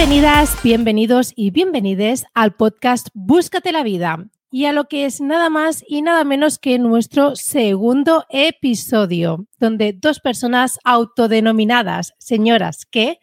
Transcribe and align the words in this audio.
Bienvenidas, 0.00 0.56
bienvenidos 0.62 1.32
y 1.36 1.50
bienvenides 1.50 2.24
al 2.32 2.54
podcast 2.54 3.08
Búscate 3.12 3.70
la 3.70 3.82
vida 3.82 4.30
y 4.50 4.64
a 4.64 4.72
lo 4.72 4.88
que 4.88 5.04
es 5.04 5.20
nada 5.20 5.50
más 5.50 5.84
y 5.86 6.00
nada 6.00 6.24
menos 6.24 6.58
que 6.58 6.78
nuestro 6.78 7.36
segundo 7.36 8.24
episodio, 8.30 9.46
donde 9.58 9.92
dos 9.92 10.18
personas 10.20 10.78
autodenominadas 10.84 12.14
señoras 12.16 12.86
que 12.86 13.18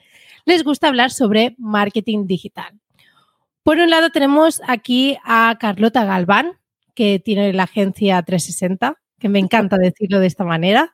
les 0.46 0.64
gusta 0.64 0.88
hablar 0.88 1.10
sobre 1.10 1.56
marketing 1.58 2.28
digital. 2.28 2.80
Por 3.64 3.80
un 3.80 3.90
lado 3.90 4.12
tenemos 4.12 4.62
aquí 4.68 5.18
a 5.24 5.58
Carlota 5.60 6.06
Galván, 6.06 6.60
que 6.94 7.18
tiene 7.18 7.54
la 7.54 7.64
agencia 7.64 8.22
360, 8.22 9.02
que 9.18 9.30
me 9.30 9.40
encanta 9.40 9.78
decirlo 9.80 10.20
de 10.20 10.28
esta 10.28 10.44
manera, 10.44 10.94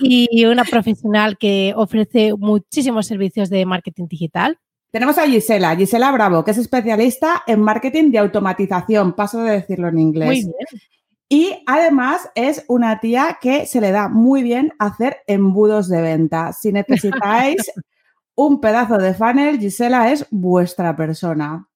y 0.00 0.46
una 0.46 0.64
profesional 0.64 1.36
que 1.36 1.74
ofrece 1.76 2.32
muchísimos 2.32 3.06
servicios 3.06 3.50
de 3.50 3.66
marketing 3.66 4.06
digital. 4.08 4.58
Tenemos 4.92 5.16
a 5.16 5.26
Gisela, 5.26 5.74
Gisela 5.74 6.12
Bravo, 6.12 6.44
que 6.44 6.50
es 6.50 6.58
especialista 6.58 7.44
en 7.46 7.62
marketing 7.62 8.10
de 8.10 8.18
automatización, 8.18 9.14
paso 9.14 9.42
de 9.42 9.52
decirlo 9.52 9.88
en 9.88 9.98
inglés. 9.98 10.28
Muy 10.28 10.40
bien. 10.42 10.82
Y 11.30 11.62
además 11.66 12.28
es 12.34 12.66
una 12.68 13.00
tía 13.00 13.38
que 13.40 13.64
se 13.64 13.80
le 13.80 13.90
da 13.90 14.10
muy 14.10 14.42
bien 14.42 14.74
hacer 14.78 15.20
embudos 15.26 15.88
de 15.88 16.02
venta. 16.02 16.52
Si 16.52 16.72
necesitáis 16.72 17.72
un 18.34 18.60
pedazo 18.60 18.98
de 18.98 19.14
funnel, 19.14 19.58
Gisela 19.58 20.12
es 20.12 20.26
vuestra 20.30 20.94
persona. 20.94 21.66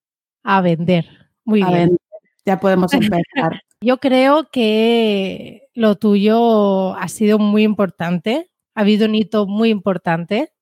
A 0.43 0.61
vender. 0.61 1.07
Muy 1.43 1.63
A 1.63 1.71
bien. 1.71 1.97
ya 2.45 2.61
podemos 2.61 2.93
empezar. 2.93 3.63
Yo 3.81 3.97
creo 3.97 4.51
que 4.53 5.71
lo 5.73 5.95
tuyo 5.97 6.95
ha 6.95 7.09
sido 7.09 7.39
muy 7.39 7.63
importante. 7.63 8.51
Ha 8.75 8.83
habido 8.83 9.07
un 9.07 9.15
hito 9.15 9.47
muy 9.47 9.71
importante 9.71 10.53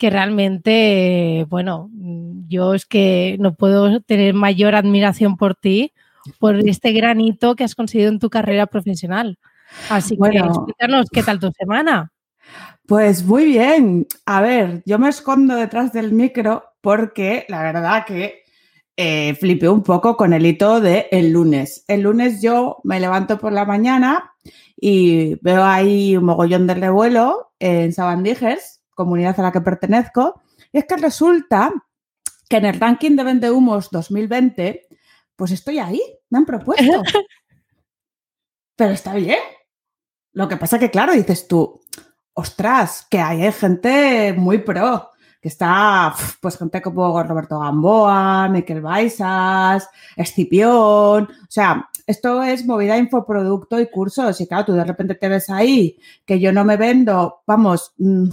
que 0.00 0.08
realmente, 0.08 1.46
bueno, 1.50 1.90
yo 2.48 2.72
es 2.72 2.86
que 2.86 3.36
no 3.38 3.54
puedo 3.54 4.00
tener 4.00 4.32
mayor 4.32 4.74
admiración 4.74 5.36
por 5.36 5.54
ti, 5.54 5.92
por 6.38 6.56
este 6.56 6.92
gran 6.92 7.20
hito 7.20 7.54
que 7.54 7.64
has 7.64 7.74
conseguido 7.74 8.08
en 8.08 8.18
tu 8.18 8.30
carrera 8.30 8.66
profesional. 8.66 9.38
Así 9.90 10.16
que 10.16 10.38
explícanos 10.38 11.06
qué 11.12 11.22
tal 11.22 11.38
tu 11.38 11.52
semana. 11.52 12.12
Pues 12.86 13.26
muy 13.26 13.44
bien. 13.44 14.06
A 14.24 14.40
ver, 14.40 14.82
yo 14.86 14.98
me 14.98 15.10
escondo 15.10 15.54
detrás 15.54 15.92
del 15.92 16.12
micro 16.12 16.64
porque 16.80 17.44
la 17.50 17.62
verdad 17.62 18.06
que 18.06 18.44
eh, 18.96 19.34
flipé 19.34 19.68
un 19.68 19.82
poco 19.82 20.16
con 20.16 20.32
el 20.32 20.46
hito 20.46 20.80
de 20.80 21.08
el 21.10 21.30
lunes. 21.30 21.84
El 21.88 22.00
lunes 22.00 22.40
yo 22.40 22.78
me 22.84 23.00
levanto 23.00 23.38
por 23.38 23.52
la 23.52 23.66
mañana 23.66 24.32
y 24.76 25.34
veo 25.42 25.62
ahí 25.62 26.16
un 26.16 26.24
mogollón 26.24 26.66
de 26.66 26.74
revuelo 26.74 27.52
en 27.58 27.92
Sabandijers, 27.92 28.79
comunidad 29.00 29.40
a 29.40 29.42
la 29.42 29.52
que 29.52 29.62
pertenezco. 29.62 30.42
Y 30.72 30.78
es 30.78 30.84
que 30.84 30.96
resulta 30.96 31.72
que 32.48 32.58
en 32.58 32.66
el 32.66 32.78
ranking 32.78 33.16
de 33.16 33.24
Vendehumos 33.24 33.90
2020, 33.90 34.88
pues 35.36 35.52
estoy 35.52 35.78
ahí, 35.78 36.02
me 36.28 36.38
han 36.38 36.44
propuesto. 36.44 37.02
Pero 38.76 38.92
está 38.92 39.14
bien. 39.14 39.38
Lo 40.32 40.48
que 40.48 40.58
pasa 40.58 40.78
que, 40.78 40.90
claro, 40.90 41.12
dices 41.12 41.48
tú, 41.48 41.80
ostras, 42.34 43.06
que 43.10 43.18
hay 43.18 43.50
gente 43.52 44.34
muy 44.36 44.58
pro, 44.58 45.10
que 45.40 45.48
está, 45.48 46.14
pues 46.40 46.58
gente 46.58 46.82
como 46.82 47.22
Roberto 47.22 47.58
Gamboa, 47.58 48.48
Miquel 48.48 48.82
Baisas, 48.82 49.88
Escipión, 50.16 51.24
o 51.24 51.50
sea, 51.50 51.88
esto 52.06 52.42
es 52.42 52.66
movida 52.66 52.98
infoproducto 52.98 53.80
y 53.80 53.88
cursos, 53.88 54.40
y 54.40 54.46
claro, 54.46 54.66
tú 54.66 54.72
de 54.72 54.84
repente 54.84 55.14
te 55.14 55.28
ves 55.28 55.48
ahí, 55.50 55.98
que 56.26 56.38
yo 56.38 56.52
no 56.52 56.64
me 56.64 56.76
vendo, 56.76 57.42
vamos, 57.46 57.94
mm, 57.98 58.28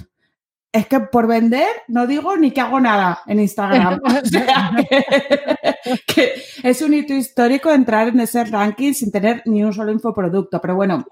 es 0.72 0.88
que 0.88 1.00
por 1.00 1.28
vender 1.28 1.68
no 1.88 2.08
digo 2.08 2.36
ni 2.38 2.52
que 2.52 2.62
hago 2.62 2.80
nada 2.80 3.22
en 3.26 3.40
Instagram. 3.40 4.00
O 4.04 4.26
sea, 4.26 4.72
que, 4.90 5.96
que 6.06 6.34
es 6.64 6.82
un 6.82 6.94
hito 6.94 7.14
histórico 7.14 7.72
entrar 7.72 8.10
en 8.10 8.20
ese 8.20 8.44
ranking 8.46 8.94
sin 8.94 9.12
tener 9.12 9.42
ni 9.46 9.64
un 9.64 9.74
solo 9.74 9.92
infoproducto, 9.92 10.62
pero 10.62 10.76
bueno, 10.76 11.06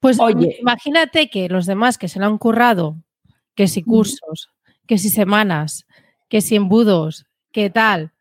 Pues 0.00 0.18
Oye. 0.20 0.58
imagínate 0.60 1.30
que 1.30 1.48
los 1.48 1.66
demás 1.66 1.98
que 1.98 2.08
se 2.08 2.18
lo 2.18 2.26
han 2.26 2.38
currado, 2.38 2.96
que 3.54 3.68
si 3.68 3.82
cursos, 3.82 4.50
que 4.86 4.98
si 4.98 5.08
semanas, 5.08 5.86
que 6.28 6.40
si 6.40 6.56
embudos, 6.56 7.26
que 7.52 7.70
tal, 7.70 8.12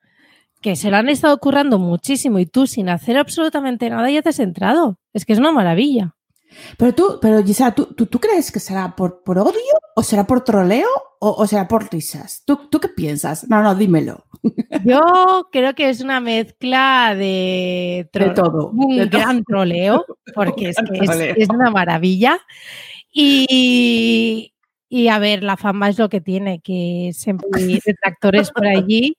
que 0.62 0.75
se 0.75 0.91
lo 0.91 0.97
han 0.97 1.09
estado 1.09 1.38
currando 1.40 1.79
muchísimo 1.79 2.40
y 2.40 2.45
tú 2.45 2.68
sin 2.68 2.90
hacer 2.90 3.18
absolutamente 3.18 3.90
nada 3.90 4.09
ya 4.12 4.22
te 4.22 4.29
has 4.29 4.40
entrado. 4.40 5.00
Es 5.13 5.25
que 5.25 5.34
es 5.34 5.40
una 5.40 5.51
maravilla. 5.51 6.16
Pero 6.78 6.94
tú, 6.94 7.19
pero 7.22 7.44
Gisela, 7.44 7.73
¿tú, 7.73 7.85
tú, 7.88 8.06
tú 8.06 8.19
crees 8.19 8.51
que 8.51 8.59
será 8.59 8.95
por, 8.95 9.23
por 9.23 9.38
odio 9.39 9.53
o 9.95 10.03
será 10.03 10.25
por 10.25 10.44
troleo 10.44 10.88
o, 11.19 11.29
o 11.31 11.47
será 11.47 11.67
por 11.67 11.91
risas? 11.91 12.44
¿Tú, 12.45 12.69
¿Tú 12.69 12.79
qué 12.79 12.88
piensas? 12.89 13.47
No, 13.50 13.62
no, 13.62 13.75
dímelo. 13.75 14.25
Yo 14.85 15.47
creo 15.51 15.73
que 15.75 15.89
es 15.89 16.01
una 16.01 16.19
mezcla 16.19 17.16
de, 17.16 18.09
De 18.13 18.29
todo. 18.31 18.69
un 18.72 18.97
de 18.97 19.07
todo. 19.07 19.19
gran 19.19 19.44
troleo, 19.44 20.06
porque 20.35 20.69
es 20.69 20.75
que 20.78 20.97
es, 21.00 21.09
Troleo. 21.09 21.35
es 21.38 21.50
una 21.50 21.69
maravilla. 21.72 22.39
Y, 23.13 24.53
y 24.89 25.07
a 25.09 25.19
ver, 25.19 25.44
la 25.44 25.57
fama 25.57 25.89
es 25.89 25.97
lo 26.00 26.09
que 26.09 26.22
tiene, 26.22 26.62
que 26.62 27.12
siempre 27.13 27.47
hay 27.56 27.79
detractores 27.85 28.51
por 28.51 28.66
allí. 28.68 29.16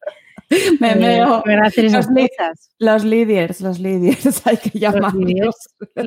Me 0.80 0.92
eh, 0.92 1.24
esas 1.76 2.06
Los 2.06 2.10
li-. 2.14 2.28
Los 2.78 3.04
líderes, 3.04 3.60
los 3.60 3.78
líderes, 3.78 4.42
hay 4.46 4.56
que 4.58 4.78
llamarlos. 4.78 5.14
líderes. 5.24 5.54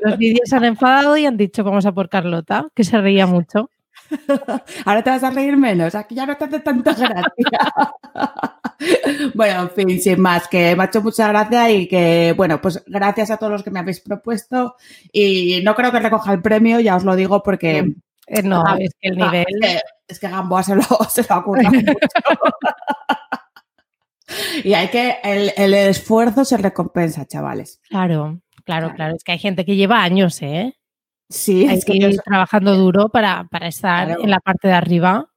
Los 0.04 0.18
vídeos 0.18 0.50
se 0.50 0.56
han 0.56 0.66
enfadado 0.66 1.18
y 1.18 1.26
han 1.26 1.38
dicho 1.38 1.64
vamos 1.64 1.86
a 1.86 1.92
por 1.94 2.10
Carlota, 2.10 2.68
que 2.76 2.84
se 2.84 2.98
reía 3.00 3.26
mucho. 3.28 3.70
Ahora 4.86 5.04
te 5.04 5.10
vas 5.10 5.24
a 5.24 5.32
reír 5.32 5.58
menos, 5.58 5.96
aquí 5.96 6.14
ya 6.16 6.26
no 6.28 6.38
te 6.38 6.46
hace 6.46 6.60
tanta 6.60 6.94
gracia. 6.94 7.24
bueno, 9.34 9.62
en 9.64 9.70
fin, 9.72 10.02
sin 10.02 10.22
más, 10.22 10.48
que 10.48 10.76
me 10.76 10.84
ha 10.84 10.86
hecho 10.88 11.02
mucha 11.02 11.28
gracia 11.30 11.72
y 11.72 11.88
que, 11.88 12.34
bueno, 12.38 12.62
pues 12.62 12.84
gracias 12.86 13.32
a 13.32 13.38
todos 13.38 13.52
los 13.52 13.64
que 13.64 13.72
me 13.72 13.80
habéis 13.80 14.02
propuesto 14.02 14.76
y 15.12 15.62
no 15.64 15.74
creo 15.76 15.92
que 15.92 16.00
recoja 16.00 16.34
el 16.34 16.42
premio, 16.42 16.80
ya 16.80 16.96
os 16.96 17.04
lo 17.04 17.16
digo 17.16 17.42
porque... 17.42 17.94
Eh, 18.28 18.42
no, 18.44 18.64
Ah, 18.66 18.78
es 18.80 18.92
que 19.00 19.10
el 19.10 19.22
Ah, 19.22 19.26
nivel. 19.32 19.46
es, 19.48 19.60
que, 19.62 19.80
es 20.08 20.20
que 20.20 20.28
Gamboa 20.30 20.64
se 20.64 20.76
lo, 20.76 20.82
se 21.10 21.22
lo 21.28 21.36
ha 21.36 21.42
mucho. 21.42 21.70
Y 24.64 24.74
hay 24.74 24.88
que, 24.90 25.18
el, 25.24 25.52
el 25.58 25.74
esfuerzo 25.74 26.46
se 26.46 26.58
recompensa, 26.58 27.26
chavales. 27.26 27.80
Claro, 27.90 28.40
claro, 28.64 28.88
Claro. 28.88 28.94
claro. 28.96 29.16
Es 29.16 29.24
que 29.24 29.32
hay 29.34 29.40
gente 29.40 29.66
que 29.66 29.76
lleva 29.76 30.02
años, 30.04 30.42
¿eh? 30.42 30.76
Sí, 31.30 31.68
Hay 31.68 31.78
es 31.78 31.86
que 31.86 31.94
que 31.94 32.00
yo, 32.00 32.10
trabajando 32.24 32.76
duro 32.76 33.10
para, 33.10 33.48
para 33.50 33.68
estar 33.68 34.08
Claro. 34.08 34.24
en 34.24 34.30
la 34.30 34.40
parte 34.40 34.68
de 34.68 34.74
arriba. 34.76 35.28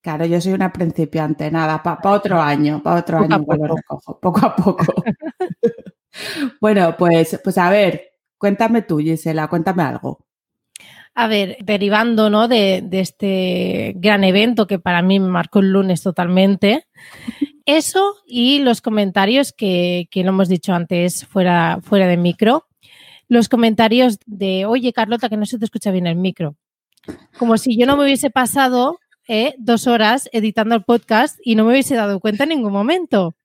claro, 0.00 0.24
yo 0.24 0.40
soy 0.40 0.52
una 0.52 0.72
principiante, 0.72 1.50
nada, 1.50 1.82
para 1.82 2.10
otro 2.12 2.40
año, 2.40 2.82
para 2.82 3.00
otro 3.00 3.18
Poco 3.18 3.32
a 3.32 3.36
año 3.36 3.44
lo 3.46 3.46
poco. 3.56 3.76
recojo, 3.76 4.20
poco 4.20 4.46
a 4.46 4.56
poco. 4.56 5.04
bueno, 6.60 6.94
pues, 6.96 7.40
pues 7.42 7.58
a 7.58 7.70
ver, 7.70 8.10
cuéntame 8.38 8.82
tú, 8.82 8.98
Gisela, 8.98 9.48
cuéntame 9.48 9.82
algo. 9.82 10.24
A 11.14 11.28
ver, 11.28 11.56
derivando 11.64 12.28
¿no? 12.28 12.46
de, 12.46 12.82
de 12.84 13.00
este 13.00 13.92
gran 13.96 14.22
evento 14.22 14.66
que 14.66 14.78
para 14.78 15.00
mí 15.00 15.18
me 15.18 15.28
marcó 15.28 15.60
el 15.60 15.72
lunes 15.72 16.02
totalmente, 16.02 16.86
eso 17.66 18.16
y 18.26 18.60
los 18.60 18.80
comentarios 18.80 19.52
que, 19.52 20.08
que 20.10 20.22
lo 20.22 20.30
hemos 20.30 20.48
dicho 20.48 20.72
antes 20.72 21.26
fuera, 21.26 21.80
fuera 21.82 22.06
de 22.06 22.16
micro, 22.16 22.66
los 23.28 23.48
comentarios 23.48 24.18
de, 24.26 24.66
oye 24.66 24.92
Carlota, 24.92 25.28
que 25.28 25.36
no 25.36 25.46
se 25.46 25.58
te 25.58 25.64
escucha 25.64 25.90
bien 25.90 26.06
el 26.06 26.16
micro. 26.16 26.56
Como 27.38 27.58
si 27.58 27.76
yo 27.76 27.86
no 27.86 27.96
me 27.96 28.04
hubiese 28.04 28.30
pasado 28.30 28.98
eh, 29.28 29.54
dos 29.58 29.88
horas 29.88 30.28
editando 30.32 30.76
el 30.76 30.84
podcast 30.84 31.38
y 31.42 31.56
no 31.56 31.64
me 31.64 31.72
hubiese 31.72 31.96
dado 31.96 32.20
cuenta 32.20 32.44
en 32.44 32.50
ningún 32.50 32.72
momento. 32.72 33.36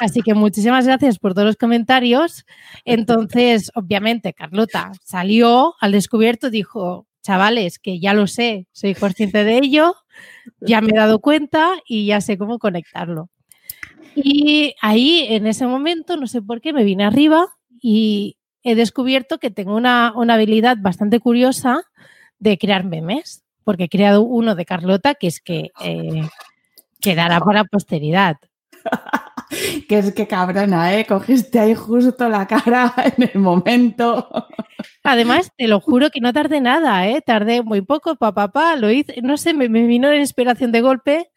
Así 0.00 0.22
que 0.22 0.34
muchísimas 0.34 0.86
gracias 0.86 1.18
por 1.18 1.34
todos 1.34 1.46
los 1.46 1.56
comentarios. 1.56 2.44
Entonces, 2.84 3.72
obviamente, 3.74 4.32
Carlota 4.32 4.92
salió 5.04 5.74
al 5.80 5.92
descubierto, 5.92 6.50
dijo, 6.50 7.06
chavales, 7.22 7.78
que 7.78 7.98
ya 7.98 8.14
lo 8.14 8.26
sé, 8.26 8.68
soy 8.72 8.94
consciente 8.94 9.42
de 9.42 9.58
ello, 9.58 9.94
ya 10.60 10.80
me 10.80 10.90
he 10.90 10.96
dado 10.96 11.20
cuenta 11.20 11.74
y 11.84 12.06
ya 12.06 12.20
sé 12.20 12.38
cómo 12.38 12.58
conectarlo. 12.58 13.28
Y 14.14 14.74
ahí, 14.80 15.26
en 15.28 15.46
ese 15.46 15.66
momento, 15.66 16.16
no 16.16 16.26
sé 16.26 16.42
por 16.42 16.60
qué, 16.60 16.72
me 16.72 16.84
vine 16.84 17.04
arriba 17.04 17.48
y 17.80 18.36
he 18.62 18.74
descubierto 18.74 19.38
que 19.38 19.50
tengo 19.50 19.76
una, 19.76 20.12
una 20.14 20.34
habilidad 20.34 20.76
bastante 20.80 21.20
curiosa 21.20 21.82
de 22.38 22.58
crear 22.58 22.84
memes, 22.84 23.44
porque 23.64 23.84
he 23.84 23.88
creado 23.88 24.22
uno 24.22 24.54
de 24.54 24.64
Carlota 24.64 25.14
que 25.14 25.26
es 25.26 25.40
que 25.40 25.70
eh, 25.82 26.28
quedará 27.00 27.40
para 27.44 27.64
posteridad. 27.64 28.36
Que 29.88 29.98
es 29.98 30.12
que 30.12 30.26
cabrona, 30.26 30.94
¿eh? 30.94 31.06
Cogiste 31.06 31.58
ahí 31.58 31.74
justo 31.74 32.28
la 32.28 32.46
cara 32.46 32.92
en 33.16 33.30
el 33.32 33.40
momento. 33.40 34.28
Además, 35.02 35.50
te 35.56 35.68
lo 35.68 35.80
juro 35.80 36.10
que 36.10 36.20
no 36.20 36.34
tardé 36.34 36.60
nada, 36.60 37.08
¿eh? 37.08 37.22
Tardé 37.22 37.62
muy 37.62 37.80
poco, 37.80 38.16
papá, 38.16 38.48
pa, 38.48 38.76
lo 38.76 38.90
hice, 38.90 39.22
no 39.22 39.38
sé, 39.38 39.54
me, 39.54 39.70
me 39.70 39.86
vino 39.86 40.10
la 40.10 40.18
inspiración 40.18 40.70
de 40.70 40.82
golpe. 40.82 41.30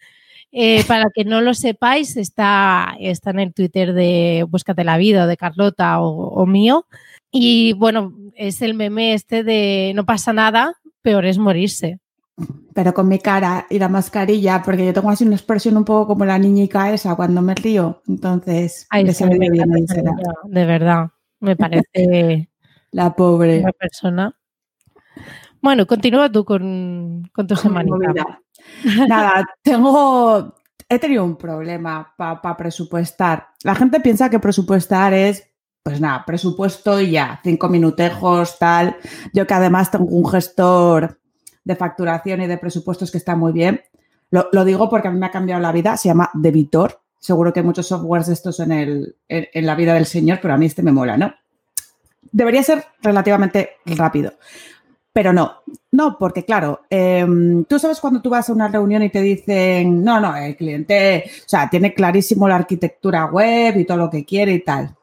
Eh, 0.51 0.83
para 0.88 1.09
que 1.13 1.24
no 1.24 1.42
lo 1.42 1.53
sepáis, 1.53 2.18
está, 2.18 2.95
está 3.00 3.30
en 3.31 3.39
el 3.39 3.53
Twitter 3.53 3.94
de 3.94 4.45
Búscate 4.50 4.83
la 4.83 4.98
vida 4.98 5.25
de 5.27 5.38
Carlota 5.38 6.01
o, 6.01 6.09
o 6.09 6.45
mío. 6.45 6.86
Y 7.31 7.74
bueno, 7.74 8.13
es 8.36 8.62
el 8.62 8.74
meme 8.74 9.13
este 9.13 9.44
de 9.44 9.94
no 9.95 10.06
pasa 10.06 10.33
nada, 10.33 10.75
peor 11.01 11.25
es 11.25 11.38
morirse. 11.38 12.00
pero 12.74 12.94
con 12.94 13.07
mi 13.07 13.19
cara 13.19 13.65
y 13.69 13.80
la 13.80 13.89
mascarilla, 13.89 14.62
porque 14.63 14.86
yo 14.86 14.94
tengo 14.94 15.09
así 15.09 15.24
una 15.25 15.36
expresión 15.36 15.77
un 15.77 15.86
poco 15.86 16.07
como 16.07 16.25
la 16.25 16.38
niñica 16.39 16.92
esa 16.94 17.15
cuando 17.15 17.42
me 17.42 17.56
río. 17.56 18.01
Entonces, 18.07 18.88
Ay, 18.89 19.06
le 19.06 19.13
sí, 19.13 19.24
me 19.25 19.38
bien 19.50 19.69
niña, 19.69 20.03
de 20.45 20.65
verdad, 20.65 21.07
me 21.39 21.56
parece 21.56 22.50
La 22.92 23.13
pobre. 23.15 23.59
una 23.59 23.71
persona. 23.71 24.36
Bueno, 25.62 25.86
continúa 25.86 26.30
tú 26.31 26.44
con, 26.44 27.30
con 27.33 27.48
tu 27.48 27.56
semanita. 27.56 28.42
Nada, 29.07 29.45
tengo. 29.62 30.56
He 30.89 31.00
tenido 31.00 31.23
un 31.23 31.38
problema 31.38 32.13
para 32.18 32.57
presupuestar. 32.57 33.47
La 33.63 33.75
gente 33.75 34.01
piensa 34.01 34.29
que 34.29 34.39
presupuestar 34.39 35.13
es, 35.13 35.47
pues 35.83 36.01
nada, 36.01 36.25
presupuesto 36.25 37.00
y 37.00 37.12
ya, 37.12 37.39
cinco 37.44 37.69
minutejos, 37.69 38.59
tal. 38.59 38.97
Yo 39.33 39.47
que 39.47 39.53
además 39.53 39.89
tengo 39.89 40.06
un 40.06 40.29
gestor 40.29 41.18
de 41.63 41.75
facturación 41.77 42.41
y 42.41 42.47
de 42.47 42.57
presupuestos 42.57 43.09
que 43.09 43.19
está 43.19 43.38
muy 43.38 43.53
bien. 43.53 43.81
Lo, 44.31 44.65
digo 44.65 44.89
porque 44.89 45.07
a 45.07 45.12
mí 45.12 45.19
me 45.19 45.25
ha 45.25 45.31
cambiado 45.31 45.62
la 45.62 45.71
vida, 45.71 45.95
se 45.95 46.09
llama 46.09 46.29
Debitor. 46.33 47.01
Seguro 47.19 47.53
que 47.53 47.59
hay 47.59 47.65
muchos 47.65 47.88
softwares 47.88 48.27
estos 48.27 48.59
en, 48.59 48.71
el, 48.71 49.15
en 49.29 49.65
la 49.65 49.75
vida 49.75 49.94
del 49.94 50.06
señor, 50.06 50.39
pero 50.41 50.53
a 50.53 50.57
mí 50.57 50.65
este 50.65 50.83
me 50.83 50.91
mola, 50.91 51.17
¿no? 51.17 51.33
Debería 52.31 52.63
ser 52.63 52.85
relativamente 53.01 53.77
rápido. 53.85 54.33
Pero 55.13 55.33
no, 55.33 55.62
no, 55.91 56.17
porque 56.17 56.45
claro, 56.45 56.81
eh, 56.89 57.25
tú 57.67 57.77
sabes 57.77 57.99
cuando 57.99 58.21
tú 58.21 58.29
vas 58.29 58.49
a 58.49 58.53
una 58.53 58.69
reunión 58.69 59.03
y 59.03 59.09
te 59.09 59.21
dicen, 59.21 60.01
no, 60.03 60.21
no, 60.21 60.35
el 60.38 60.55
cliente, 60.55 61.25
o 61.27 61.49
sea, 61.49 61.69
tiene 61.69 61.93
clarísimo 61.93 62.47
la 62.47 62.55
arquitectura 62.55 63.25
web 63.25 63.77
y 63.77 63.85
todo 63.85 63.97
lo 63.97 64.09
que 64.09 64.23
quiere 64.23 64.53
y 64.53 64.63
tal. 64.63 64.95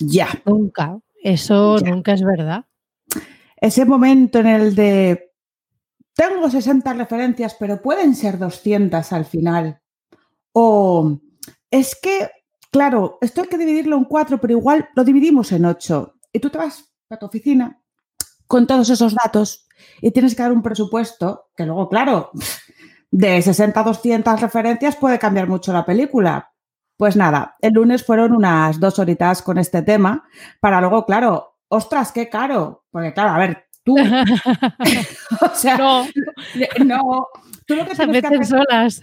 Ya, 0.00 0.28
Nunca, 0.46 0.98
eso 1.22 1.76
nunca 1.84 2.14
es 2.14 2.22
verdad. 2.22 2.64
ese 3.60 3.84
momento 3.84 4.38
en 4.38 4.46
el 4.46 4.74
de, 4.74 5.30
tengo 6.14 6.48
60 6.48 6.94
referencias, 6.94 7.54
pero 7.60 7.82
pueden 7.82 8.14
ser 8.14 8.38
200 8.38 9.12
al 9.12 9.26
final. 9.26 9.78
O 10.52 11.18
es 11.70 11.94
que, 12.00 12.30
claro, 12.70 13.18
esto 13.20 13.42
hay 13.42 13.48
que 13.48 13.58
dividirlo 13.58 13.98
en 13.98 14.04
cuatro, 14.04 14.40
pero 14.40 14.54
igual 14.54 14.88
lo 14.94 15.04
dividimos 15.04 15.52
en 15.52 15.66
ocho. 15.66 16.14
Y 16.32 16.38
tú 16.38 16.48
te 16.48 16.56
vas 16.56 16.90
a 17.10 17.18
tu 17.18 17.26
oficina 17.26 17.81
con 18.52 18.66
todos 18.66 18.90
esos 18.90 19.14
datos 19.14 19.66
y 20.02 20.10
tienes 20.10 20.34
que 20.34 20.42
dar 20.42 20.52
un 20.52 20.60
presupuesto 20.60 21.48
que 21.56 21.64
luego, 21.64 21.88
claro, 21.88 22.32
de 23.10 23.40
60 23.40 23.80
a 23.80 23.82
200 23.82 24.42
referencias 24.42 24.94
puede 24.94 25.18
cambiar 25.18 25.48
mucho 25.48 25.72
la 25.72 25.86
película. 25.86 26.52
Pues 26.98 27.16
nada, 27.16 27.56
el 27.62 27.72
lunes 27.72 28.04
fueron 28.04 28.34
unas 28.36 28.78
dos 28.78 28.98
horitas 28.98 29.40
con 29.40 29.56
este 29.56 29.80
tema 29.80 30.28
para 30.60 30.82
luego, 30.82 31.06
claro, 31.06 31.60
ostras, 31.68 32.12
qué 32.12 32.28
caro. 32.28 32.84
Porque 32.90 33.14
claro, 33.14 33.30
a 33.30 33.38
ver, 33.38 33.68
tú, 33.82 33.96
o 35.40 35.54
sea, 35.54 35.78
no, 35.78 36.06
no, 36.84 37.28
tú 37.66 37.74
lo 37.74 37.86
que 37.86 37.94
se 37.96 38.04
tienes 38.04 38.20
que 38.20 38.26
hacer 38.26 38.44
solas. 38.44 39.02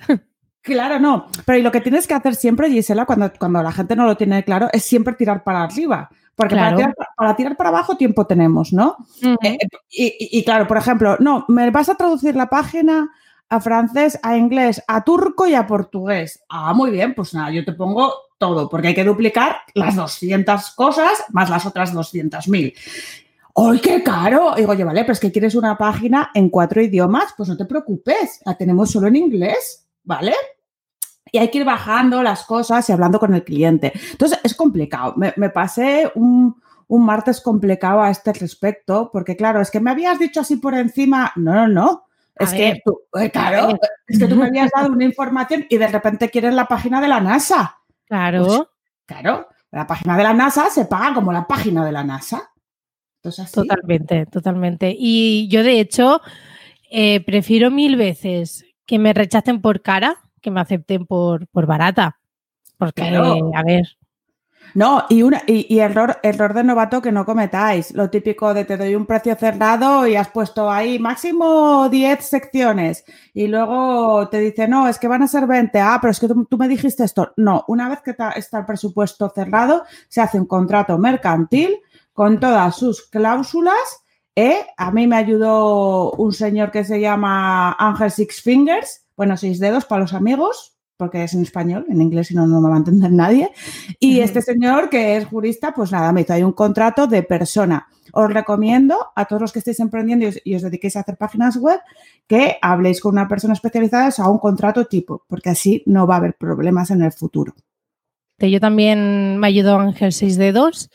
Claro, 0.62 1.00
no. 1.00 1.25
Pero 1.44 1.57
y 1.57 1.63
lo 1.63 1.72
que 1.72 1.81
tienes 1.81 2.06
que 2.06 2.13
hacer 2.13 2.36
siempre, 2.36 2.69
Gisela, 2.69 3.07
cuando, 3.07 3.34
cuando 3.40 3.63
la 3.63 3.72
gente 3.72 3.96
no 3.96 4.06
lo 4.06 4.16
tiene 4.16 4.44
claro, 4.44 4.69
es 4.72 4.84
siempre 4.84 5.16
tirar 5.16 5.44
para 5.44 5.63
arriba. 5.63 6.12
Porque 6.39 6.56
Claro. 6.56 6.77
para, 6.77 6.88
tirar, 6.94 7.07
para 7.18 7.36
tirar 7.36 7.56
para 7.57 7.69
abajo 7.69 7.97
tiempo 7.97 8.25
tenemos, 8.25 8.71
¿no? 8.74 8.95
Eh, 9.21 9.36
eh, 9.44 9.68
y, 9.91 10.06
y- 10.06 10.39
y 10.39 10.44
claro, 10.45 10.65
por 10.68 10.77
ejemplo, 10.77 11.18
no, 11.19 11.45
me 11.50 11.69
vas 11.69 11.89
a 11.89 11.95
traducir 11.95 12.36
la 12.36 12.50
página 12.50 13.12
a 13.50 13.59
francés, 13.59 14.18
a 14.24 14.38
inglés, 14.38 14.81
a 14.88 15.03
turco 15.03 15.45
y 15.47 15.53
a 15.56 15.68
portugués. 15.68 16.41
Ah, 16.50 16.74
muy 16.74 16.91
bien, 16.91 17.13
pues 17.13 17.33
nada, 17.33 17.51
yo 17.51 17.65
te 17.65 17.74
pongo 17.74 18.13
todo, 18.38 18.69
porque 18.69 18.88
hay 18.89 18.95
que 18.95 19.03
duplicar 19.03 19.57
las 19.74 19.95
200 19.97 20.71
cosas 20.71 21.12
más 21.31 21.50
las 21.50 21.65
otras 21.65 21.91
200.000. 21.94 22.74
¡Ay, 23.56 23.80
qué 23.80 24.01
caro! 24.03 24.53
Digo, 24.56 24.71
oye, 24.71 24.83
vale, 24.86 25.01
pero 25.01 25.12
es 25.13 25.19
que 25.19 25.31
quieres 25.31 25.56
una 25.56 25.77
página 25.77 26.30
en 26.33 26.50
cuatro 26.50 26.81
idiomas, 26.81 27.33
pues 27.36 27.50
no 27.50 27.57
te 27.57 27.65
preocupes, 27.65 28.39
la 28.45 28.56
tenemos 28.56 28.89
solo 28.91 29.07
en 29.07 29.18
inglés, 29.18 29.86
¿vale? 30.03 30.33
Y 31.31 31.38
hay 31.38 31.50
que 31.50 31.60
ir 31.60 31.66
bajando 31.66 32.24
las 32.24 32.44
cosas 32.46 32.88
y 32.90 32.92
hablando 32.92 33.20
con 33.20 33.34
el 33.34 33.44
cliente. 33.44 33.92
Entonces, 34.12 34.40
es 34.44 34.56
complicado. 34.56 35.14
Me, 35.18 35.34
me 35.38 35.50
pasé 35.50 36.12
un, 36.16 36.56
un 36.88 37.06
martes 37.06 37.40
complicado 37.42 38.02
a 38.02 38.10
este 38.10 38.34
respecto, 38.34 39.10
porque 39.14 39.36
claro, 39.36 39.62
es 39.62 39.70
que 39.72 39.80
me 39.80 39.92
habías 39.92 40.18
dicho 40.20 40.42
así 40.42 40.56
por 40.58 40.74
encima, 40.74 41.31
no, 41.36 41.54
no, 41.54 41.68
no. 41.68 42.04
A 42.40 42.46
Es 42.46 42.52
ver. 42.52 42.74
que, 42.76 42.81
tú, 42.84 43.02
eh, 43.20 43.30
claro, 43.30 43.78
es 44.08 44.18
que 44.18 44.28
tú 44.28 44.36
me 44.36 44.48
habías 44.48 44.72
dado 44.74 44.92
una 44.92 45.04
información 45.04 45.66
y 45.70 45.78
de 45.78 45.88
repente 45.88 46.30
quieres 46.30 46.54
la 46.54 46.66
página 46.68 47.00
de 47.02 47.08
la 47.08 47.20
NASA. 47.20 47.78
Claro. 48.06 48.46
Pues, 48.46 48.62
Claro, 49.06 49.48
la 49.72 49.88
página 49.88 50.16
de 50.16 50.24
la 50.24 50.34
NASA 50.34 50.70
se 50.70 50.86
paga 50.86 51.16
como 51.16 51.34
la 51.34 51.48
página 51.48 51.84
de 51.84 51.92
la 51.92 52.04
NASA. 52.04 52.52
Entonces, 53.18 53.46
así. 53.46 53.54
Totalmente, 53.56 54.25
totalmente. 54.28 54.96
Y 54.98 55.48
yo, 55.50 55.64
de 55.64 55.80
hecho, 55.80 56.22
eh, 56.92 57.20
prefiero 57.25 57.70
mil 57.72 57.96
veces 57.98 58.66
que 58.86 59.00
me 59.00 59.14
rechacen 59.14 59.62
por 59.62 59.82
cara 59.82 60.18
que 60.39 60.51
me 60.51 60.62
acepten 60.62 61.06
por, 61.06 61.47
por 61.47 61.65
barata. 61.65 62.19
Porque, 62.77 63.01
Claro. 63.09 63.51
a 63.56 63.63
ver, 63.63 63.86
No, 64.75 65.06
y, 65.09 65.24
una, 65.24 65.41
y, 65.47 65.65
y 65.74 65.80
error, 65.80 66.18
error 66.21 66.53
de 66.53 66.63
novato 66.63 67.01
que 67.01 67.12
no 67.12 67.25
cometáis. 67.25 67.91
Lo 67.94 68.09
típico 68.12 68.53
de 68.53 68.65
te 68.65 68.77
doy 68.77 68.94
un 68.95 69.06
precio 69.07 69.36
cerrado 69.36 70.06
y 70.06 70.15
has 70.15 70.30
puesto 70.30 70.69
ahí 70.69 71.00
máximo 71.00 71.89
10 71.89 72.24
secciones. 72.24 73.03
Y 73.33 73.47
luego 73.47 74.30
te 74.30 74.39
dice, 74.39 74.68
no, 74.68 74.88
es 74.88 75.00
que 75.00 75.07
van 75.07 75.24
a 75.24 75.27
ser 75.27 75.47
20. 75.47 75.80
Ah, 75.80 75.97
pero 76.00 76.12
es 76.12 76.19
que 76.19 76.27
tú, 76.27 76.45
tú 76.45 76.57
me 76.57 76.68
dijiste 76.68 77.03
esto. 77.03 77.33
No, 77.36 77.65
una 77.68 77.89
vez 77.89 78.01
que 78.01 78.13
ta- 78.13 78.31
está 78.31 78.59
el 78.59 78.65
presupuesto 78.65 79.30
cerrado, 79.33 79.83
se 80.07 80.21
hace 80.21 80.39
un 80.39 80.45
contrato 80.45 80.97
mercantil 81.00 81.80
con 82.13 82.39
todas 82.39 82.75
sus 82.75 83.07
cláusulas. 83.09 84.03
¿eh? 84.36 84.68
A 84.77 84.91
mí 84.91 85.07
me 85.07 85.15
ayudó 85.15 86.12
un 86.12 86.31
señor 86.31 86.69
que 86.69 86.83
se 86.83 87.01
llama 87.01 87.71
Ángel 87.80 88.12
Six 88.12 88.41
Fingers, 88.41 89.06
bueno, 89.19 89.36
seis 89.36 89.60
dedos 89.60 89.83
para 89.83 90.00
los 90.04 90.13
amigos, 90.13 90.77
porque 90.95 91.25
es 91.25 91.33
en 91.33 91.42
español, 91.42 91.86
en 91.89 92.01
inglés 92.01 92.27
si 92.27 92.36
no, 92.36 92.48
no 92.48 92.62
me 92.62 92.69
va 92.69 92.75
a 92.75 92.77
entender 92.77 93.12
nadie. 93.12 93.50
Y 94.00 94.21
este 94.21 94.42
señor, 94.42 94.89
que 94.89 95.18
es 95.18 95.25
jurista, 95.25 95.74
pues 95.74 95.92
nada, 95.92 96.13
me 96.13 96.21
hizo 96.21 96.31
ahí 96.31 96.42
un 96.42 96.54
contrato 96.54 97.06
de 97.06 97.21
persona. 97.24 97.86
Os 98.13 98.33
recomiendo 98.33 98.95
a 99.18 99.25
todos 99.25 99.42
los 99.42 99.51
que 99.51 99.60
estéis 99.60 99.81
emprendiendo 99.81 100.24
y 100.25 100.30
os, 100.30 100.39
y 100.45 100.56
os 100.56 100.62
dediquéis 100.62 100.95
a 100.95 101.01
hacer 101.01 101.18
páginas 101.18 101.57
web 101.57 101.81
que 102.27 102.56
habléis 102.62 103.01
con 103.01 103.12
una 103.12 103.27
persona 103.27 103.54
especializada 103.56 104.07
o 104.07 104.12
sea, 104.12 104.30
un 104.30 104.39
contrato 104.39 104.86
tipo, 104.86 105.25
porque 105.27 105.50
así 105.50 105.83
no 105.86 106.07
va 106.07 106.13
a 106.15 106.19
haber 106.19 106.36
problemas 106.36 106.89
en 106.92 107.01
el 107.01 107.12
futuro. 107.12 107.54
yo 108.39 108.60
también 108.62 109.38
me 109.38 109.48
ayudó 109.48 109.77
Ángel 109.80 110.13
6 110.13 110.38
dedos 110.38 110.89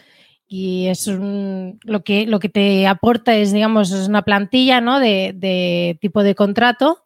y 0.48 0.86
es 0.86 1.06
un- 1.08 1.78
lo, 1.84 2.02
que, 2.02 2.26
lo 2.26 2.38
que 2.40 2.48
te 2.48 2.86
aporta 2.86 3.34
es, 3.36 3.52
digamos, 3.52 3.92
es 3.92 4.08
una 4.08 4.22
plantilla 4.22 4.80
¿no? 4.80 4.98
de, 4.98 5.34
de 5.36 5.98
tipo 6.00 6.22
de 6.22 6.34
contrato 6.34 7.03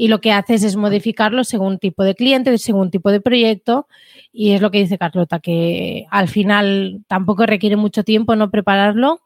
y 0.00 0.06
lo 0.06 0.20
que 0.20 0.30
haces 0.30 0.62
es 0.62 0.76
modificarlo 0.76 1.42
según 1.42 1.80
tipo 1.80 2.04
de 2.04 2.14
cliente, 2.14 2.56
según 2.58 2.92
tipo 2.92 3.10
de 3.10 3.20
proyecto 3.20 3.88
y 4.32 4.52
es 4.52 4.60
lo 4.60 4.70
que 4.70 4.78
dice 4.78 4.96
Carlota, 4.96 5.40
que 5.40 6.06
al 6.12 6.28
final 6.28 7.04
tampoco 7.08 7.46
requiere 7.46 7.74
mucho 7.74 8.04
tiempo 8.04 8.36
no 8.36 8.48
prepararlo 8.48 9.20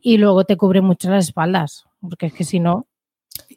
y 0.00 0.16
luego 0.16 0.44
te 0.44 0.56
cubre 0.56 0.80
mucho 0.80 1.10
las 1.10 1.26
espaldas, 1.26 1.84
porque 2.00 2.26
es 2.26 2.32
que 2.32 2.44
si 2.44 2.58
no, 2.58 2.86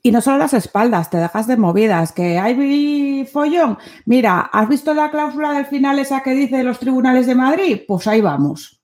Y 0.04 0.12
no 0.12 0.20
solo 0.20 0.40
las 0.40 0.54
espaldas, 0.54 1.10
te 1.10 1.16
dejas 1.16 1.48
de 1.48 1.56
movidas, 1.56 2.12
que 2.12 2.38
hay 2.38 3.26
follón. 3.32 3.78
Mira, 4.06 4.42
¿has 4.52 4.68
visto 4.68 4.94
la 4.94 5.10
cláusula 5.10 5.54
del 5.54 5.68
final 5.68 6.00
esa 6.00 6.22
que 6.22 6.32
dice 6.32 6.66
los 6.66 6.80
tribunales 6.80 7.28
de 7.28 7.36
Madrid? 7.36 7.82
Pues 7.88 8.08
ahí 8.08 8.20
vamos. 8.20 8.82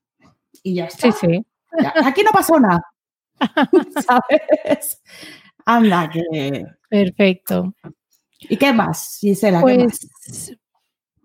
Y 0.64 0.76
ya 0.76 0.86
está. 0.86 1.12
sí, 1.12 1.18
sí. 1.20 1.46
Ya, 1.82 1.94
Aquí 2.06 2.24
no 2.24 2.32
pasó 2.32 2.58
nada. 2.62 2.82
¿Sabes? 4.08 5.02
Anda, 5.66 6.10
que. 6.10 6.66
Perfecto. 6.90 7.74
¿Y 8.40 8.58
qué 8.58 8.74
más, 8.74 9.18
Gisela? 9.20 9.64
¿qué 9.66 9.78
más? 9.78 10.00
Pues, 10.26 10.58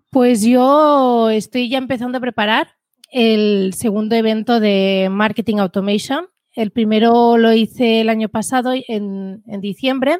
pues 0.09 0.41
yo 0.41 1.29
estoy 1.29 1.69
ya 1.69 1.77
empezando 1.77 2.17
a 2.17 2.21
preparar 2.21 2.75
el 3.11 3.73
segundo 3.73 4.15
evento 4.15 4.59
de 4.59 5.07
Marketing 5.11 5.57
Automation. 5.57 6.27
El 6.55 6.71
primero 6.71 7.37
lo 7.37 7.53
hice 7.53 8.01
el 8.01 8.09
año 8.09 8.29
pasado, 8.29 8.73
en, 8.73 9.43
en 9.45 9.61
diciembre. 9.61 10.19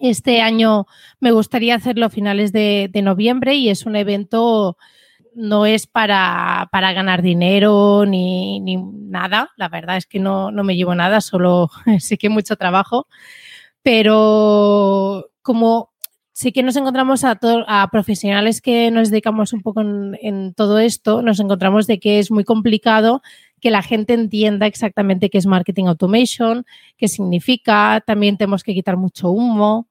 Este 0.00 0.40
año 0.40 0.86
me 1.20 1.32
gustaría 1.32 1.74
hacerlo 1.74 2.06
a 2.06 2.10
finales 2.10 2.52
de, 2.52 2.88
de 2.90 3.02
noviembre 3.02 3.54
y 3.54 3.68
es 3.68 3.84
un 3.84 3.96
evento, 3.96 4.76
no 5.38 5.66
es 5.66 5.86
para, 5.86 6.68
para 6.72 6.92
ganar 6.92 7.22
dinero 7.22 8.04
ni, 8.06 8.60
ni 8.60 8.76
nada. 8.76 9.50
La 9.56 9.68
verdad 9.68 9.96
es 9.96 10.06
que 10.06 10.18
no, 10.18 10.50
no 10.50 10.64
me 10.64 10.76
llevo 10.76 10.94
nada, 10.94 11.20
solo 11.20 11.70
sí 12.00 12.16
que 12.18 12.28
mucho 12.28 12.56
trabajo. 12.56 13.06
Pero 13.82 15.30
como 15.42 15.90
sí 16.32 16.52
que 16.52 16.62
nos 16.62 16.76
encontramos 16.76 17.24
a, 17.24 17.36
to- 17.36 17.64
a 17.66 17.88
profesionales 17.90 18.60
que 18.60 18.90
nos 18.90 19.10
dedicamos 19.10 19.52
un 19.52 19.62
poco 19.62 19.80
en, 19.80 20.16
en 20.20 20.54
todo 20.54 20.78
esto, 20.78 21.22
nos 21.22 21.40
encontramos 21.40 21.86
de 21.86 21.98
que 21.98 22.18
es 22.18 22.30
muy 22.30 22.44
complicado 22.44 23.22
que 23.60 23.70
la 23.70 23.82
gente 23.82 24.14
entienda 24.14 24.66
exactamente 24.66 25.30
qué 25.30 25.38
es 25.38 25.46
marketing 25.46 25.86
automation, 25.86 26.64
qué 26.96 27.08
significa. 27.08 28.02
También 28.06 28.36
tenemos 28.36 28.62
que 28.62 28.74
quitar 28.74 28.96
mucho 28.96 29.30
humo, 29.30 29.88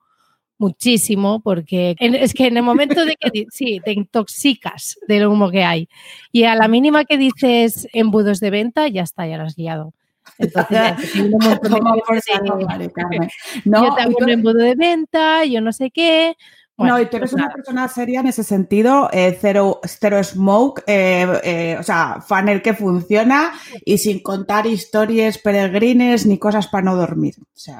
muchísimo, 0.57 1.39
porque 1.41 1.95
es 1.99 2.33
que 2.33 2.47
en 2.47 2.57
el 2.57 2.63
momento 2.63 3.05
de 3.05 3.15
que 3.15 3.45
sí, 3.51 3.79
te 3.83 3.91
intoxicas 3.93 4.97
del 5.07 5.27
humo 5.27 5.51
que 5.51 5.63
hay 5.63 5.89
y 6.31 6.43
a 6.43 6.55
la 6.55 6.67
mínima 6.67 7.05
que 7.05 7.17
dices 7.17 7.87
embudos 7.93 8.39
de 8.39 8.49
venta, 8.49 8.87
ya 8.87 9.03
está, 9.03 9.27
ya 9.27 9.37
lo 9.37 9.43
has 9.43 9.57
liado. 9.57 9.93
Entonces, 10.37 11.15
un 11.15 11.31
montón 11.31 11.71
de 11.71 11.79
no, 13.65 13.85
yo 13.85 13.95
te 13.95 14.01
hago 14.01 14.15
un 14.19 14.29
embudo 14.29 14.57
de 14.57 14.75
venta, 14.75 15.45
yo 15.45 15.61
no 15.61 15.71
sé 15.71 15.91
qué 15.91 16.35
no, 16.77 17.01
y 17.01 17.07
tú 17.07 17.17
eres 17.17 17.31
pues 17.31 17.41
una 17.41 17.51
persona 17.51 17.87
seria 17.87 18.19
en 18.19 18.27
ese 18.27 18.43
sentido, 18.43 19.09
eh, 19.11 19.35
cero, 19.39 19.81
smoke, 20.23 20.83
eh, 20.85 21.25
eh, 21.43 21.77
o 21.79 21.83
sea, 21.83 22.21
funnel 22.21 22.61
que 22.61 22.73
funciona 22.73 23.51
y 23.83 23.97
sin 23.97 24.21
contar 24.21 24.67
historias 24.67 25.39
peregrines 25.39 26.27
ni 26.27 26.37
cosas 26.37 26.67
para 26.67 26.83
no 26.83 26.95
dormir. 26.95 27.35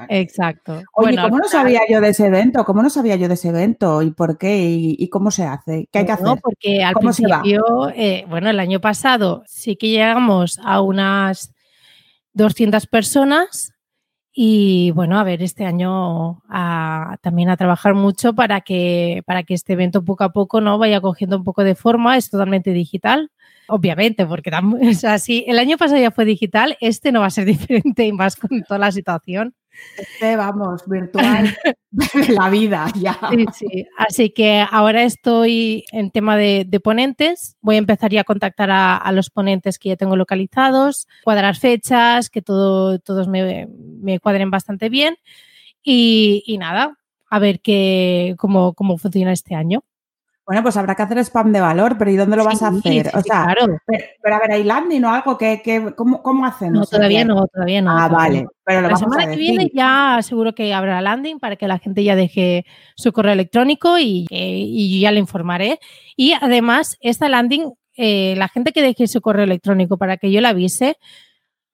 Exacto. 0.08 0.82
Oye, 0.94 1.16
¿cómo 1.16 1.38
no 1.38 1.48
sabía 1.48 1.82
yo 1.88 2.00
de 2.00 2.08
ese 2.08 2.26
evento? 2.26 2.64
¿Cómo 2.64 2.82
no 2.82 2.90
sabía 2.90 3.14
yo 3.14 3.28
de 3.28 3.34
ese 3.34 3.50
evento? 3.50 4.02
¿Y 4.02 4.10
por 4.10 4.36
qué? 4.36 4.66
¿Y, 4.68 5.08
cómo 5.08 5.30
se 5.30 5.44
hace? 5.44 5.88
¿Qué 5.92 6.00
hay 6.00 6.06
que 6.06 6.12
hacer? 6.12 6.26
No, 6.26 6.36
porque 6.36 6.82
al 6.82 6.94
principio, 6.94 7.92
bueno, 8.28 8.50
el 8.50 8.60
año 8.60 8.80
pasado 8.80 9.44
sí 9.46 9.76
que 9.76 9.88
llegamos 9.88 10.58
a 10.64 10.80
unas 10.80 11.54
200 12.32 12.86
personas 12.88 13.77
y 14.40 14.92
bueno, 14.92 15.18
a 15.18 15.24
ver, 15.24 15.42
este 15.42 15.64
año 15.64 16.44
también 17.22 17.48
a 17.50 17.56
trabajar 17.56 17.94
mucho 17.94 18.34
para 18.34 18.60
que, 18.60 19.24
para 19.26 19.42
que 19.42 19.54
este 19.54 19.72
evento 19.72 20.04
poco 20.04 20.22
a 20.22 20.32
poco 20.32 20.60
no 20.60 20.78
vaya 20.78 21.00
cogiendo 21.00 21.38
un 21.38 21.42
poco 21.42 21.64
de 21.64 21.74
forma. 21.74 22.16
Es 22.16 22.30
totalmente 22.30 22.72
digital, 22.72 23.32
obviamente, 23.66 24.24
porque 24.26 24.52
o 24.90 24.94
sea, 24.94 25.16
el 25.26 25.58
año 25.58 25.76
pasado 25.76 26.00
ya 26.00 26.12
fue 26.12 26.24
digital, 26.24 26.76
este 26.80 27.10
no 27.10 27.18
va 27.18 27.26
a 27.26 27.30
ser 27.30 27.46
diferente 27.46 28.06
y 28.06 28.12
más 28.12 28.36
con 28.36 28.62
toda 28.62 28.78
la 28.78 28.92
situación. 28.92 29.56
Este, 29.96 30.36
vamos, 30.36 30.82
virtual 30.86 31.56
la 32.28 32.50
vida 32.50 32.86
ya. 32.94 33.18
Sí, 33.30 33.46
sí. 33.52 33.86
Así 33.96 34.30
que 34.30 34.64
ahora 34.70 35.02
estoy 35.02 35.84
en 35.92 36.10
tema 36.10 36.36
de, 36.36 36.80
ponentes. 36.82 37.56
Voy 37.60 37.76
a 37.76 37.78
empezar 37.78 38.10
ya 38.10 38.20
a 38.20 38.24
contactar 38.24 38.70
a, 38.70 39.10
los 39.12 39.30
ponentes 39.30 39.78
que 39.78 39.90
ya 39.90 39.96
tengo 39.96 40.16
localizados, 40.16 41.08
cuadrar 41.24 41.56
fechas, 41.56 42.30
que 42.30 42.42
todo, 42.42 42.98
todos 42.98 43.28
me, 43.28 43.68
cuadren 44.20 44.50
bastante 44.50 44.88
bien. 44.88 45.16
Y, 45.82 46.56
nada, 46.58 46.98
a 47.30 47.38
ver 47.38 47.60
qué, 47.60 48.34
cómo, 48.38 48.74
cómo 48.74 48.98
funciona 48.98 49.32
este 49.32 49.54
año. 49.54 49.82
Bueno, 50.48 50.62
pues 50.62 50.78
habrá 50.78 50.94
que 50.94 51.02
hacer 51.02 51.18
spam 51.18 51.52
de 51.52 51.60
valor, 51.60 51.98
pero 51.98 52.10
¿y 52.10 52.16
dónde 52.16 52.34
lo 52.34 52.42
vas 52.42 52.62
a 52.62 52.68
hacer? 52.68 53.08
o 53.08 53.20
sea, 53.20 53.44
claro. 53.54 53.78
pero, 53.86 54.34
a 54.34 54.38
ver, 54.38 54.52
¿hay 54.52 54.64
landing 54.64 55.04
o 55.04 55.12
algo? 55.12 55.36
que, 55.36 55.92
cómo, 55.94 56.22
¿Cómo 56.22 56.46
hacen? 56.46 56.72
No, 56.72 56.86
todavía 56.86 57.22
no, 57.22 57.46
todavía 57.48 57.82
no. 57.82 57.90
Ah, 57.90 58.08
vale. 58.08 58.46
Pero 58.64 58.80
la 58.80 58.96
semana 58.96 59.26
que 59.26 59.36
viene 59.36 59.70
ya 59.74 60.18
seguro 60.22 60.54
que 60.54 60.72
habrá 60.72 61.02
landing 61.02 61.38
para 61.38 61.56
que 61.56 61.68
la 61.68 61.78
gente 61.78 62.02
ya 62.02 62.16
deje 62.16 62.64
su 62.96 63.12
correo 63.12 63.34
electrónico 63.34 63.98
y, 63.98 64.26
y 64.30 65.00
ya 65.00 65.12
le 65.12 65.20
informaré. 65.20 65.80
Y 66.16 66.32
además, 66.32 66.96
esta 67.00 67.28
landing, 67.28 67.74
eh, 67.98 68.32
la 68.38 68.48
gente 68.48 68.72
que 68.72 68.80
deje 68.80 69.06
su 69.06 69.20
correo 69.20 69.44
electrónico 69.44 69.98
para 69.98 70.16
que 70.16 70.32
yo 70.32 70.40
le 70.40 70.48
avise, 70.48 70.96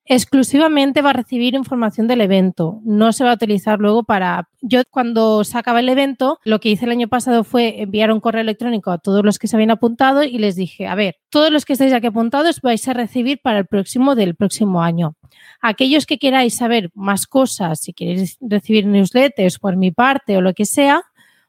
exclusivamente 0.07 1.01
va 1.01 1.11
a 1.11 1.15
recibir 1.15 1.55
información 1.55 2.07
del 2.07 2.21
evento. 2.21 2.81
No 2.85 3.13
se 3.13 3.25
va 3.25 3.33
a 3.33 3.35
utilizar 3.35 3.79
luego 3.81 4.05
para... 4.05 4.49
Yo 4.61 4.83
cuando 4.91 5.45
se 5.45 5.57
acaba 5.57 5.81
el 5.81 5.89
evento, 5.89 6.39
lo 6.45 6.61
que 6.61 6.71
hice 6.71 6.85
el 6.85 6.91
año 6.91 7.09
pasado 7.09 7.45
fue 7.45 7.81
enviar 7.81 8.13
un 8.13 8.21
correo 8.21 8.43
electrónico 8.43 8.91
a 8.91 8.99
todos 8.99 9.25
los 9.25 9.39
que 9.39 9.47
se 9.47 9.57
habían 9.57 9.71
apuntado 9.71 10.23
y 10.23 10.39
les 10.39 10.57
dije, 10.57 10.87
a 10.87 10.95
ver, 10.95 11.17
todos 11.31 11.51
los 11.51 11.65
que 11.65 11.73
estáis 11.73 11.93
aquí 11.93 12.07
apuntados 12.07 12.61
vais 12.61 12.87
a 12.89 12.93
recibir 12.93 13.41
para 13.43 13.59
el 13.61 13.67
próximo 13.67 14.15
del 14.15 14.35
próximo 14.35 14.83
año. 14.83 15.17
Aquellos 15.61 16.05
que 16.07 16.19
queráis 16.19 16.57
saber 16.57 16.91
más 16.95 17.27
cosas, 17.27 17.81
si 17.81 17.93
queréis 17.93 18.37
recibir 18.41 18.87
newsletters 18.87 19.59
por 19.59 19.77
mi 19.77 19.91
parte 19.91 20.37
o 20.37 20.43
lo 20.43 20.53
que 20.53 20.67
sea, 20.67 21.03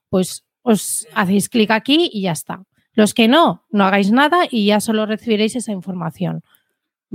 pues 0.09 0.45
os 0.61 1.07
hacéis 1.13 1.49
clic 1.49 1.71
aquí 1.71 2.09
y 2.11 2.21
ya 2.21 2.31
está. 2.31 2.63
Los 2.93 3.13
que 3.13 3.27
no, 3.27 3.65
no 3.69 3.83
hagáis 3.83 4.11
nada 4.11 4.47
y 4.49 4.67
ya 4.67 4.79
solo 4.79 5.05
recibiréis 5.05 5.57
esa 5.57 5.73
información. 5.73 6.41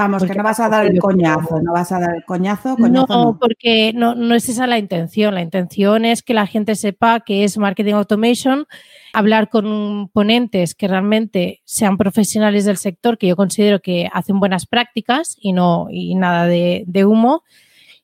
Vamos, 0.01 0.25
que 0.25 0.35
no 0.35 0.43
vas 0.43 0.59
a 0.61 0.71
dar 0.71 0.87
el 0.87 0.99
coñazo, 0.99 1.61
no 1.61 1.75
vas 1.75 1.93
a 1.93 2.01
dar 2.01 2.17
el 2.17 2.25
coñazo. 2.25 2.75
no, 2.79 3.37
porque 3.39 3.93
no, 3.95 4.15
no 4.15 4.35
es 4.35 4.49
esa 4.49 4.67
la 4.67 4.79
intención. 4.79 5.35
La 5.35 5.43
intención 5.43 6.07
es 6.07 6.23
que 6.23 6.33
la 6.33 6.47
gente 6.47 6.75
sepa 6.75 7.21
que 7.21 7.45
es 7.45 7.59
marketing 7.59 7.93
automation, 7.93 8.67
hablar 9.13 9.51
con 9.51 10.09
ponentes 10.09 10.75
que 10.75 10.89
realmente 10.89 11.61
sean 11.67 11.99
profesionales 11.99 12.65
del 12.65 12.79
sector, 12.79 13.19
que 13.19 13.27
yo 13.27 13.37
considero 13.37 13.81
que 13.81 14.09
hacen 14.11 14.41
buenas 14.41 14.67
prácticas 14.67 15.37
y 15.39 15.53
no 15.53 15.89
y 15.91 16.15
nada 16.15 16.47
de, 16.47 16.85
de 16.87 17.05
humo. 17.05 17.43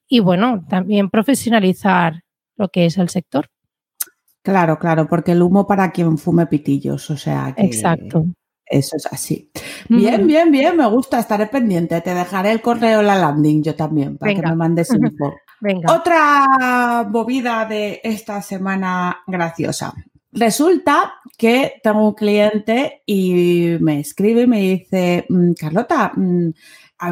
Y 0.07 0.21
bueno, 0.21 0.67
también 0.69 1.09
profesionalizar 1.09 2.25
lo 2.59 2.69
que 2.69 2.85
es 2.85 2.99
el 2.99 3.09
sector. 3.09 3.49
Claro, 4.43 4.79
claro, 4.79 5.09
porque 5.09 5.33
el 5.33 5.41
humo 5.41 5.67
para 5.67 5.93
quien 5.93 6.19
fume 6.19 6.47
pitillos, 6.47 7.09
o 7.09 7.17
sea 7.17 7.55
que... 7.57 7.65
Exacto. 7.65 8.27
Eso 8.67 8.97
es 8.97 9.07
así. 9.07 9.51
Bien, 9.89 10.27
bien, 10.27 10.51
bien, 10.51 10.77
me 10.77 10.87
gusta, 10.89 11.21
estaré 11.21 11.47
pendiente. 11.47 12.01
Te 12.01 12.15
dejaré 12.15 12.51
el 12.51 12.61
correo 12.61 13.01
la 13.01 13.17
landing 13.17 13.63
yo 13.63 13.75
también 13.75 14.19
para 14.19 14.35
que 14.35 14.43
me 14.43 14.57
mandes 14.57 14.93
info. 14.93 15.35
Venga. 15.61 15.95
Otra 15.95 17.07
movida 17.09 17.65
de 17.65 18.01
esta 18.03 18.43
semana 18.43 19.19
graciosa. 19.27 19.95
Resulta 20.33 21.15
que 21.39 21.81
tengo 21.83 22.09
un 22.09 22.15
cliente 22.15 23.03
y 23.07 23.77
me 23.81 24.01
escribe 24.01 24.43
y 24.43 24.47
me 24.47 24.61
dice, 24.61 25.25
mm, 25.29 25.53
Carlota, 25.53 26.13
mm, 26.15 26.51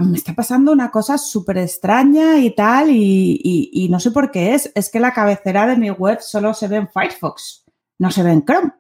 me 0.02 0.16
está 0.16 0.34
pasando 0.34 0.73
una 0.73 0.90
cosa 0.90 1.16
súper 1.16 1.58
extraña 1.58 2.38
y 2.38 2.54
tal, 2.54 2.90
y, 2.90 3.70
y, 3.73 3.88
no 3.88 4.00
sé 4.00 4.11
por 4.11 4.30
qué 4.30 4.54
es. 4.54 4.70
Es 4.75 4.90
que 4.90 5.00
la 5.00 5.12
cabecera 5.12 5.66
de 5.66 5.76
mi 5.76 5.90
web 5.90 6.20
solo 6.20 6.52
se 6.54 6.68
ve 6.68 6.76
en 6.76 6.88
Firefox, 6.88 7.64
no 7.99 8.11
se 8.11 8.23
ve 8.23 8.32
en 8.32 8.44
Chrome. 8.44 8.73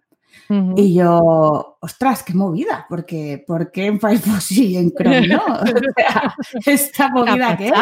Y 0.48 0.94
yo, 0.94 1.78
ostras, 1.80 2.22
qué 2.22 2.34
movida, 2.34 2.86
porque 2.88 3.42
¿por 3.46 3.70
qué 3.70 3.86
en 3.86 4.00
Firefox 4.00 4.50
y 4.52 4.76
en 4.76 4.92
Chrome 4.92 5.28
no? 5.28 5.44
o 5.46 5.66
sea, 5.66 6.34
esta 6.66 7.08
movida 7.12 7.56
que 7.56 7.68
es. 7.68 7.74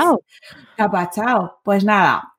Capachao. 0.77 1.61
Pues 1.65 1.85
nada, 1.85 2.35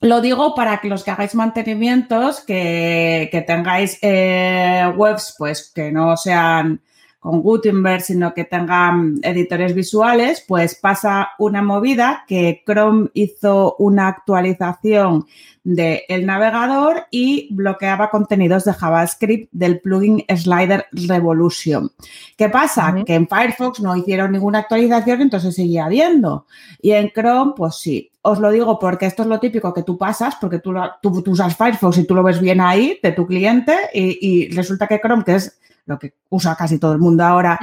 lo 0.00 0.20
digo 0.20 0.54
para 0.54 0.80
que 0.80 0.88
los 0.88 1.02
que 1.02 1.10
hagáis 1.10 1.34
mantenimientos, 1.34 2.40
que, 2.40 3.28
que 3.32 3.42
tengáis 3.42 3.98
eh, 4.02 4.92
webs 4.96 5.34
pues 5.36 5.72
que 5.74 5.90
no 5.90 6.16
sean 6.16 6.80
con 7.26 7.42
Gutenberg, 7.42 8.02
sino 8.02 8.32
que 8.34 8.44
tengan 8.44 9.18
editores 9.20 9.74
visuales, 9.74 10.44
pues 10.46 10.76
pasa 10.76 11.30
una 11.40 11.60
movida 11.60 12.22
que 12.28 12.62
Chrome 12.64 13.08
hizo 13.14 13.74
una 13.80 14.06
actualización 14.06 15.26
del 15.64 16.24
navegador 16.24 17.06
y 17.10 17.48
bloqueaba 17.50 18.10
contenidos 18.10 18.62
de 18.62 18.74
JavaScript 18.74 19.48
del 19.50 19.80
plugin 19.80 20.24
Slider 20.28 20.86
Revolution. 20.92 21.90
¿Qué 22.36 22.48
pasa? 22.48 22.94
Que 23.04 23.16
en 23.16 23.26
Firefox 23.26 23.80
no 23.80 23.96
hicieron 23.96 24.30
ninguna 24.30 24.60
actualización, 24.60 25.22
entonces 25.22 25.56
seguía 25.56 25.86
habiendo. 25.86 26.46
Y 26.80 26.92
en 26.92 27.10
Chrome, 27.10 27.54
pues 27.56 27.74
sí. 27.74 28.08
Os 28.22 28.38
lo 28.38 28.52
digo 28.52 28.78
porque 28.78 29.06
esto 29.06 29.24
es 29.24 29.28
lo 29.28 29.40
típico 29.40 29.74
que 29.74 29.82
tú 29.82 29.98
pasas, 29.98 30.36
porque 30.40 30.60
tú, 30.60 30.74
tú, 31.02 31.24
usas 31.26 31.56
Firefox 31.56 31.98
y 31.98 32.04
tú 32.04 32.14
lo 32.14 32.22
ves 32.22 32.40
bien 32.40 32.60
ahí 32.60 33.00
de 33.02 33.10
tu 33.10 33.26
cliente 33.26 33.76
y, 33.92 34.18
y 34.20 34.48
resulta 34.50 34.86
que 34.86 35.00
Chrome, 35.00 35.24
que 35.24 35.34
es 35.34 35.58
lo 35.86 35.98
que 35.98 36.14
usa 36.28 36.54
casi 36.54 36.78
todo 36.78 36.92
el 36.92 36.98
mundo 36.98 37.24
ahora, 37.24 37.58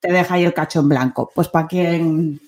te 0.00 0.12
deja 0.12 0.34
ahí 0.34 0.44
el 0.44 0.54
cacho 0.54 0.80
en 0.80 0.88
blanco. 0.88 1.30
Pues 1.34 1.48
para 1.48 1.66
quien, 1.66 2.40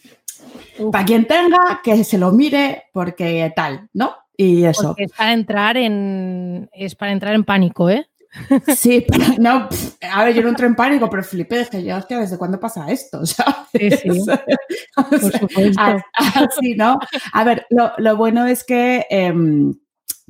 para 0.93 1.05
quien 1.05 1.27
tenga, 1.27 1.81
que 1.83 2.05
se 2.05 2.19
lo 2.19 2.33
mire, 2.33 2.85
porque 2.93 3.53
tal, 3.57 3.89
¿no? 3.95 4.15
Y 4.37 4.65
eso. 4.65 4.95
es 4.97 5.13
para 5.13 5.33
entrar 5.33 5.77
en, 5.77 6.69
es 6.73 6.95
para 6.95 7.13
entrar 7.13 7.35
en 7.35 7.45
pánico, 7.45 7.91
¿eh? 7.91 8.07
Sí, 8.77 9.07
no, 9.39 9.69
a 10.13 10.25
ver, 10.25 10.35
yo 10.35 10.43
no 10.43 10.49
entro 10.49 10.67
en 10.67 10.77
pánico, 10.77 11.11
pero 11.11 11.23
flipé, 11.23 11.61
es 11.61 11.71
que 11.71 11.83
yo, 11.83 11.97
hostia, 11.97 12.19
¿desde 12.21 12.39
cuándo 12.39 12.59
pasa 12.59 12.91
esto? 12.91 13.23
Sí, 13.73 13.91
sí. 13.91 14.09
Por 14.97 15.21
supuesto. 15.21 15.83
Así, 16.15 16.75
¿no? 16.75 16.99
A 17.33 17.45
ver, 17.45 17.67
lo, 17.71 18.17
bueno 18.17 18.47
es 18.47 18.65
que 18.65 19.07
em, 19.09 19.75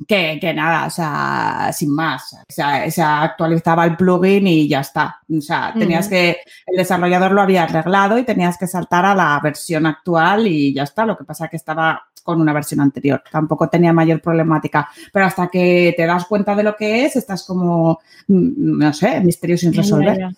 que, 0.07 0.53
nada, 0.53 0.87
o 0.87 0.89
sea, 0.89 1.71
sin 1.73 1.93
más. 1.93 2.33
O 2.33 2.37
sea, 2.47 2.89
se 2.89 3.01
actualizaba 3.01 3.85
el 3.85 3.95
plugin 3.95 4.47
y 4.47 4.67
ya 4.67 4.81
está. 4.81 5.19
O 5.31 5.41
sea, 5.41 5.73
tenías 5.77 6.07
que, 6.07 6.37
el 6.65 6.77
desarrollador 6.77 7.31
lo 7.31 7.41
había 7.41 7.63
arreglado 7.63 8.17
y 8.17 8.23
tenías 8.23 8.57
que 8.57 8.67
saltar 8.67 9.05
a 9.05 9.15
la 9.15 9.39
versión 9.43 9.85
actual 9.85 10.47
y 10.47 10.73
ya 10.73 10.83
está. 10.83 11.05
Lo 11.05 11.17
que 11.17 11.23
pasa 11.23 11.45
es 11.45 11.51
que 11.51 11.57
estaba 11.57 12.03
con 12.23 12.41
una 12.41 12.53
versión 12.53 12.79
anterior. 12.81 13.23
Tampoco 13.31 13.69
tenía 13.69 13.93
mayor 13.93 14.21
problemática. 14.21 14.89
Pero 15.11 15.25
hasta 15.25 15.47
que 15.47 15.93
te 15.95 16.05
das 16.05 16.25
cuenta 16.25 16.55
de 16.55 16.63
lo 16.63 16.75
que 16.75 17.05
es, 17.05 17.15
estás 17.15 17.43
como, 17.45 17.99
mm, 18.27 18.77
no 18.79 18.93
sé, 18.93 19.19
misterio 19.21 19.57
sin 19.57 19.73
resolver. 19.73 20.29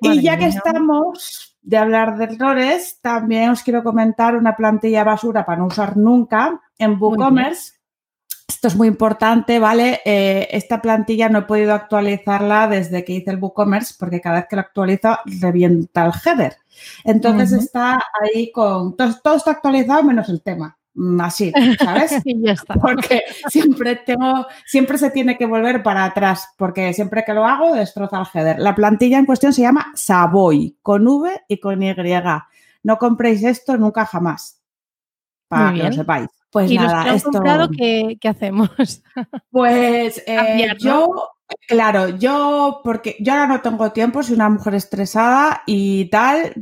Y 0.00 0.20
ya 0.22 0.36
que 0.36 0.46
estamos 0.46 1.56
de 1.62 1.76
hablar 1.76 2.16
de 2.16 2.24
errores, 2.24 2.98
también 3.00 3.50
os 3.50 3.62
quiero 3.62 3.82
comentar 3.82 4.36
una 4.36 4.54
plantilla 4.56 5.04
basura 5.04 5.44
para 5.44 5.58
no 5.58 5.66
usar 5.66 5.96
nunca 5.96 6.60
en 6.78 7.00
WooCommerce 7.00 7.75
esto 8.48 8.68
es 8.68 8.76
muy 8.76 8.86
importante, 8.86 9.58
¿vale? 9.58 10.00
Eh, 10.04 10.48
esta 10.52 10.80
plantilla 10.80 11.28
no 11.28 11.40
he 11.40 11.42
podido 11.42 11.74
actualizarla 11.74 12.68
desde 12.68 13.04
que 13.04 13.14
hice 13.14 13.30
el 13.30 13.38
WooCommerce 13.38 13.94
porque 13.98 14.20
cada 14.20 14.36
vez 14.36 14.46
que 14.48 14.56
lo 14.56 14.62
actualizo 14.62 15.18
revienta 15.24 16.06
el 16.06 16.12
header. 16.24 16.56
Entonces 17.04 17.52
está 17.52 18.00
ahí 18.20 18.52
con... 18.52 18.96
Todo, 18.96 19.36
está 19.36 19.50
actualizado 19.50 20.04
menos 20.04 20.28
el 20.28 20.42
tema. 20.42 20.78
Mm, 20.94 21.20
así, 21.20 21.52
¿sabes? 21.78 22.20
y 22.24 22.40
ya 22.40 22.52
está. 22.52 22.74
Porque 22.74 23.22
siempre 23.48 23.96
tengo, 23.96 24.46
siempre 24.64 24.96
se 24.96 25.10
tiene 25.10 25.36
que 25.36 25.46
volver 25.46 25.82
para 25.82 26.04
atrás, 26.04 26.48
porque 26.56 26.92
siempre 26.94 27.24
que 27.24 27.34
lo 27.34 27.44
hago 27.44 27.74
destroza 27.74 28.20
el 28.20 28.26
header. 28.32 28.58
La 28.60 28.76
plantilla 28.76 29.18
en 29.18 29.26
cuestión 29.26 29.52
se 29.52 29.62
llama 29.62 29.92
Savoy, 29.94 30.76
con 30.82 31.06
V 31.06 31.42
y 31.48 31.58
con 31.58 31.82
Y. 31.82 31.94
No 32.84 32.98
compréis 32.98 33.42
esto 33.42 33.76
nunca 33.76 34.06
jamás 34.06 34.60
para 35.48 35.72
que 35.72 35.82
lo 35.82 35.92
sepáis. 35.92 36.28
Pues 36.56 36.70
¿Y 36.70 36.78
nada, 36.78 37.04
los 37.04 37.04
que 37.04 37.10
han 37.10 37.32
comprado 37.34 37.68
¿qué, 37.68 38.16
qué 38.18 38.28
hacemos? 38.28 38.70
Pues 39.50 40.22
eh, 40.26 40.74
yo, 40.78 41.34
claro, 41.68 42.08
yo, 42.16 42.80
porque 42.82 43.14
yo 43.20 43.34
ahora 43.34 43.46
no 43.46 43.60
tengo 43.60 43.92
tiempo, 43.92 44.22
soy 44.22 44.36
una 44.36 44.48
mujer 44.48 44.74
estresada 44.74 45.64
y 45.66 46.08
tal, 46.08 46.54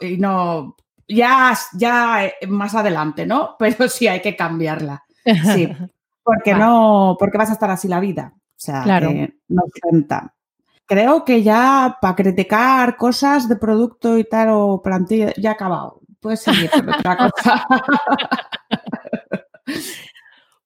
y 0.00 0.16
no, 0.16 0.74
ya, 1.06 1.56
ya 1.74 2.24
eh, 2.24 2.34
más 2.48 2.74
adelante, 2.74 3.24
¿no? 3.24 3.54
Pero 3.60 3.88
sí 3.88 4.08
hay 4.08 4.20
que 4.20 4.34
cambiarla. 4.34 5.04
Sí, 5.54 5.68
porque 6.24 6.54
no, 6.54 7.14
porque 7.16 7.38
vas 7.38 7.50
a 7.50 7.52
estar 7.52 7.70
así 7.70 7.86
la 7.86 8.00
vida. 8.00 8.32
O 8.34 8.40
sea, 8.56 8.82
Claro. 8.82 9.10
que 9.10 9.34
no 9.50 9.62
cuenta. 9.80 10.34
Creo 10.84 11.24
que 11.24 11.44
ya 11.44 11.96
para 12.02 12.16
criticar 12.16 12.96
cosas 12.96 13.48
de 13.48 13.54
producto 13.54 14.18
y 14.18 14.24
tal 14.24 14.48
o 14.50 14.82
plantilla, 14.82 15.32
ya 15.36 15.50
he 15.50 15.52
acabado. 15.52 16.00
Puedes 16.18 16.40
seguir 16.40 16.68
con 16.70 16.88
otra 16.88 17.16
cosa. 17.16 17.66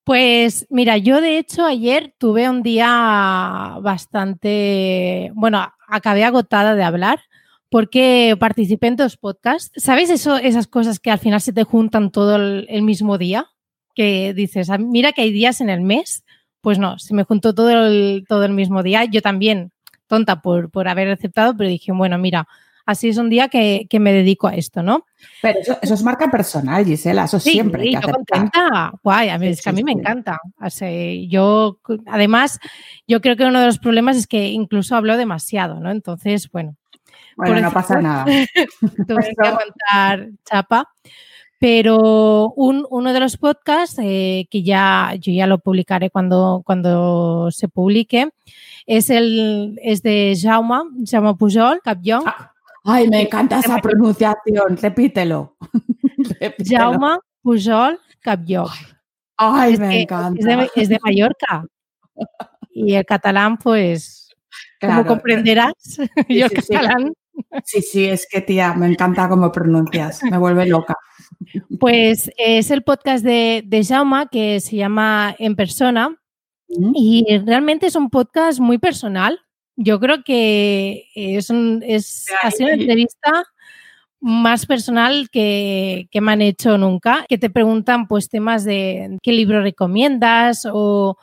Pues 0.04 0.66
mira, 0.70 0.98
yo 0.98 1.20
de 1.20 1.38
hecho 1.38 1.64
ayer 1.64 2.14
tuve 2.18 2.48
un 2.48 2.62
día 2.62 3.76
bastante, 3.82 5.32
bueno, 5.34 5.66
acabé 5.88 6.24
agotada 6.24 6.76
de 6.76 6.84
hablar 6.84 7.18
porque 7.70 8.36
participé 8.38 8.86
en 8.86 8.96
dos 8.96 9.16
podcasts. 9.16 9.72
¿Sabes 9.82 10.10
eso, 10.10 10.36
esas 10.36 10.68
cosas 10.68 11.00
que 11.00 11.10
al 11.10 11.18
final 11.18 11.40
se 11.40 11.52
te 11.52 11.64
juntan 11.64 12.12
todo 12.12 12.36
el, 12.36 12.66
el 12.70 12.82
mismo 12.82 13.18
día? 13.18 13.46
Que 13.96 14.32
dices, 14.32 14.70
"Ah, 14.70 14.78
mira 14.78 15.10
que 15.12 15.22
hay 15.22 15.32
días 15.32 15.60
en 15.60 15.70
el 15.70 15.80
mes. 15.80 16.22
Pues 16.60 16.78
no, 16.78 16.98
se 17.00 17.12
me 17.14 17.24
juntó 17.24 17.52
todo 17.54 17.70
el, 17.88 18.24
todo 18.28 18.44
el 18.44 18.52
mismo 18.52 18.84
día. 18.84 19.04
Yo 19.06 19.22
también, 19.22 19.72
tonta 20.06 20.40
por, 20.40 20.70
por 20.70 20.86
haber 20.88 21.10
aceptado, 21.10 21.56
pero 21.56 21.68
dije, 21.68 21.90
bueno, 21.92 22.16
mira, 22.18 22.46
así 22.86 23.08
es 23.10 23.18
un 23.18 23.28
día 23.28 23.48
que, 23.48 23.86
que 23.90 24.00
me 24.00 24.12
dedico 24.12 24.46
a 24.48 24.54
esto, 24.54 24.82
¿no? 24.82 25.04
Pero 25.42 25.58
eso, 25.58 25.78
eso 25.82 25.94
es 25.94 26.02
marca 26.02 26.30
personal, 26.30 26.84
Gisela, 26.84 27.24
eso 27.24 27.38
siempre 27.38 27.82
hay 27.82 27.94
que 27.96 28.00
yo 28.06 28.12
contenta. 28.12 28.92
Guay, 29.02 29.28
a 29.28 29.38
mí, 29.38 29.46
Sí, 29.48 29.52
es 29.52 29.62
que 29.62 29.68
a 29.70 29.72
sí, 29.72 29.76
mí 29.76 29.84
me 29.84 29.92
sí. 29.92 29.98
encanta. 29.98 30.38
Sea, 30.68 31.14
yo, 31.28 31.78
además, 32.06 32.58
yo 33.06 33.20
creo 33.20 33.36
que 33.36 33.44
uno 33.44 33.60
de 33.60 33.66
los 33.66 33.78
problemas 33.78 34.16
es 34.16 34.26
que 34.26 34.48
incluso 34.48 34.96
hablo 34.96 35.16
demasiado, 35.18 35.80
¿no? 35.80 35.90
Entonces, 35.90 36.50
bueno, 36.50 36.76
Bueno, 37.36 37.60
no 37.60 37.70
pasa 37.72 38.00
nada. 38.00 38.24
tuve 39.06 39.34
que 39.38 39.46
aguantar 39.48 40.28
chapa. 40.48 40.88
Pero 41.58 42.50
un- 42.54 42.86
uno 42.90 43.12
de 43.14 43.20
los 43.20 43.38
podcasts 43.38 43.98
eh, 44.02 44.46
que 44.50 44.62
ya 44.62 45.14
yo 45.18 45.32
ya 45.32 45.46
lo 45.46 45.58
publicaré 45.58 46.10
cuando, 46.10 46.62
cuando 46.66 47.48
se 47.50 47.68
publique 47.68 48.28
es 48.84 49.08
el 49.08 49.78
es 49.82 50.02
de 50.02 50.36
Jaume, 50.40 50.80
Jaume 51.10 51.34
Pujol, 51.34 51.80
Capllón. 51.82 52.24
Ah, 52.26 52.52
Ay, 52.86 53.08
me 53.08 53.22
encanta 53.22 53.58
esa 53.58 53.78
pronunciación, 53.78 54.76
repítelo. 54.80 55.56
Repítelo. 56.40 56.78
Jaume 56.92 57.18
Pujol 57.42 57.98
Capllón. 58.20 58.68
Ay, 59.36 59.74
Es 59.74 59.80
me 59.80 59.88
que 59.90 60.00
encanta. 60.02 60.38
Es 60.40 60.44
de, 60.46 60.70
es 60.82 60.88
de 60.88 60.98
Mallorca. 61.02 61.64
Y 62.70 62.94
el 62.94 63.04
catalán, 63.04 63.58
pues, 63.58 64.28
como 64.80 64.92
Claro. 64.94 65.08
comprenderás, 65.08 65.72
yo 66.28 66.46
el 66.46 66.50
sí, 66.50 66.56
sí. 66.62 66.72
catalán, 66.74 67.12
Sí, 67.64 67.82
sí, 67.82 68.04
es 68.06 68.26
que 68.30 68.40
tía, 68.40 68.72
me 68.72 68.86
encanta 68.86 69.28
cómo 69.28 69.52
pronuncias, 69.52 70.22
me 70.22 70.38
vuelve 70.38 70.64
loca. 70.66 70.96
pues 71.78 72.30
es 72.38 72.70
el 72.70 72.82
podcast 72.82 73.22
de, 73.24 73.62
de 73.66 73.84
Jaume 73.84 74.26
que 74.30 74.58
se 74.60 74.76
llama 74.76 75.34
En 75.38 75.54
Persona 75.54 76.10
¿Mm? 76.68 76.92
y 76.94 77.24
realmente 77.44 77.86
es 77.88 77.96
un 77.96 78.08
podcast 78.08 78.58
muy 78.58 78.78
personal. 78.78 79.38
Yo 79.76 80.00
creo 80.00 80.22
que 80.24 81.04
es, 81.14 81.50
un, 81.50 81.82
es 81.86 82.26
ha 82.42 82.50
sido 82.50 82.68
una 82.72 82.80
entrevista 82.82 83.44
más 84.20 84.66
personal 84.66 85.28
que, 85.30 86.08
que 86.10 86.20
me 86.20 86.32
han 86.32 86.42
hecho 86.42 86.78
nunca, 86.78 87.26
que 87.28 87.38
te 87.38 87.50
preguntan 87.50 88.08
pues 88.08 88.28
temas 88.28 88.64
de 88.64 89.18
qué 89.22 89.32
libro 89.32 89.60
recomiendas 89.62 90.66
o 90.72 91.18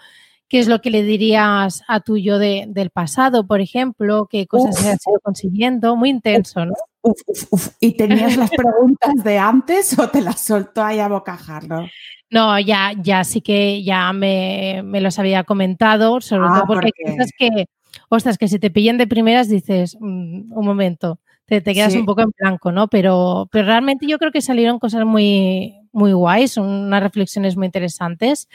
qué 0.48 0.60
es 0.60 0.68
lo 0.68 0.82
que 0.82 0.92
le 0.92 1.02
dirías 1.04 1.82
a 1.88 2.00
tu 2.02 2.18
yo 2.18 2.38
de- 2.38 2.66
del 2.68 2.92
pasado, 2.92 3.48
por 3.48 3.60
ejemplo, 3.60 4.28
qué 4.30 4.46
cosas 4.46 4.80
Uf. 4.80 4.86
has 4.86 5.08
ido 5.08 5.20
consiguiendo, 5.24 5.96
muy 5.96 6.10
intenso, 6.12 6.64
¿no? 6.66 6.74
Uf, 7.02 7.20
uf, 7.26 7.44
uf. 7.50 7.68
¿Y 7.80 7.94
tenías 7.98 8.38
las 8.38 8.52
preguntas 8.52 9.24
de 9.24 9.40
antes 9.40 9.98
o 9.98 10.08
te 10.10 10.22
las 10.22 10.40
soltó 10.42 10.84
ahí 10.84 11.00
a 11.00 11.08
bocajarro? 11.08 11.90
No, 12.30 12.60
ya, 12.60 12.94
ya 13.02 13.24
sí 13.24 13.42
que 13.42 13.84
ya 13.84 14.14
me, 14.14 14.82
me 14.86 15.02
los 15.02 15.18
había 15.20 15.44
comentado, 15.44 16.22
sobre 16.22 16.48
Ah, 16.48 16.54
todo 16.54 16.68
porque 16.68 16.92
hay 17.06 17.12
cosas 17.16 17.32
que, 17.38 17.66
ostras, 18.10 18.38
que 18.38 18.48
si 18.48 18.60
te 18.60 18.72
pillan 18.72 18.98
de 18.98 19.08
primeras 19.08 19.50
dices, 19.50 19.98
"Mm, 20.00 20.52
un 20.54 20.66
momento, 20.66 21.20
te, 21.46 21.62
te 21.62 21.74
quedas 21.74 21.94
Sí. 21.94 22.00
un 22.00 22.06
poco 22.06 22.22
en 22.22 22.32
blanco, 22.38 22.72
¿no? 22.72 22.88
Pero, 22.88 23.48
pero 23.52 23.66
realmente 23.68 24.08
yo 24.08 24.18
creo 24.20 24.32
que 24.32 24.42
salieron 24.42 24.80
cosas 24.80 25.06
muy, 25.06 25.74
muy 25.92 26.14
guays, 26.14 26.58
unas 26.58 27.04
reflexiones 27.04 27.58
muy 27.58 27.66
interesantes. 27.68 28.48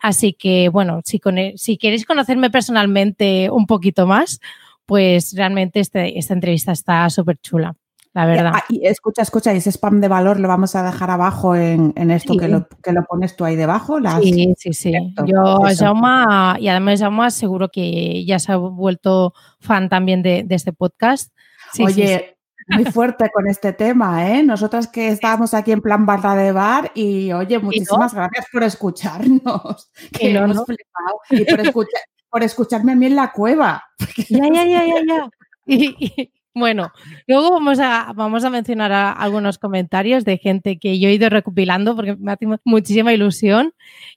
Así 0.00 0.32
que, 0.32 0.68
bueno, 0.70 1.00
si, 1.04 1.18
con- 1.20 1.38
e, 1.38 1.54
si 1.56 1.76
queréis 1.78 2.06
conocerme 2.06 2.50
personalmente 2.50 3.50
un 3.50 3.66
poquito 3.66 4.06
más, 4.06 4.40
pues 4.86 5.34
realmente 5.36 5.80
este- 5.80 6.18
esta 6.18 6.34
entrevista 6.34 6.72
está 6.72 7.08
súper 7.10 7.38
chula, 7.38 7.74
la 8.12 8.26
verdad. 8.26 8.52
Ah, 8.56 8.64
y 8.68 8.86
escucha, 8.86 9.22
escucha, 9.22 9.54
y 9.54 9.58
ese 9.58 9.70
spam 9.70 10.00
de 10.00 10.08
valor 10.08 10.40
lo 10.40 10.48
vamos 10.48 10.74
a 10.74 10.82
dejar 10.82 11.10
abajo 11.10 11.54
en, 11.54 11.92
en 11.96 12.10
esto 12.10 12.32
Sí. 12.32 12.38
que, 12.40 12.48
lo, 12.48 12.66
que 12.82 12.92
lo 12.92 13.04
pones 13.04 13.36
tú 13.36 13.44
ahí 13.44 13.54
debajo. 13.56 14.00
Las... 14.00 14.20
Sí, 14.22 14.52
sí, 14.58 14.72
sí. 14.72 14.90
Perfecto, 14.92 15.26
Yo, 15.26 15.66
eso. 15.68 15.84
Jaume, 15.84 16.60
y 16.60 16.68
además 16.68 17.00
Jaume 17.00 17.30
seguro 17.30 17.68
que 17.68 18.24
ya 18.24 18.38
se 18.40 18.50
ha 18.52 18.56
vuelto 18.56 19.32
fan 19.60 19.88
también 19.88 20.22
de, 20.22 20.42
de 20.44 20.54
este 20.56 20.72
podcast. 20.72 21.32
Sí, 21.72 21.84
sí, 21.86 22.02
Oye, 22.02 22.36
muy 22.68 22.84
fuerte 22.84 23.30
con 23.32 23.46
este 23.48 23.72
tema, 23.72 24.28
¿eh? 24.28 24.42
Nosotras 24.42 24.88
que 24.88 25.08
estábamos 25.08 25.54
aquí 25.54 25.70
en 25.72 25.80
plan 25.80 26.04
barra 26.04 26.34
de 26.34 26.50
bar 26.52 26.90
y, 26.94 27.32
oye, 27.32 27.58
muchísimas 27.60 28.12
gracias 28.12 28.46
por 28.52 28.62
escucharnos. 28.64 29.90
Que 30.12 30.32
no, 30.32 30.44
hemos 30.44 30.56
no. 30.56 30.64
flipado. 30.64 31.20
Y 31.30 31.44
por, 31.44 31.60
escucha- 31.60 31.98
por 32.28 32.42
escucharme 32.42 32.92
a 32.92 32.96
mí 32.96 33.06
en 33.06 33.16
la 33.16 33.30
cueva. 33.32 33.84
Ya, 34.28 34.48
ya, 34.52 34.64
ya, 34.64 34.84
ya, 34.84 34.94
ya. 35.06 35.30
Y- 35.66 35.94
y, 36.00 36.32
bueno, 36.54 36.90
luego 37.26 37.50
vamos 37.52 37.78
a, 37.78 38.12
vamos 38.14 38.44
a 38.44 38.50
mencionar 38.50 38.90
a- 38.92 39.12
algunos 39.12 39.58
comentarios 39.58 40.24
de 40.24 40.38
gente 40.38 40.78
que 40.78 40.98
yo 40.98 41.08
he 41.08 41.14
ido 41.14 41.28
recopilando 41.28 41.94
porque 41.94 42.16
me 42.16 42.32
hace 42.32 42.46
muchísima 42.64 43.12
ilusión 43.12 43.72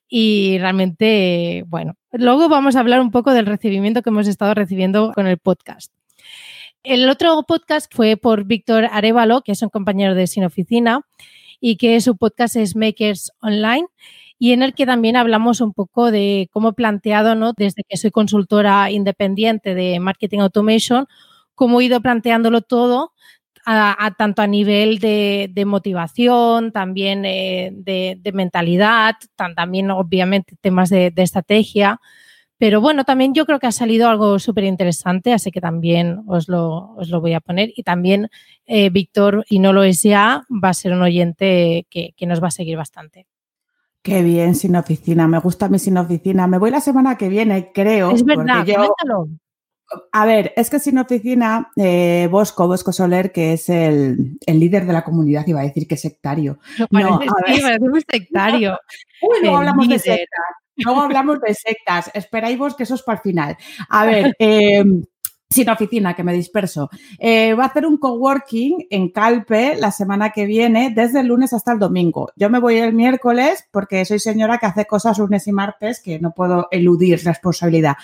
y 0.10 0.58
realmente, 0.60 1.64
bueno, 1.68 1.96
luego 2.12 2.50
vamos 2.50 2.76
a 2.76 2.80
hablar 2.80 3.02
un 3.02 3.12
poco 3.12 3.34
del 3.34 3.46
recibimiento 3.46 4.02
que 4.02 4.10
hemos 4.10 4.28
estado 4.28 4.54
recibiendo 4.54 5.12
con 5.14 5.28
el 5.28 5.38
podcast. 5.38 5.94
El 6.84 7.08
otro 7.10 7.44
podcast 7.48 7.94
fue 7.96 8.18
por 8.18 8.44
Víctor 8.46 8.86
Arevalo, 8.92 9.42
que 9.42 9.54
es 9.54 9.62
un 9.62 9.70
compañero 9.70 10.16
de 10.16 10.28
Sin 10.28 10.44
Oficina 10.44 11.02
y 11.62 11.78
que 11.78 12.02
su 12.02 12.18
podcast 12.18 12.56
es 12.58 12.76
Makers 12.76 13.32
Online 13.42 13.86
y 14.38 14.52
en 14.52 14.64
el 14.64 14.74
que 14.74 14.86
también 14.86 15.16
hablamos 15.16 15.62
un 15.62 15.72
poco 15.72 16.12
de 16.12 16.50
cómo 16.52 16.70
he 16.70 16.74
planteado, 16.74 17.36
¿no? 17.36 17.54
desde 17.54 17.84
que 17.88 17.96
soy 17.96 18.12
consultora 18.12 18.92
independiente 18.92 19.74
de 19.76 20.00
Marketing 20.02 20.40
Automation, 20.40 21.08
cómo 21.56 21.82
he 21.82 21.86
ido 21.86 22.02
planteándolo 22.02 22.62
todo, 22.62 23.14
a, 23.66 24.06
a 24.06 24.12
tanto 24.12 24.42
a 24.42 24.48
nivel 24.48 25.00
de, 25.00 25.50
de 25.52 25.66
motivación, 25.66 26.72
también 26.72 27.26
eh, 27.26 27.72
de, 27.74 28.18
de, 28.20 28.32
mentalidad, 28.32 29.16
tan, 29.36 29.56
también 29.56 29.92
obviamente 29.92 30.56
temas 30.60 30.90
de, 30.90 31.12
de, 31.12 31.24
estrategia. 31.24 32.00
Pero 32.58 32.82
bueno, 32.82 33.04
también 33.04 33.34
yo 33.34 33.46
creo 33.46 33.60
que 33.60 33.68
ha 33.68 33.72
salido 33.72 34.10
algo 34.10 34.40
súper 34.40 34.66
interesante, 34.66 35.34
así 35.34 35.52
que 35.52 35.62
también 35.62 36.24
os 36.28 36.48
lo, 36.48 36.94
os 36.96 37.10
lo, 37.10 37.20
voy 37.20 37.34
a 37.34 37.42
poner. 37.42 37.72
Y 37.76 37.84
también 37.84 38.30
eh, 38.66 38.90
Víctor, 38.90 39.46
y 39.50 39.60
no 39.60 39.74
lo 39.74 39.84
es 39.84 40.04
ya, 40.04 40.44
va 40.50 40.70
a 40.70 40.74
ser 40.74 40.94
un 40.94 41.02
oyente 41.02 41.88
que, 41.90 42.14
que 42.16 42.26
nos 42.26 42.42
va 42.42 42.48
a 42.48 42.52
seguir 42.52 42.78
bastante. 42.78 43.28
Qué 44.02 44.22
bien, 44.22 44.54
sin 44.56 44.76
oficina. 44.76 45.28
Me 45.30 45.40
gusta 45.40 45.70
mi 45.70 45.80
sin 45.80 45.98
oficina. 45.98 46.46
Me 46.46 46.58
voy 46.58 46.72
la 46.72 46.82
semana 46.82 47.18
que 47.18 47.30
viene, 47.30 47.72
creo. 47.74 48.12
Es 48.12 48.26
verdad, 48.26 48.66
yo, 48.66 48.76
coméntalo. 48.76 49.30
A 50.12 50.26
ver, 50.26 50.54
es 50.56 50.70
que 50.70 50.80
sin 50.80 50.98
oficina, 50.98 51.72
eh, 51.76 52.28
Bosco, 52.30 52.68
Bosco 52.68 52.92
Soler, 52.92 53.32
que 53.32 53.54
es 53.54 53.70
el, 53.70 54.38
el, 54.46 54.60
líder 54.60 54.86
de 54.86 54.94
la 54.94 55.04
comunidad, 55.04 55.46
iba 55.48 55.62
a 55.62 55.64
decir 55.64 55.88
que 55.88 55.98
sectario. 55.98 56.60
Parece, 56.90 57.10
no, 57.10 57.20
sí, 57.22 57.28
parece 57.30 58.06
sectario. 58.10 58.80
Uy, 59.22 59.38
luego 59.42 59.58
hablamos 59.58 59.88
líder. 59.88 60.02
de 60.02 60.12
sectas. 60.12 60.46
Luego 60.76 61.02
hablamos 61.02 61.40
de 61.42 61.54
sectas. 61.54 62.12
Esperáis 62.14 62.58
vos 62.58 62.76
que 62.76 62.84
eso 62.84 62.96
es 62.96 63.04
para 63.04 63.18
el 63.18 63.22
final. 63.22 63.58
A 63.90 64.06
ver, 64.06 64.36
eh, 64.40 64.84
sin 65.54 65.70
oficina, 65.70 66.16
que 66.16 66.24
me 66.24 66.34
disperso. 66.34 66.90
Eh, 67.20 67.54
va 67.54 67.64
a 67.64 67.68
hacer 67.68 67.86
un 67.86 67.98
coworking 67.98 68.88
en 68.90 69.10
Calpe 69.10 69.76
la 69.76 69.92
semana 69.92 70.32
que 70.32 70.46
viene, 70.46 70.92
desde 70.94 71.22
el 71.22 71.28
lunes 71.28 71.54
hasta 71.54 71.72
el 71.72 71.80
domingo. 71.80 72.32
Yo 72.36 72.50
me 72.50 72.60
voy 72.60 72.78
el 72.78 72.94
miércoles 72.94 73.68
porque 73.72 74.04
soy 74.06 74.20
señora 74.20 74.58
que 74.58 74.66
hace 74.66 74.86
cosas 74.86 75.18
lunes 75.20 75.48
y 75.48 75.52
martes 75.52 76.02
que 76.02 76.20
no 76.20 76.32
puedo 76.32 76.68
eludir 76.72 77.24
responsabilidad. 77.24 77.96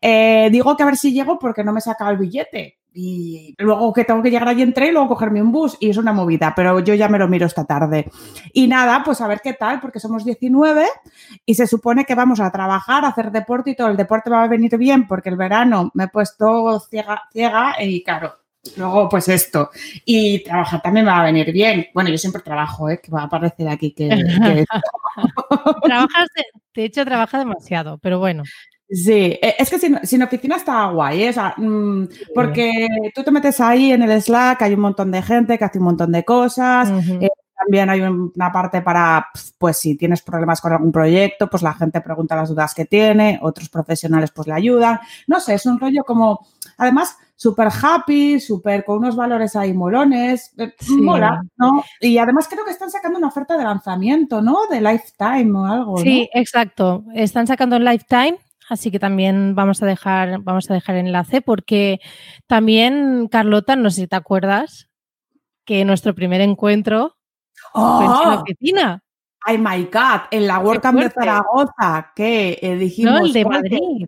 Eh, 0.00 0.48
digo 0.50 0.76
que 0.76 0.82
a 0.82 0.86
ver 0.86 0.96
si 0.96 1.12
llego 1.12 1.38
porque 1.38 1.62
no 1.62 1.72
me 1.72 1.80
saca 1.80 2.10
el 2.10 2.16
billete. 2.16 2.78
Y 2.96 3.56
luego 3.58 3.92
que 3.92 4.04
tengo 4.04 4.22
que 4.22 4.30
llegar 4.30 4.48
allí 4.48 4.62
en 4.62 4.72
tren 4.72 4.90
y 4.90 4.92
luego 4.92 5.08
cogerme 5.08 5.42
un 5.42 5.50
bus 5.50 5.76
y 5.80 5.90
es 5.90 5.96
una 5.96 6.12
movida, 6.12 6.52
pero 6.54 6.78
yo 6.78 6.94
ya 6.94 7.08
me 7.08 7.18
lo 7.18 7.26
miro 7.26 7.44
esta 7.44 7.64
tarde. 7.64 8.08
Y 8.52 8.68
nada, 8.68 9.02
pues 9.04 9.20
a 9.20 9.26
ver 9.26 9.40
qué 9.42 9.52
tal, 9.52 9.80
porque 9.80 9.98
somos 9.98 10.24
19 10.24 10.86
y 11.44 11.54
se 11.54 11.66
supone 11.66 12.04
que 12.04 12.14
vamos 12.14 12.38
a 12.38 12.52
trabajar, 12.52 13.04
a 13.04 13.08
hacer 13.08 13.32
deporte 13.32 13.70
y 13.70 13.74
todo. 13.74 13.88
El 13.88 13.96
deporte 13.96 14.30
va 14.30 14.44
a 14.44 14.48
venir 14.48 14.78
bien 14.78 15.08
porque 15.08 15.28
el 15.28 15.36
verano 15.36 15.90
me 15.94 16.04
he 16.04 16.08
puesto 16.08 16.78
ciega, 16.88 17.22
ciega 17.32 17.74
y 17.82 18.04
claro, 18.04 18.36
luego 18.76 19.08
pues 19.08 19.28
esto. 19.28 19.70
Y 20.04 20.44
trabajar 20.44 20.80
también 20.80 21.06
me 21.06 21.12
va 21.12 21.20
a 21.20 21.24
venir 21.24 21.52
bien. 21.52 21.86
Bueno, 21.94 22.10
yo 22.10 22.18
siempre 22.18 22.42
trabajo, 22.42 22.88
¿eh? 22.88 23.00
que 23.02 23.10
va 23.10 23.24
a 23.24 23.28
parecer 23.28 23.68
aquí 23.68 23.92
que... 23.92 24.08
Trabajas, 25.82 26.28
de, 26.74 26.84
hecho, 26.84 27.04
trabaja 27.04 27.38
demasiado, 27.38 27.98
pero 27.98 28.18
bueno. 28.18 28.42
Sí, 28.94 29.38
e, 29.42 29.56
es 29.58 29.70
que 29.70 29.78
sin, 29.78 30.22
oficina 30.22 30.56
está 30.56 30.86
guay, 30.86 31.24
¿eh? 31.24 31.30
o 31.30 31.32
sea, 31.32 31.54
mm, 31.56 32.08
porque 32.32 32.86
tú 33.12 33.24
te 33.24 33.32
metes 33.32 33.60
ahí 33.60 33.90
en 33.90 34.02
el 34.02 34.22
Slack, 34.22 34.62
hay 34.62 34.74
un 34.74 34.80
montón 34.80 35.10
de 35.10 35.20
gente 35.20 35.58
que 35.58 35.64
hace 35.64 35.78
un 35.78 35.86
montón 35.86 36.12
de 36.12 36.24
cosas, 36.24 36.90
eh, 37.20 37.28
también 37.58 37.90
hay 37.90 38.02
una 38.02 38.52
parte 38.52 38.82
para, 38.82 39.26
pues 39.58 39.78
si 39.78 39.96
tienes 39.96 40.22
problemas 40.22 40.60
con 40.60 40.72
algún 40.72 40.92
proyecto, 40.92 41.48
pues 41.48 41.62
la 41.62 41.74
gente 41.74 42.00
pregunta 42.00 42.36
las 42.36 42.50
dudas 42.50 42.72
que 42.72 42.84
tiene, 42.84 43.40
otros 43.42 43.68
profesionales 43.68 44.30
pues 44.30 44.46
le 44.46 44.54
ayudan. 44.54 45.00
No 45.26 45.40
sé, 45.40 45.54
es 45.54 45.66
un 45.66 45.80
rollo 45.80 46.04
como, 46.04 46.46
además, 46.76 47.16
súper 47.34 47.68
happy, 47.68 48.38
súper 48.38 48.84
con 48.84 48.98
unos 48.98 49.16
valores 49.16 49.56
ahí 49.56 49.72
molones, 49.72 50.52
eh, 50.56 50.72
mola, 50.98 51.42
¿no? 51.56 51.82
Y 52.00 52.18
además 52.18 52.48
creo 52.48 52.64
que 52.64 52.70
están 52.70 52.90
sacando 52.90 53.18
una 53.18 53.28
oferta 53.28 53.56
de 53.56 53.64
lanzamiento, 53.64 54.40
¿no? 54.40 54.66
De 54.70 54.80
Lifetime 54.80 55.58
o 55.58 55.64
algo. 55.64 55.98
Sí, 55.98 56.28
exacto. 56.32 57.04
Están 57.14 57.46
sacando 57.46 57.78
Lifetime. 57.78 58.38
Así 58.68 58.90
que 58.90 58.98
también 58.98 59.54
vamos 59.54 59.82
a 59.82 59.86
dejar, 59.86 60.40
vamos 60.40 60.70
a 60.70 60.74
dejar 60.74 60.96
enlace 60.96 61.42
porque 61.42 62.00
también, 62.46 63.28
Carlota, 63.28 63.76
no 63.76 63.90
sé 63.90 64.02
si 64.02 64.06
te 64.06 64.16
acuerdas, 64.16 64.88
que 65.64 65.84
nuestro 65.84 66.14
primer 66.14 66.40
encuentro 66.40 67.16
¡Oh! 67.74 68.00
en 68.02 68.30
la 68.30 68.40
oficina. 68.40 69.04
Ay, 69.46 69.58
my 69.58 69.84
God, 69.84 70.22
en 70.30 70.46
la 70.46 70.58
WordCamp 70.58 71.00
de 71.00 71.10
Zaragoza, 71.10 72.12
que 72.16 72.58
eh, 72.62 72.76
dijimos... 72.76 73.12
No, 73.12 73.26
el 73.26 73.32
de 73.32 73.44
Madrid. 73.44 74.06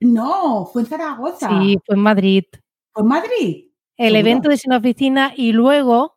No, 0.00 0.66
fue 0.72 0.82
en 0.82 0.88
Zaragoza. 0.88 1.48
Sí, 1.48 1.78
fue 1.84 1.94
en 1.94 2.00
Madrid. 2.00 2.44
¿Fue 2.92 3.02
en 3.02 3.08
Madrid? 3.08 3.68
El 3.98 4.16
evento 4.16 4.48
de 4.48 4.56
Sin 4.56 4.72
Oficina 4.72 5.32
y 5.36 5.52
luego 5.52 6.11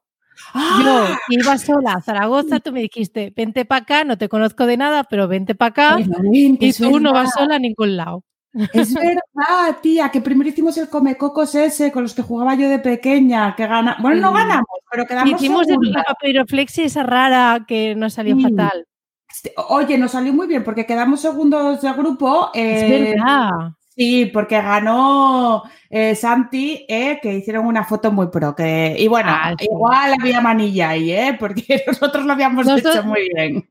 yo 0.53 1.05
¡Ah! 1.05 1.17
iba 1.29 1.57
sola 1.57 1.93
a 1.93 2.01
Zaragoza, 2.01 2.59
tú 2.59 2.71
me 2.71 2.81
dijiste, 2.81 3.33
vente 3.35 3.65
para 3.65 3.83
acá, 3.83 4.03
no 4.03 4.17
te 4.17 4.29
conozco 4.29 4.65
de 4.65 4.77
nada, 4.77 5.03
pero 5.03 5.27
vente 5.27 5.55
para 5.55 5.69
acá 5.69 5.97
y 5.99 6.73
tú 6.73 6.99
no 6.99 7.13
vas 7.13 7.31
sola 7.33 7.55
a 7.55 7.59
ningún 7.59 7.97
lado. 7.97 8.23
Es 8.73 8.93
verdad, 8.93 9.77
tía, 9.81 10.09
que 10.09 10.21
primero 10.21 10.49
hicimos 10.49 10.77
el 10.77 10.89
Comecocos 10.89 11.55
ese 11.55 11.91
con 11.91 12.03
los 12.03 12.13
que 12.13 12.21
jugaba 12.21 12.55
yo 12.55 12.69
de 12.69 12.79
pequeña, 12.79 13.55
que 13.55 13.67
gana. 13.67 13.97
Bueno, 14.01 14.21
no 14.21 14.33
ganamos, 14.33 14.79
pero 14.89 15.05
quedamos. 15.05 15.41
Hicimos 15.41 15.67
la 15.67 16.03
papiroflexia 16.03 16.85
esa 16.85 17.03
rara 17.03 17.65
que 17.67 17.95
nos 17.95 18.13
salió 18.13 18.39
fatal. 18.39 18.87
Este, 19.29 19.53
oye, 19.67 19.97
nos 19.97 20.11
salió 20.11 20.31
muy 20.31 20.47
bien 20.47 20.63
porque 20.63 20.85
quedamos 20.85 21.19
segundos 21.19 21.81
de 21.81 21.91
grupo. 21.91 22.51
es 22.53 22.83
eh, 22.83 23.15
verdad. 23.15 23.73
Sí, 23.95 24.25
porque 24.25 24.61
ganó 24.61 25.63
eh, 25.89 26.15
Santi, 26.15 26.85
eh, 26.89 27.17
que 27.21 27.33
hicieron 27.33 27.65
una 27.65 27.85
foto 27.85 28.11
muy 28.11 28.27
pro. 28.27 28.53
Que, 28.53 28.95
y 28.97 29.07
bueno, 29.07 29.29
ah, 29.31 29.53
igual 29.59 30.15
había 30.19 30.41
manilla 30.41 30.89
ahí, 30.89 31.11
¿eh? 31.11 31.37
porque 31.39 31.83
nosotros 31.87 32.25
lo 32.25 32.33
habíamos 32.33 32.67
hecho 32.67 33.03
muy 33.03 33.29
bien. 33.33 33.67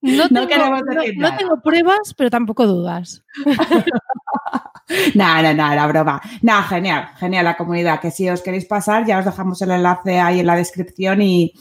No, 0.00 0.28
tengo, 0.48 1.60
pruebas, 1.62 2.14
pero 2.16 2.30
tampoco 2.30 2.66
dudas. 2.66 3.24
Nada, 5.14 5.52
nada, 5.54 5.76
la 5.76 5.86
broma. 5.86 6.20
Nada, 6.42 6.62
genial, 6.62 7.08
genial 7.18 7.44
la 7.44 7.56
comunidad. 7.56 8.00
Que 8.00 8.10
si 8.10 8.28
os 8.28 8.42
queréis 8.42 8.64
pasar, 8.64 9.06
ya 9.06 9.18
os 9.18 9.24
dejamos 9.24 9.60
el 9.62 9.70
enlace 9.70 10.18
ahí 10.18 10.40
en 10.40 10.46
la 10.46 10.56
descripción 10.56 11.22
y, 11.22 11.52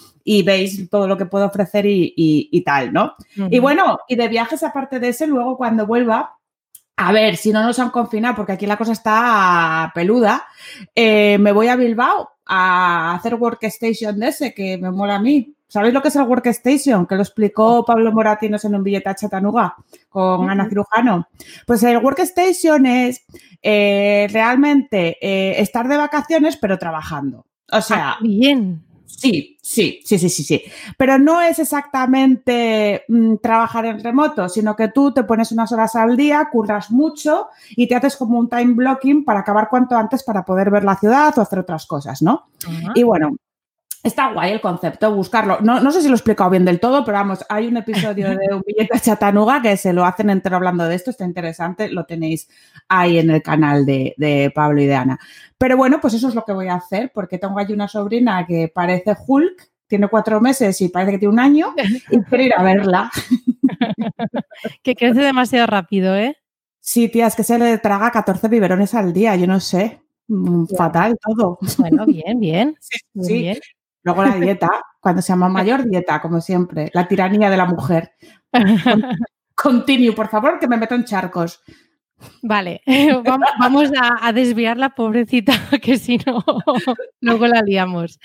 veis 0.43 0.89
todo 0.89 1.08
lo 1.08 1.17
que 1.17 1.26
puedo 1.26 1.45
ofrecer 1.45 1.86
y, 1.88 2.63
tal, 2.65 2.93
¿no? 2.93 3.15
Y 3.36 3.60
bueno, 3.60 4.00
y 4.08 4.15
de 4.15 4.28
viajes 4.28 4.63
aparte 4.63 5.00
de 5.00 5.10
ese, 5.10 5.28
luego 5.28 5.58
cuando 5.58 5.86
vuelva, 5.86 6.37
a 6.99 7.12
ver, 7.12 7.38
si 7.38 7.51
no 7.51 7.63
nos 7.63 7.77
han 7.77 7.91
confinado, 7.91 8.36
porque 8.36 8.53
aquí 8.53 8.65
la 8.65 8.75
cosa 8.75 8.91
está 8.91 9.91
peluda, 9.93 10.47
eh, 10.95 11.38
me 11.38 11.51
voy 11.51 11.67
a 11.67 11.75
Bilbao 11.75 12.31
a 12.43 13.13
hacer 13.13 13.36
workstation 13.36 14.19
de 14.19 14.29
ese, 14.29 14.53
que 14.55 14.79
me 14.79 14.89
mola 14.89 15.15
a 15.15 15.21
mí. 15.21 15.53
¿Sabéis 15.67 15.93
lo 15.93 16.01
que 16.01 16.07
es 16.07 16.15
el 16.15 16.23
workstation? 16.23 17.05
Que 17.05 17.15
lo 17.15 17.21
explicó 17.21 17.86
Pablo 17.86 18.12
Moratinos 18.12 18.65
en 18.65 18.73
un 18.73 18.83
billete 18.83 19.10
a 19.10 19.15
Chatanuga 19.15 19.75
con 20.10 20.49
Ana 20.49 20.67
Cirujano. 20.67 21.27
Pues 21.67 21.83
el 21.83 21.97
workstation 21.97 22.86
es 22.88 23.23
eh, 23.62 24.27
realmente 24.31 25.17
eh, 25.21 25.62
estar 25.62 25.88
de 25.88 25.97
vacaciones, 25.97 26.57
pero 26.57 26.79
trabajando. 26.79 27.45
O 27.71 27.81
sea. 27.81 28.12
Ah, 28.12 28.17
bien. 28.21 28.87
Sí, 29.07 29.57
sí, 29.61 30.01
sí, 30.03 30.19
sí, 30.19 30.29
sí, 30.29 30.43
sí. 30.43 30.63
Pero 30.97 31.17
no 31.17 31.41
es 31.41 31.57
exactamente 31.59 33.03
mm, 33.07 33.37
trabajar 33.37 33.85
en 33.85 34.03
remoto, 34.03 34.47
sino 34.49 34.75
que 34.75 34.89
tú 34.89 35.13
te 35.13 35.23
pones 35.23 35.51
unas 35.51 35.71
horas 35.71 35.95
al 35.95 36.15
día, 36.15 36.49
curras 36.51 36.91
mucho 36.91 37.47
y 37.69 37.87
te 37.87 37.95
haces 37.95 38.17
como 38.17 38.37
un 38.37 38.49
time 38.49 38.73
blocking 38.73 39.25
para 39.25 39.39
acabar 39.39 39.69
cuanto 39.69 39.95
antes 39.95 40.23
para 40.23 40.43
poder 40.45 40.69
ver 40.69 40.83
la 40.83 40.97
ciudad 40.97 41.35
o 41.37 41.41
hacer 41.41 41.59
otras 41.59 41.85
cosas, 41.87 42.21
¿no? 42.21 42.47
Y 42.93 43.03
bueno, 43.03 43.37
Está 44.03 44.31
guay 44.31 44.51
el 44.51 44.62
concepto, 44.62 45.13
buscarlo. 45.13 45.60
No, 45.62 45.79
no, 45.79 45.91
sé 45.91 46.01
si 46.01 46.07
lo 46.07 46.13
he 46.13 46.17
explicado 46.17 46.49
bien 46.49 46.65
del 46.65 46.79
todo, 46.79 47.03
pero 47.03 47.17
vamos, 47.17 47.45
hay 47.49 47.67
un 47.67 47.77
episodio 47.77 48.29
de 48.29 48.53
Un 48.53 48.63
billete 48.65 48.95
a 48.95 48.99
Chatanuga 48.99 49.62
que 49.62 49.75
se 49.75 49.91
lo 49.91 50.05
hacen 50.05 50.29
entero 50.29 50.55
hablando 50.55 50.86
de 50.86 50.95
esto, 50.95 51.12
está 51.12 51.25
interesante, 51.25 51.89
lo 51.89 52.05
tenéis 52.05 52.47
ahí 52.88 53.17
en 53.17 53.31
el 53.31 53.41
canal 53.41 53.86
de, 53.86 54.51
Pablo 54.53 54.81
y 54.81 54.86
de 54.86 54.95
Ana. 54.95 55.19
Pero 55.57 55.77
bueno, 55.77 55.99
pues 55.99 56.13
eso 56.13 56.27
es 56.27 56.36
lo 56.36 56.45
que 56.45 56.53
voy 56.53 56.67
a 56.67 56.75
hacer, 56.75 57.12
porque 57.13 57.38
tengo 57.38 57.57
ahí 57.60 57.73
una 57.73 57.88
sobrina 57.88 58.45
que 58.45 58.71
parece 58.73 59.15
Hulk, 59.25 59.69
tiene 59.88 60.07
cuatro 60.07 60.39
meses 60.41 60.79
y 60.81 60.89
parece 60.89 61.13
que 61.13 61.19
tiene 61.19 61.33
un 61.33 61.39
año, 61.39 61.73
y 62.12 62.21
quiero 62.21 62.43
ir 62.43 62.53
a 62.55 62.63
verla. 62.63 63.12
que 64.83 64.95
crece 64.95 65.21
demasiado 65.21 65.67
rápido, 65.67 66.15
¿eh? 66.15 66.38
Sí, 66.79 67.10
tía, 67.10 67.27
es 67.27 67.36
que 67.36 67.43
se 67.43 67.60
le 67.60 67.77
traga 67.79 68.12
14 68.12 68.47
biberones 68.47 68.93
al 68.93 69.12
día, 69.12 69.36
yo 69.36 69.47
no 69.47 69.60
sé. 69.60 69.99
Mm, 70.29 70.65
fatal 70.77 71.17
todo. 71.21 71.57
Bueno, 71.77 72.05
bien, 72.05 72.39
bien. 72.39 72.75
Sí, 72.79 72.99
sí. 73.21 73.33
Bien. 73.33 73.60
Luego 74.07 74.23
la 74.23 74.35
dieta, 74.35 74.69
cuando 75.01 75.21
se 75.21 75.33
llama 75.33 75.49
mayor, 75.49 75.83
dieta, 75.83 76.21
como 76.21 76.39
siempre. 76.39 76.89
La 76.93 77.09
tiranía 77.09 77.49
de 77.49 77.57
la 77.57 77.65
mujer. 77.65 78.11
Continue, 79.53 80.13
por 80.13 80.29
favor, 80.29 80.59
que 80.59 80.67
me 80.69 80.77
meto 80.77 80.95
en 80.95 81.03
charcos. 81.03 81.61
Vale, 82.41 82.81
vamos 83.59 83.91
a, 83.99 84.31
desviar 84.31 84.77
la 84.77 84.91
pobrecita, 84.95 85.51
que 85.81 85.97
si 85.97 86.19
no, 86.19 86.41
luego 87.19 87.47
la 87.47 87.61
liamos. 87.61 88.17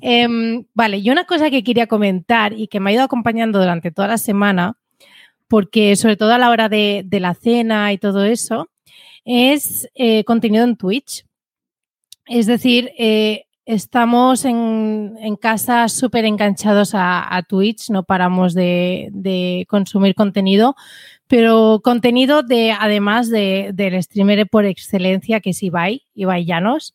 Em, 0.00 0.64
vale, 0.74 0.98
y 0.98 1.08
una 1.10 1.26
cosa 1.26 1.48
que 1.48 1.62
quería 1.62 1.86
comentar 1.86 2.52
y 2.52 2.66
que 2.66 2.80
me 2.80 2.90
ha 2.90 2.94
ido 2.94 3.04
acompañando 3.04 3.60
durante 3.60 3.92
toda 3.92 4.08
la 4.08 4.18
semana, 4.18 4.78
porque 5.46 5.94
sobre 5.94 6.16
todo 6.16 6.34
a 6.34 6.38
la 6.38 6.50
hora 6.50 6.68
de, 6.68 7.06
la 7.08 7.34
cena 7.34 7.92
y 7.92 7.98
todo 7.98 8.24
eso, 8.24 8.68
es 9.24 9.88
eh, 9.94 10.24
contenido 10.24 10.64
en 10.64 10.76
Twitch. 10.76 11.24
Es 12.26 12.46
decir, 12.46 12.90
eh, 12.98 13.46
Estamos 13.66 14.44
en, 14.44 15.36
casa 15.40 15.88
súper 15.88 16.24
enganchados 16.24 16.92
a, 16.94 17.42
Twitch, 17.48 17.90
no 17.90 18.02
paramos 18.04 18.54
de, 18.54 19.66
consumir 19.68 20.14
contenido, 20.14 20.74
pero 21.26 21.80
contenido 21.84 22.42
de, 22.42 22.72
además 22.72 23.30
del 23.30 24.02
streamer 24.02 24.48
por 24.48 24.64
excelencia 24.64 25.40
que 25.40 25.50
es 25.50 25.62
Ibai, 25.62 26.02
Ibai 26.14 26.44
Llanos, 26.44 26.94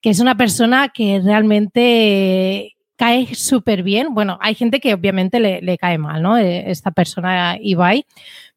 que 0.00 0.10
es 0.10 0.20
una 0.20 0.36
persona 0.36 0.90
que 0.90 1.20
realmente 1.20 2.76
cae 2.96 3.34
súper 3.34 3.82
bien. 3.82 4.14
Bueno, 4.14 4.38
hay 4.40 4.54
gente 4.54 4.80
que 4.80 4.94
obviamente 4.94 5.40
le, 5.40 5.60
le, 5.62 5.78
cae 5.78 5.98
mal, 5.98 6.22
¿no? 6.22 6.36
E, 6.38 6.70
esta 6.70 6.90
persona 6.90 7.56
Ibai, 7.60 8.06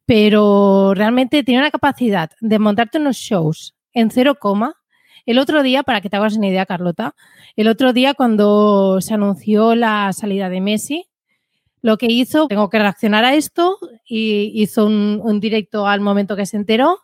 pero 0.06 0.94
realmente 0.94 1.42
tiene 1.42 1.60
una 1.60 1.70
capacidad 1.70 2.30
de 2.40 2.58
montarte 2.58 2.98
unos 2.98 3.16
shows 3.16 3.74
en 3.92 4.10
cero 4.10 4.36
coma 4.38 4.81
el 5.26 5.38
otro 5.38 5.62
día, 5.62 5.82
para 5.82 6.00
que 6.00 6.10
te 6.10 6.16
hagas 6.16 6.36
una 6.36 6.48
idea, 6.48 6.66
Carlota, 6.66 7.14
el 7.56 7.68
otro 7.68 7.92
día 7.92 8.14
cuando 8.14 9.00
se 9.00 9.14
anunció 9.14 9.74
la 9.74 10.12
salida 10.12 10.48
de 10.48 10.60
Messi, 10.60 11.06
lo 11.82 11.98
que 11.98 12.06
hizo, 12.06 12.46
tengo 12.46 12.70
que 12.70 12.78
reaccionar 12.78 13.24
a 13.24 13.34
esto, 13.34 13.78
y 14.06 14.52
hizo 14.54 14.86
un, 14.86 15.40
directo 15.40 15.86
al 15.86 16.00
momento 16.00 16.36
que 16.36 16.46
se 16.46 16.56
enteró. 16.56 16.98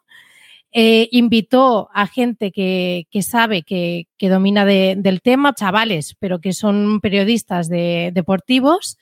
Eh, 0.71 1.09
invitó 1.13 1.89
a 1.95 2.07
gente 2.07 2.53
que, 2.53 3.07
sabe, 3.23 3.63
que, 3.63 4.07
domina 4.21 4.65
del 4.65 5.21
tema, 5.23 5.55
chavales, 5.55 6.15
pero 6.21 6.41
que 6.41 6.53
son 6.53 7.01
periodistas 7.01 7.69
de, 7.69 8.11
deportivos. 8.15 8.99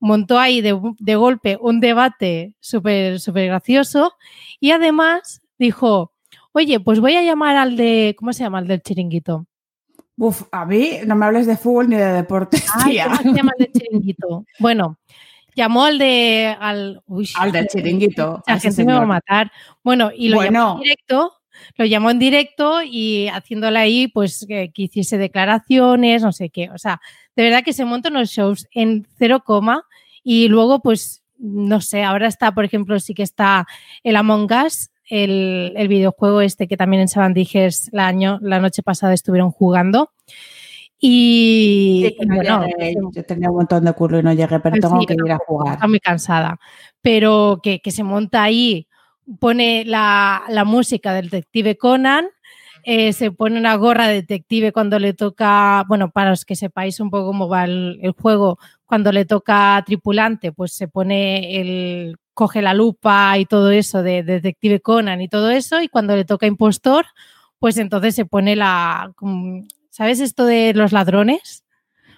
Montó 0.00 0.38
ahí 0.38 0.60
de, 0.60 0.78
de 0.98 1.16
golpe 1.16 1.56
un 1.60 1.80
debate 1.80 2.56
súper 2.60 3.20
gracioso 3.26 4.12
y 4.60 4.72
además 4.72 5.40
dijo, 5.58 6.13
Oye, 6.56 6.78
pues 6.78 7.00
voy 7.00 7.16
a 7.16 7.22
llamar 7.22 7.56
al 7.56 7.76
de, 7.76 8.14
¿cómo 8.16 8.32
se 8.32 8.44
llama? 8.44 8.60
El 8.60 8.68
del 8.68 8.80
chiringuito. 8.80 9.44
Uf, 10.16 10.42
a 10.52 10.64
mí 10.64 10.98
no 11.04 11.16
me 11.16 11.26
hables 11.26 11.48
de 11.48 11.56
fútbol 11.56 11.88
ni 11.88 11.96
de 11.96 12.12
deportes. 12.12 12.64
¿Cómo 12.72 12.84
se 12.84 13.32
llama 13.32 13.52
el 13.58 13.64
del 13.64 13.72
chiringuito? 13.72 14.44
Bueno, 14.60 14.96
llamó 15.56 15.84
al 15.84 15.98
de. 15.98 16.56
Al, 16.60 17.02
al 17.34 17.52
del 17.52 17.66
chiringuito. 17.66 18.40
La 18.46 18.60
gente 18.60 18.84
me 18.84 18.92
va 18.92 19.02
a 19.02 19.06
matar. 19.06 19.50
Bueno, 19.82 20.12
y 20.16 20.28
lo 20.28 20.44
llamó 20.44 20.76
en 20.76 20.82
directo. 20.82 21.32
Lo 21.76 21.84
llamó 21.86 22.10
en 22.10 22.20
directo 22.20 22.82
y 22.84 23.26
haciéndole 23.28 23.80
ahí, 23.80 24.06
pues, 24.06 24.44
que, 24.46 24.70
hiciese 24.76 25.18
declaraciones, 25.18 26.22
no 26.22 26.30
sé 26.30 26.50
qué. 26.50 26.70
O 26.70 26.78
sea, 26.78 27.00
de 27.34 27.42
verdad 27.42 27.64
que 27.64 27.72
se 27.72 27.84
montan 27.84 28.14
los 28.14 28.30
shows 28.30 28.68
en 28.70 29.08
cero 29.18 29.42
coma 29.44 29.84
y 30.22 30.46
luego, 30.46 30.80
pues, 30.82 31.24
no 31.38 31.80
sé, 31.80 32.04
ahora 32.04 32.28
está, 32.28 32.52
por 32.54 32.64
ejemplo, 32.64 32.98
sí 33.00 33.12
que 33.12 33.24
está 33.24 33.66
el 34.04 34.16
Among 34.16 34.48
Us, 34.64 34.90
el, 35.08 35.72
el 35.76 35.88
videojuego 35.88 36.40
este 36.40 36.66
que 36.66 36.76
también 36.76 37.02
en 37.02 37.08
Sabandijas 37.08 37.88
la, 37.92 38.06
año, 38.06 38.38
la 38.42 38.60
noche 38.60 38.82
pasada 38.82 39.12
estuvieron 39.14 39.50
jugando. 39.50 40.10
Y, 40.98 42.04
Sí, 42.06 42.16
que 42.18 42.26
no 42.26 42.36
bueno, 42.36 42.66
llegué, 42.66 42.94
yo 43.12 43.24
tenía 43.24 43.50
un 43.50 43.56
montón 43.56 43.84
de 43.84 43.92
curro 43.92 44.18
y 44.18 44.22
no 44.22 44.32
llegué, 44.32 44.58
pero 44.60 44.76
Sí, 44.76 44.80
tengo 44.80 44.98
que 45.06 45.14
ir 45.26 45.32
a 45.32 45.38
jugar. 45.38 45.74
Está 45.74 45.88
muy 45.88 46.00
cansada. 46.00 46.58
Pero 47.02 47.60
que, 47.62 47.80
que 47.80 47.90
se 47.90 48.04
monta 48.04 48.42
ahí, 48.42 48.88
pone 49.38 49.84
la, 49.84 50.44
la 50.48 50.64
música 50.64 51.12
del 51.12 51.28
detective 51.28 51.76
Conan, 51.76 52.28
eh, 52.84 53.12
se 53.14 53.30
pone 53.30 53.58
una 53.58 53.76
gorra 53.76 54.08
de 54.08 54.14
detective 54.14 54.72
cuando 54.72 54.98
le 54.98 55.14
toca, 55.14 55.84
bueno, 55.88 56.10
para 56.10 56.30
los 56.30 56.44
que 56.44 56.54
sepáis 56.54 57.00
un 57.00 57.10
poco 57.10 57.26
cómo 57.26 57.48
va 57.48 57.64
el, 57.64 57.98
el 58.02 58.12
juego, 58.12 58.58
cuando 58.84 59.10
le 59.10 59.24
toca 59.24 59.82
tripulante, 59.86 60.52
pues 60.52 60.74
se 60.74 60.86
pone 60.88 61.60
el, 61.60 62.16
coge 62.34 62.60
la 62.62 62.74
lupa 62.74 63.38
y 63.38 63.46
todo 63.46 63.70
eso 63.70 64.02
de, 64.02 64.22
de 64.22 64.34
detective 64.34 64.80
Conan 64.80 65.20
y 65.20 65.28
todo 65.28 65.50
eso, 65.50 65.80
y 65.80 65.88
cuando 65.88 66.14
le 66.16 66.24
toca 66.24 66.46
impostor, 66.46 67.06
pues 67.58 67.78
entonces 67.78 68.14
se 68.14 68.26
pone 68.26 68.56
la, 68.56 69.12
¿sabes 69.90 70.20
esto 70.20 70.44
de 70.44 70.74
los 70.74 70.92
ladrones? 70.92 71.62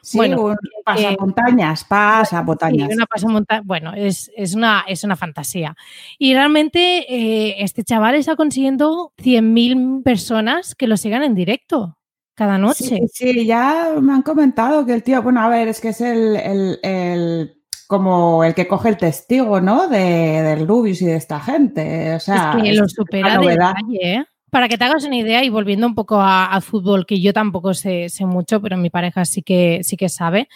Sí, 0.03 0.19
Bueno, 0.19 0.41
un 0.41 0.57
pasamontañas, 0.85 1.83
pasamontañas. 1.85 2.89
Sí, 2.89 2.95
una 2.95 3.07
pasamonta- 3.07 3.61
Bueno, 3.65 3.93
es, 3.93 4.31
es, 4.37 4.55
una, 4.55 4.85
es 4.87 5.03
una 5.03 5.17
fantasía. 5.17 5.75
Y 6.17 6.33
realmente 6.33 7.05
eh, 7.13 7.57
este 7.59 7.83
chaval 7.83 8.15
está 8.15 8.37
consiguiendo 8.37 9.13
100.000 9.19 10.03
personas 10.05 10.77
que 10.77 10.87
lo 10.87 10.97
sigan 10.97 11.25
en 11.25 11.35
directo 11.35 11.99
cada 12.35 12.57
noche. 12.57 12.85
Sí, 12.85 13.01
sí, 13.13 13.47
ya 13.47 13.95
me 14.01 14.13
han 14.13 14.23
comentado 14.23 14.87
que 14.87 14.95
el 14.95 15.03
tío, 15.03 15.23
bueno, 15.23 15.41
a 15.41 15.49
ver, 15.49 15.67
es 15.67 15.81
que 15.81 15.89
es 15.89 16.01
el, 16.01 16.37
el- 16.37 16.79
el- 16.85 17.56
como 17.87 18.45
el 18.45 18.55
que 18.55 18.67
coge 18.69 18.89
el 18.91 18.97
testigo, 18.97 19.61
¿no? 19.61 19.89
De, 19.89 19.99
del 20.43 20.67
Rubius 20.67 21.03
y 21.03 21.07
de 21.07 21.17
esta 21.17 21.41
gente. 21.41 22.15
O 22.15 22.21
sea, 22.21 22.55
es 22.57 22.63
que 22.63 22.75
lo 22.75 22.89
supera 22.89 23.31
de 23.33 23.37
novedad. 23.37 23.75
calle, 23.75 23.99
¿eh? 24.15 24.25
Para 24.51 24.69
que 24.69 24.79
te 24.79 24.85
hagas 24.85 25.05
una 25.05 25.17
idea 25.17 25.45
y 25.45 25.49
volviendo 25.51 25.87
un 25.87 25.95
poco 25.95 26.19
a- 26.21 26.61
fútbol, 26.61 27.05
que 27.05 27.21
yo 27.21 27.33
tampoco 27.33 27.75
sé, 27.75 28.09
sé 28.09 28.25
mucho, 28.27 28.61
pero 28.63 28.77
mi 28.77 28.91
pareja 28.91 29.25
sí 29.25 29.43
que, 29.43 29.81
sí 29.83 29.97
que 29.97 30.09
sabe. 30.09 30.49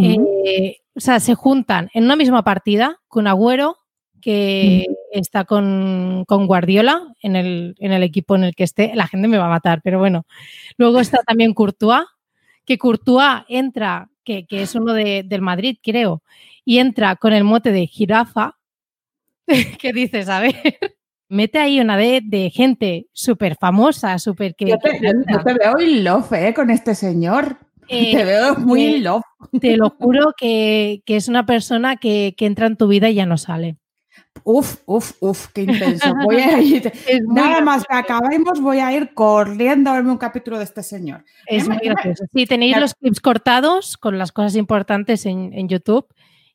Eh, 0.00 0.78
o 0.96 1.00
sea, 1.00 1.20
se 1.20 1.34
juntan 1.34 1.90
en 1.94 2.04
una 2.04 2.16
misma 2.16 2.42
partida 2.42 3.00
con 3.06 3.26
Agüero, 3.26 3.76
que 4.20 4.86
está 5.12 5.44
con, 5.44 6.24
con 6.26 6.46
Guardiola 6.46 7.02
en 7.20 7.36
el, 7.36 7.74
en 7.78 7.92
el 7.92 8.02
equipo 8.02 8.34
en 8.34 8.44
el 8.44 8.54
que 8.54 8.64
esté. 8.64 8.92
La 8.94 9.06
gente 9.06 9.28
me 9.28 9.36
va 9.38 9.46
a 9.46 9.50
matar, 9.50 9.80
pero 9.84 9.98
bueno. 9.98 10.24
Luego 10.78 10.98
está 11.00 11.18
también 11.26 11.52
Courtois, 11.52 12.04
que 12.64 12.78
Courtois 12.78 13.42
entra, 13.48 14.08
que, 14.24 14.46
que 14.46 14.62
es 14.62 14.74
uno 14.74 14.94
de- 14.94 15.22
del 15.22 15.42
Madrid, 15.42 15.76
creo, 15.82 16.22
y 16.64 16.78
entra 16.78 17.16
con 17.16 17.32
el 17.32 17.44
mote 17.44 17.72
de 17.72 17.86
jirafa. 17.86 18.56
¿Qué 19.78 19.92
dices? 19.92 20.28
A 20.28 20.40
ver. 20.40 20.54
Mete 21.28 21.58
ahí 21.58 21.80
una 21.80 21.96
de, 21.96 22.20
de 22.22 22.50
gente 22.50 23.06
súper 23.12 23.56
famosa, 23.56 24.18
súper 24.18 24.54
que. 24.54 24.66
Yo 24.66 24.78
te, 24.78 24.98
que 24.98 25.12
yo- 25.28 25.44
veo 25.44 25.80
in 25.80 26.04
love, 26.04 26.32
¿eh? 26.32 26.54
Con 26.54 26.70
este 26.70 26.94
señor. 26.94 27.56
Eh, 27.88 28.16
te 28.16 28.24
veo 28.24 28.54
muy 28.56 28.82
eh, 28.84 28.96
in 28.96 29.04
love. 29.04 29.22
Te 29.60 29.76
lo 29.76 29.90
juro 29.90 30.32
que, 30.36 31.02
que 31.04 31.16
es 31.16 31.28
una 31.28 31.44
persona 31.44 31.96
que, 31.96 32.34
que 32.36 32.46
entra 32.46 32.66
en 32.66 32.76
tu 32.76 32.88
vida 32.88 33.10
y 33.10 33.14
ya 33.14 33.26
no 33.26 33.36
sale. 33.36 33.76
Uf, 34.42 34.80
uf, 34.86 35.12
uf, 35.20 35.48
qué 35.54 35.62
intenso. 35.62 36.12
Voy 36.24 36.36
a 36.36 36.58
ir. 36.62 36.86
Es 37.06 37.22
muy 37.24 37.34
Nada 37.34 37.60
más 37.60 37.84
que 37.84 37.94
acabemos, 37.94 38.60
voy 38.60 38.78
a 38.78 38.92
ir 38.94 39.12
corriendo 39.14 39.90
a 39.90 39.94
verme 39.94 40.10
un 40.12 40.18
capítulo 40.18 40.58
de 40.58 40.64
este 40.64 40.82
señor. 40.82 41.24
Es 41.46 41.68
muy 41.68 41.78
gracioso. 41.78 42.24
Sí, 42.34 42.46
tenéis 42.46 42.76
los 42.78 42.94
clips 42.94 43.20
cortados 43.20 43.96
con 43.96 44.18
las 44.18 44.32
cosas 44.32 44.56
importantes 44.56 45.24
en, 45.26 45.52
en 45.52 45.68
YouTube 45.68 46.06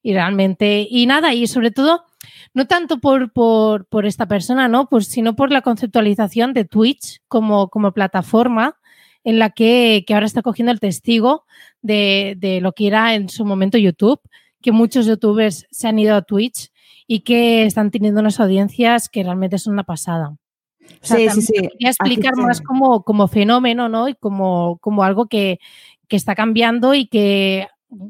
y 0.01 0.13
realmente, 0.13 0.87
y 0.89 1.05
nada, 1.05 1.33
y 1.33 1.47
sobre 1.47 1.71
todo, 1.71 2.05
no 2.53 2.67
tanto 2.67 2.99
por, 2.99 3.31
por, 3.31 3.85
por 3.85 4.05
esta 4.05 4.27
persona, 4.27 4.67
¿no? 4.67 4.87
Pues, 4.87 5.07
sino 5.07 5.35
por 5.35 5.51
la 5.51 5.61
conceptualización 5.61 6.53
de 6.53 6.65
Twitch 6.65 7.21
como, 7.27 7.69
como 7.69 7.91
plataforma 7.91 8.77
en 9.23 9.39
la 9.39 9.49
que, 9.49 10.03
que 10.07 10.13
ahora 10.13 10.25
está 10.25 10.41
cogiendo 10.41 10.71
el 10.71 10.79
testigo 10.79 11.45
de, 11.81 12.35
de 12.37 12.61
lo 12.61 12.71
que 12.71 12.87
era 12.87 13.15
en 13.15 13.29
su 13.29 13.45
momento 13.45 13.77
YouTube, 13.77 14.19
que 14.61 14.71
muchos 14.71 15.05
youtubers 15.05 15.67
se 15.71 15.87
han 15.87 15.99
ido 15.99 16.15
a 16.15 16.21
Twitch 16.21 16.71
y 17.07 17.21
que 17.21 17.63
están 17.63 17.91
teniendo 17.91 18.21
unas 18.21 18.39
audiencias 18.39 19.09
que 19.09 19.23
realmente 19.23 19.57
son 19.57 19.73
una 19.73 19.83
pasada. 19.83 20.29
O 20.29 21.05
sea, 21.05 21.17
Sí, 21.17 21.29
sí, 21.29 21.41
sí. 21.41 21.53
Quería 21.53 21.89
explicar 21.89 22.35
más 22.35 22.61
como, 22.61 23.03
como 23.03 23.27
fenómeno, 23.27 23.89
¿no? 23.89 24.07
Y 24.07 24.15
como, 24.15 24.77
como 24.79 25.03
algo 25.03 25.27
que, 25.27 25.59
que 26.07 26.15
está 26.15 26.35
cambiando 26.35 26.93
y 26.93 27.07
que 27.07 27.67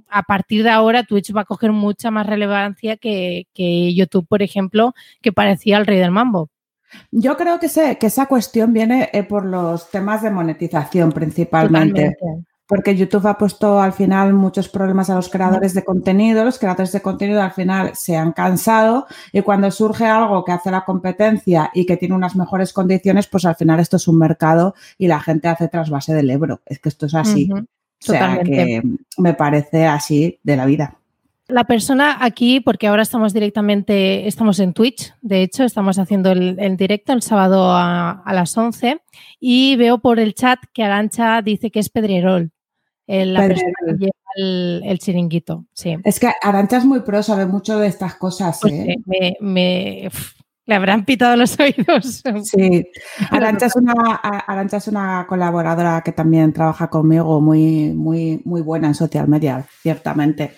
a 0.09 0.23
partir 0.23 0.63
de 0.63 0.69
ahora 0.69 1.03
Twitch 1.03 1.35
va 1.35 1.41
a 1.41 1.45
coger 1.45 1.71
mucha 1.71 2.11
más 2.11 2.25
relevancia 2.25 2.97
que, 2.97 3.47
que 3.53 3.93
YouTube, 3.93 4.27
por 4.27 4.41
ejemplo, 4.41 4.93
que 5.21 5.31
parecía 5.31 5.77
el 5.77 5.85
rey 5.85 5.99
del 5.99 6.11
mambo. 6.11 6.49
Yo 7.11 7.37
creo 7.37 7.59
que, 7.59 7.69
sé, 7.69 7.97
que 7.97 8.07
esa 8.07 8.25
cuestión 8.25 8.73
viene 8.73 9.09
eh, 9.13 9.23
por 9.23 9.45
los 9.45 9.89
temas 9.91 10.21
de 10.23 10.31
monetización 10.31 11.11
principalmente. 11.11 12.15
Totalmente. 12.17 12.45
Porque 12.67 12.95
YouTube 12.95 13.25
ha 13.25 13.35
puesto 13.35 13.81
al 13.81 13.93
final 13.93 14.33
muchos 14.33 14.69
problemas 14.69 15.09
a 15.09 15.15
los 15.15 15.29
creadores 15.29 15.73
de 15.73 15.83
contenido. 15.83 16.45
Los 16.45 16.59
creadores 16.59 16.91
de 16.91 17.01
contenido 17.01 17.41
al 17.41 17.51
final 17.51 17.95
se 17.95 18.15
han 18.15 18.31
cansado 18.31 19.07
y 19.33 19.41
cuando 19.41 19.71
surge 19.71 20.05
algo 20.05 20.45
que 20.45 20.51
hace 20.51 20.69
la 20.69 20.85
competencia 20.85 21.71
y 21.73 21.87
que 21.87 21.97
tiene 21.97 22.13
unas 22.13 22.35
mejores 22.35 22.71
condiciones, 22.71 23.25
pues 23.25 23.45
al 23.45 23.55
final 23.55 23.79
esto 23.79 23.97
es 23.97 24.07
un 24.07 24.19
mercado 24.19 24.75
y 24.99 25.07
la 25.07 25.19
gente 25.19 25.47
hace 25.47 25.67
trasvase 25.67 26.13
del 26.13 26.29
Ebro. 26.29 26.61
Es 26.67 26.77
que 26.77 26.89
esto 26.89 27.07
es 27.07 27.15
así. 27.15 27.49
O 28.01 28.11
sea 28.11 28.39
que 28.43 28.81
me 29.17 29.33
parece 29.33 29.85
así 29.85 30.39
de 30.43 30.55
la 30.55 30.65
vida. 30.65 30.95
La 31.47 31.63
persona 31.63 32.17
aquí, 32.23 32.59
porque 32.59 32.85
ahora 32.87 33.01
estamos 33.01 33.33
directamente, 33.33 34.27
estamos 34.27 34.59
en 34.59 34.73
Twitch, 34.73 35.13
de 35.21 35.41
hecho, 35.41 35.63
estamos 35.63 35.97
haciendo 35.97 36.31
el, 36.31 36.57
el 36.59 36.77
directo 36.77 37.11
el 37.11 37.23
sábado 37.23 37.71
a, 37.71 38.11
a 38.23 38.33
las 38.33 38.55
11 38.55 39.01
y 39.39 39.75
veo 39.75 39.97
por 39.97 40.19
el 40.19 40.35
chat 40.35 40.59
que 40.73 40.83
Arancha 40.83 41.41
dice 41.41 41.71
que 41.71 41.79
es 41.79 41.89
Pedrerol, 41.89 42.51
el- 43.07 43.33
la 43.33 43.47
persona 43.47 43.71
que 43.79 43.85
Pedrerol. 43.85 43.99
lleva 43.99 44.13
el, 44.35 44.81
el 44.85 44.99
chiringuito. 44.99 45.65
Sí. 45.73 45.97
Es 46.03 46.19
que 46.19 46.29
Arancha 46.43 46.77
es 46.77 46.85
muy 46.85 46.99
pro, 46.99 47.23
sabe 47.23 47.47
mucho 47.47 47.79
de 47.79 47.87
estas 47.87 48.13
cosas. 48.13 48.59
Pues 48.61 48.73
¿eh? 48.73 48.95
sí, 49.09 49.35
me, 49.39 50.09
le 50.69 50.75
habrán 50.75 51.03
pitado 51.03 51.35
los 51.35 51.59
oídos. 51.59 52.21
Sí, 52.43 52.87
Arancha 53.31 53.65
es, 53.65 53.75
una, 53.75 53.93
a- 54.21 54.39
Arantxa 54.51 54.77
es 54.77 54.87
una 54.87 55.25
colaboradora 55.27 56.01
que 56.01 56.11
también 56.11 56.53
trabaja 56.53 56.89
conmigo, 56.89 57.41
muy, 57.41 57.91
muy, 57.93 58.41
muy 58.45 58.61
buena 58.61 58.87
en 58.87 58.95
social 58.95 59.27
media, 59.27 59.65
ciertamente. 59.81 60.55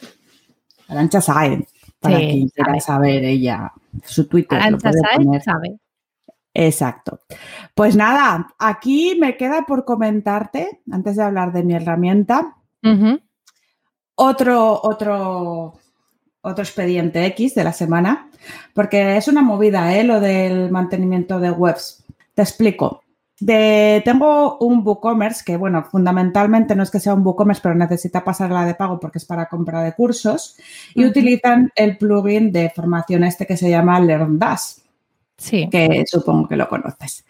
Arancha 0.90 1.22
sabe, 1.22 1.66
para 2.00 2.18
Sí, 2.20 2.28
quien 2.28 2.50
quiera 2.50 2.72
sabe. 2.72 2.82
saber 2.82 3.24
ella, 3.24 3.72
su 4.04 4.28
Twitter. 4.28 4.58
lo 4.60 4.64
Arancha 4.66 4.90
puede 4.90 5.00
sabe, 5.02 5.26
poner. 5.26 5.42
sabe. 5.44 5.80
Exacto. 6.54 7.22
Pues 7.74 7.96
nada, 7.96 8.50
aquí 8.60 9.18
me 9.18 9.38
queda 9.38 9.64
por 9.66 9.86
comentarte, 9.86 10.82
antes 10.92 11.16
de 11.16 11.24
hablar 11.24 11.54
de 11.54 11.64
mi 11.64 11.74
herramienta, 11.76 12.58
otro, 14.16 14.80
otro, 14.84 15.74
otro 16.42 16.64
expediente 16.64 17.26
X 17.28 17.56
de 17.56 17.64
la 17.64 17.74
semana, 17.74 18.30
porque 18.74 19.18
es 19.18 19.28
una 19.28 19.42
movida, 19.42 19.96
¿eh? 19.96 20.04
Lo 20.04 20.20
del 20.20 20.72
mantenimiento 20.72 21.40
de 21.40 21.52
webs. 21.52 22.04
Te 22.34 22.42
explico. 22.42 23.04
De, 23.40 24.04
tengo 24.06 24.60
un 24.60 24.86
WooCommerce 24.86 25.44
que, 25.44 25.58
bueno, 25.58 25.84
fundamentalmente 25.84 26.76
no 26.76 26.84
es 26.84 26.92
que 26.92 27.00
sea 27.00 27.16
un 27.16 27.26
WooCommerce, 27.26 27.62
pero 27.64 27.74
necesita 27.74 28.24
pasarla 28.24 28.66
de 28.66 28.76
pago 28.76 29.00
porque 29.00 29.18
es 29.18 29.26
para 29.26 29.50
compra 29.50 29.82
de 29.82 29.94
cursos 29.94 30.58
y 30.94 31.06
utilizan 31.06 31.72
el 31.76 31.98
plugin 31.98 32.52
de 32.52 32.70
formación 32.70 33.24
este 33.24 33.48
que 33.48 33.58
se 33.58 33.70
llama 33.70 34.00
LearnDash 34.00 34.82
Sí. 35.42 35.68
que 35.72 36.04
supongo 36.06 36.48
que 36.48 36.56
lo 36.56 36.70
conoces. 36.70 37.26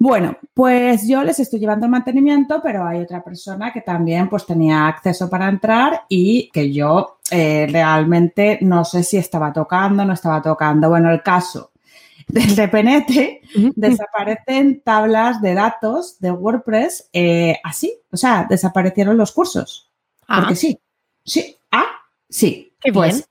Bueno, 0.00 0.38
pues 0.54 1.06
yo 1.06 1.22
les 1.22 1.38
estoy 1.40 1.60
llevando 1.60 1.84
el 1.84 1.92
mantenimiento, 1.92 2.62
pero 2.62 2.86
hay 2.86 3.00
otra 3.00 3.22
persona 3.22 3.70
que 3.70 3.82
también 3.82 4.30
pues 4.30 4.46
tenía 4.46 4.88
acceso 4.88 5.28
para 5.28 5.46
entrar 5.46 6.04
y 6.08 6.48
que 6.54 6.72
yo 6.72 7.18
eh, 7.30 7.68
realmente 7.70 8.58
no 8.62 8.82
sé 8.86 9.02
si 9.02 9.18
estaba 9.18 9.52
tocando, 9.52 10.02
no 10.06 10.14
estaba 10.14 10.40
tocando. 10.40 10.88
Bueno, 10.88 11.10
el 11.10 11.22
caso 11.22 11.72
del 12.28 12.56
repenete 12.56 13.42
desaparecen 13.76 14.80
tablas 14.80 15.42
de 15.42 15.52
datos 15.52 16.18
de 16.18 16.30
WordPress 16.30 17.10
eh, 17.12 17.58
así, 17.62 17.92
o 18.10 18.16
sea, 18.16 18.46
desaparecieron 18.48 19.18
los 19.18 19.32
cursos. 19.32 19.90
Ah, 20.26 20.40
Porque 20.40 20.56
sí, 20.56 20.80
sí, 21.22 21.58
ah, 21.72 21.88
sí. 22.26 22.72
Qué 22.80 22.90
pues 22.90 23.16
bien. 23.16 23.24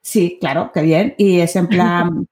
sí, 0.00 0.38
claro, 0.40 0.70
qué 0.72 0.80
bien. 0.80 1.14
Y 1.18 1.40
es 1.40 1.54
en 1.54 1.66
plan, 1.68 2.26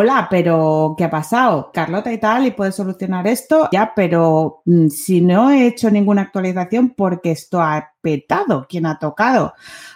hola, 0.00 0.28
pero 0.30 0.94
¿qué 0.96 1.04
ha 1.04 1.10
pasado? 1.10 1.70
Carlota 1.74 2.10
y 2.10 2.16
tal, 2.16 2.46
y 2.46 2.52
puedes 2.52 2.74
solucionar 2.74 3.26
esto, 3.26 3.68
ya, 3.70 3.92
pero 3.94 4.62
mm, 4.64 4.88
si 4.88 5.20
no 5.20 5.50
he 5.50 5.66
hecho 5.66 5.90
ninguna 5.90 6.22
actualización 6.22 6.94
porque 6.96 7.32
esto 7.32 7.60
ha 7.60 7.92
petado, 8.00 8.66
¿quién 8.66 8.86
ha 8.86 8.98
tocado? 8.98 9.52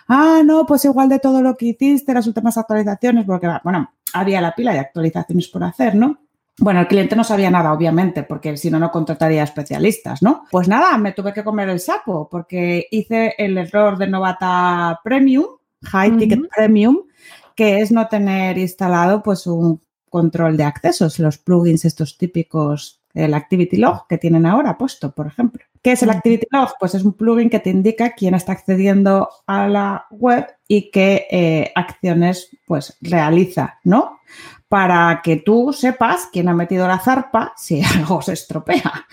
Ah, 0.07 0.43
no, 0.45 0.67
pues 0.67 0.85
igual 0.85 1.09
de 1.09 1.21
todo 1.21 1.41
lo 1.41 1.57
que 1.57 1.69
hiciste, 1.69 2.13
las 2.13 2.27
últimas 2.27 2.59
actualizaciones, 2.59 3.25
porque, 3.25 3.51
bueno, 3.65 3.95
había 4.13 4.43
la 4.43 4.55
pila 4.55 4.75
de 4.75 4.81
actualizaciones 4.81 5.49
por 5.49 5.65
hacer, 5.65 5.95
¿no? 5.95 6.19
Bueno, 6.59 6.81
el 6.81 6.87
cliente 6.87 7.17
no 7.17 7.25
sabía 7.25 7.51
nada, 7.51 7.73
obviamente, 7.73 8.25
porque 8.25 8.59
si 8.59 8.71
no, 8.71 8.79
no 8.79 8.91
contrataría 8.91 9.43
especialistas, 9.43 10.23
¿no? 10.23 10.45
Pues 10.51 10.69
nada, 10.69 10.99
me 10.99 11.13
tuve 11.13 11.33
que 11.33 11.43
comer 11.43 11.71
el 11.71 11.81
sapo 11.81 12.29
porque 12.29 12.89
hice 12.91 13.35
el 13.39 13.57
error 13.57 13.97
de 13.97 14.07
Novata 14.07 15.01
Premium, 15.03 15.47
High 15.83 16.19
Ticket. 16.19 16.41
Premium, 16.55 16.99
que 17.57 17.81
es 17.81 17.91
no 17.91 18.07
tener 18.09 18.59
instalado 18.59 19.23
pues 19.23 19.47
un 19.47 19.84
control 20.15 20.57
de 20.57 20.63
accesos, 20.63 21.19
los 21.19 21.39
plugins 21.39 21.85
estos 21.85 22.17
típicos, 22.17 23.03
el 23.15 23.35
Activity 23.35 23.79
Log 23.79 24.07
que 24.07 24.17
tienen 24.17 24.47
ahora 24.47 24.79
puesto, 24.79 25.11
por 25.13 25.27
ejemplo. 25.27 25.65
¿Qué 25.83 25.91
es 25.91 26.05
el 26.05 26.11
Activity 26.11 26.47
Log? 26.53 26.71
Pues 26.79 26.95
es 26.95 27.03
un 27.03 27.15
plugin 27.15 27.51
que 27.51 27.59
te 27.59 27.71
indica 27.71 28.15
quién 28.15 28.37
está 28.37 28.53
accediendo 28.53 29.29
a 29.49 29.67
la 29.67 30.07
web 30.13 30.47
y 30.69 30.93
qué 30.93 31.27
eh, 31.29 31.73
acciones 31.75 32.57
pues 32.65 32.97
realiza, 33.01 33.81
¿no? 33.83 34.21
Para 34.75 35.21
que 35.23 35.37
tú 35.37 35.73
sepas 35.73 36.29
quién 36.33 36.49
ha 36.49 36.53
metido 36.53 36.89
la 36.89 36.99
zarpa 36.99 37.53
si 37.57 37.81
algo 37.97 38.21
se 38.21 38.33
estropea. 38.33 39.07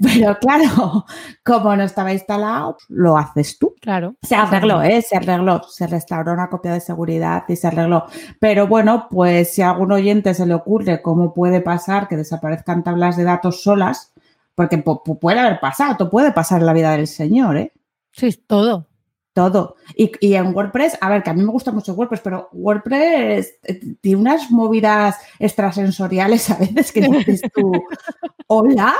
Pero 0.00 0.36
claro, 0.40 1.06
como 1.44 1.76
no 1.76 1.84
estaba 1.84 2.12
instalado, 2.12 2.78
lo 2.88 3.16
haces 3.16 3.56
tú. 3.56 3.76
Claro. 3.80 4.16
Se 4.22 4.34
arregló, 4.34 4.82
¿eh? 4.82 5.02
Se 5.02 5.16
arregló. 5.16 5.62
Se 5.68 5.86
restauró 5.86 6.32
una 6.32 6.48
copia 6.48 6.72
de 6.72 6.80
seguridad 6.80 7.44
y 7.46 7.54
se 7.54 7.68
arregló. 7.68 8.06
Pero 8.40 8.66
bueno, 8.66 9.06
pues 9.08 9.54
si 9.54 9.62
a 9.62 9.70
algún 9.70 9.92
oyente 9.92 10.34
se 10.34 10.46
le 10.46 10.54
ocurre 10.54 11.00
cómo 11.00 11.32
puede 11.32 11.60
pasar 11.60 12.08
que 12.08 12.16
desaparezcan 12.16 12.82
tablas 12.82 13.16
de 13.16 13.22
datos 13.22 13.62
solas, 13.62 14.12
porque 14.56 14.78
puede 14.78 15.38
haber 15.38 15.60
pasado, 15.60 16.10
puede 16.10 16.32
pasar 16.32 16.58
en 16.58 16.66
la 16.66 16.72
vida 16.72 16.90
del 16.90 17.06
señor, 17.06 17.56
¿eh? 17.56 17.72
Sí, 18.10 18.32
todo 18.48 18.88
todo. 19.34 19.76
Y, 19.96 20.34
en 20.34 20.54
WordPress, 20.54 20.96
a 21.00 21.10
ver, 21.10 21.22
que 21.22 21.30
a 21.30 21.34
mí 21.34 21.42
me 21.42 21.52
gusta 21.52 21.72
mucho 21.72 21.92
WordPress, 21.92 22.20
pero 22.22 22.48
WordPress 22.52 23.58
eh, 23.64 23.80
tiene 24.00 24.20
unas 24.20 24.50
movidas 24.50 25.16
extrasensoriales 25.38 26.48
a 26.50 26.56
veces 26.56 26.92
que 26.92 27.00
dices 27.02 27.42
tú, 27.52 27.72
hola, 28.46 28.94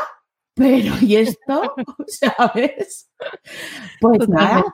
pero 0.55 0.95
¿y 1.01 1.17
esto? 1.17 1.75
¿Sabes? 2.07 3.09
Pues 4.01 4.29
nada. 4.29 4.65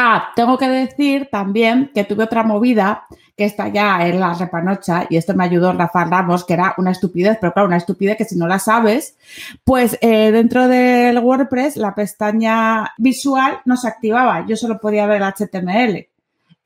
Ah, 0.00 0.30
tengo 0.36 0.56
que 0.56 0.68
decir 0.68 1.28
también 1.28 1.90
que 1.92 2.04
tuve 2.04 2.22
otra 2.22 2.44
movida 2.44 3.08
que 3.36 3.44
está 3.44 3.66
ya 3.66 4.06
en 4.06 4.20
la 4.20 4.32
repanocha 4.32 5.08
y 5.10 5.16
esto 5.16 5.34
me 5.34 5.42
ayudó 5.42 5.72
Rafa 5.72 6.04
Ramos, 6.04 6.44
que 6.44 6.52
era 6.52 6.72
una 6.78 6.92
estupidez, 6.92 7.36
pero 7.40 7.52
claro, 7.52 7.66
una 7.66 7.78
estupidez 7.78 8.16
que 8.16 8.24
si 8.24 8.38
no 8.38 8.46
la 8.46 8.60
sabes, 8.60 9.16
pues 9.64 9.98
eh, 10.00 10.30
dentro 10.30 10.68
del 10.68 11.18
WordPress 11.18 11.76
la 11.78 11.96
pestaña 11.96 12.92
visual 12.96 13.60
no 13.64 13.76
se 13.76 13.88
activaba, 13.88 14.46
yo 14.46 14.56
solo 14.56 14.78
podía 14.78 15.04
ver 15.06 15.20
HTML. 15.20 16.06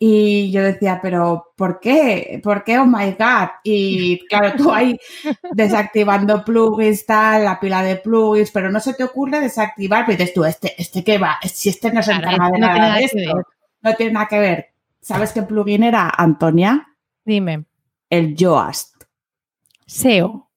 Y 0.04 0.50
yo 0.50 0.64
decía, 0.64 0.98
pero 1.00 1.52
¿por 1.56 1.78
qué? 1.78 2.40
¿Por 2.42 2.64
qué? 2.64 2.76
Oh 2.76 2.86
my 2.86 3.12
God. 3.12 3.50
Y 3.62 4.18
claro, 4.28 4.56
tú 4.56 4.72
ahí 4.72 4.98
desactivando 5.52 6.44
plugins, 6.44 7.06
tal, 7.06 7.44
la 7.44 7.60
pila 7.60 7.84
de 7.84 7.94
plugins, 7.94 8.50
pero 8.50 8.68
no 8.68 8.80
se 8.80 8.94
te 8.94 9.04
ocurre 9.04 9.38
desactivar, 9.38 10.04
pero 10.04 10.18
dices 10.18 10.34
tú, 10.34 10.44
este, 10.44 10.74
este 10.76 11.04
qué 11.04 11.18
va, 11.18 11.38
si 11.44 11.68
este 11.68 11.92
no 11.92 12.02
se 12.02 12.10
encarga 12.10 12.50
de 12.50 12.58
nada 12.58 12.96
de 12.96 13.04
esto, 13.04 13.44
no 13.80 13.94
tiene 13.94 14.12
nada 14.14 14.26
que 14.26 14.40
ver. 14.40 14.66
¿Sabes 15.00 15.30
qué 15.32 15.42
plugin 15.42 15.84
era, 15.84 16.12
Antonia? 16.18 16.84
Dime. 17.24 17.66
El 18.10 18.34
Yoast. 18.34 19.04
SEO. 19.86 20.50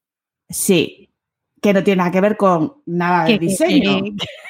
Sí, 0.49 1.13
que 1.61 1.71
no 1.71 1.83
tiene 1.83 1.97
nada 1.99 2.11
que 2.11 2.21
ver 2.21 2.35
con 2.35 2.81
nada 2.87 3.25
de 3.25 3.37
diseño. 3.37 4.05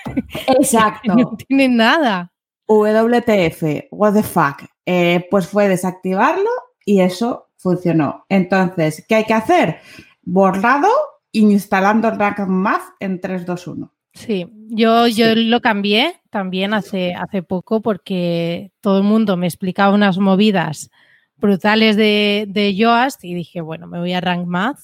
Exacto. 0.48 1.16
No 1.16 1.36
tiene 1.36 1.68
nada. 1.68 2.32
WTF, 2.70 3.90
what 3.92 4.14
the 4.14 4.24
fuck. 4.24 4.64
Eh, 4.86 5.28
pues 5.32 5.48
fue 5.48 5.68
desactivarlo 5.68 6.50
y 6.86 7.02
eso 7.02 7.50
funcionó. 7.58 8.26
Entonces, 8.30 9.04
¿qué 9.08 9.16
hay 9.16 9.24
que 9.26 9.34
hacer? 9.34 9.78
Borrado, 10.22 10.90
instalando 11.32 12.12
Rank 12.12 12.40
Math 12.48 12.84
en 13.00 13.20
321. 13.20 13.92
Sí, 14.14 14.48
yo, 14.70 15.08
yo 15.08 15.36
lo 15.36 15.60
cambié 15.60 16.16
también 16.30 16.74
hace, 16.74 17.14
hace 17.14 17.44
poco 17.44 17.82
porque 17.82 18.72
todo 18.80 19.00
el 19.00 19.04
mundo 19.04 19.36
me 19.36 19.48
explicaba 19.48 19.94
unas 19.94 20.18
movidas 20.20 20.90
brutales 21.36 21.98
de, 21.98 22.46
de 22.48 22.76
Yoast 22.76 23.24
y 23.26 23.34
dije, 23.34 23.60
bueno, 23.60 23.88
me 23.88 24.00
voy 24.00 24.14
a 24.14 24.22
Rank 24.22 24.46
Math 24.48 24.80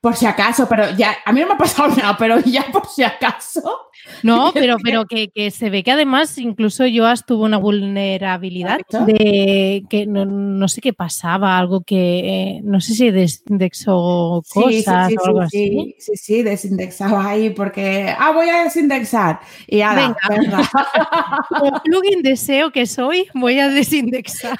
por 0.00 0.16
si 0.16 0.26
acaso, 0.26 0.66
pero 0.68 0.90
ya, 0.96 1.16
a 1.24 1.32
mí 1.32 1.40
no 1.40 1.48
me 1.48 1.54
ha 1.54 1.58
pasado 1.58 1.88
nada, 1.96 2.16
pero 2.18 2.40
ya 2.40 2.66
por 2.72 2.86
si 2.86 3.02
acaso. 3.02 3.90
No, 4.22 4.50
pero, 4.54 4.76
pero 4.82 5.04
que, 5.04 5.50
se 5.50 5.70
ve 5.70 5.82
que 5.82 5.92
además 5.92 6.36
incluso 6.38 6.84
Joas 6.92 7.26
tuvo 7.26 7.44
una 7.44 7.58
vulnerabilidad 7.58 8.80
de 9.06 9.82
que 9.88 10.06
no, 10.06 10.68
sé 10.68 10.80
qué 10.80 10.92
pasaba, 10.92 11.58
algo 11.58 11.82
que 11.82 12.18
eh, 12.18 12.60
no 12.62 12.80
sé 12.80 12.94
si 12.94 13.10
desindexó 13.10 14.42
cosas 14.52 15.12
o 15.18 15.26
algo 15.26 15.40
así. 15.42 15.94
Sí, 15.98 16.12
sí, 16.16 16.42
desindexaba 16.42 17.28
ahí 17.28 17.50
porque, 17.50 18.14
ah, 18.18 18.32
voy 18.32 18.48
a 18.48 18.64
desindexar. 18.64 19.40
Y 19.66 19.78
ya 19.78 19.94
venga. 19.94 20.16
Como 21.48 21.82
plugin 21.82 22.22
deseo 22.22 22.70
que 22.70 22.86
soy, 22.86 23.28
voy 23.34 23.58
a 23.58 23.68
desindexar. 23.68 24.58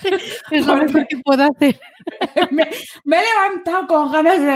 Es 0.50 0.66
lo 0.66 0.76
mejor 0.76 1.06
que 1.06 1.18
puedo 1.18 1.44
hacer. 1.44 1.78
me, 2.50 2.68
me 3.04 3.16
he 3.16 3.22
levantado 3.22 3.86
con 3.86 4.12
ganas 4.12 4.40
de 4.40 4.46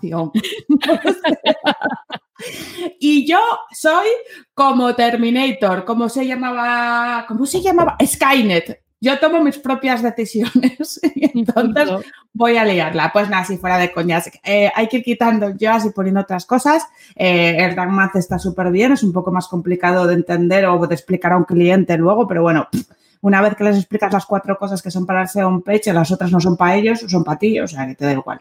y 3.00 3.26
yo 3.26 3.38
soy 3.72 4.06
como 4.54 4.94
Terminator, 4.94 5.84
como 5.84 6.08
se 6.08 6.26
llamaba, 6.26 7.24
¿cómo 7.28 7.46
se 7.46 7.60
llamaba? 7.60 7.96
Skynet. 8.04 8.82
Yo 8.98 9.18
tomo 9.18 9.42
mis 9.42 9.58
propias 9.58 10.02
decisiones 10.02 10.98
y 11.14 11.38
entonces 11.38 11.90
voy 12.32 12.56
a 12.56 12.64
liarla. 12.64 13.10
Pues 13.12 13.28
nada, 13.28 13.44
si 13.44 13.58
fuera 13.58 13.78
de 13.78 13.92
coñas. 13.92 14.30
Eh, 14.42 14.70
hay 14.74 14.88
que 14.88 14.98
ir 14.98 15.04
quitando 15.04 15.54
yo 15.56 15.70
y 15.84 15.90
poniendo 15.90 16.22
otras 16.22 16.46
cosas. 16.46 16.86
Eh, 17.14 17.56
el 17.58 17.76
Math 17.88 18.16
está 18.16 18.38
súper 18.38 18.70
bien, 18.70 18.92
es 18.92 19.02
un 19.02 19.12
poco 19.12 19.30
más 19.30 19.48
complicado 19.48 20.06
de 20.06 20.14
entender 20.14 20.64
o 20.66 20.86
de 20.86 20.94
explicar 20.94 21.32
a 21.32 21.36
un 21.36 21.44
cliente 21.44 21.96
luego, 21.98 22.26
pero 22.26 22.42
bueno, 22.42 22.68
una 23.20 23.40
vez 23.40 23.54
que 23.56 23.64
les 23.64 23.76
explicas 23.76 24.12
las 24.12 24.26
cuatro 24.26 24.56
cosas 24.58 24.82
que 24.82 24.90
son 24.90 25.06
para 25.06 25.22
el 25.22 25.28
SEO 25.28 25.62
page, 25.64 25.92
las 25.92 26.10
otras 26.10 26.30
no 26.32 26.40
son 26.40 26.56
para 26.56 26.76
ellos, 26.76 27.00
son 27.06 27.24
para 27.24 27.38
ti, 27.38 27.58
o 27.60 27.66
sea, 27.66 27.86
que 27.86 27.94
te 27.94 28.04
da 28.04 28.12
igual. 28.12 28.40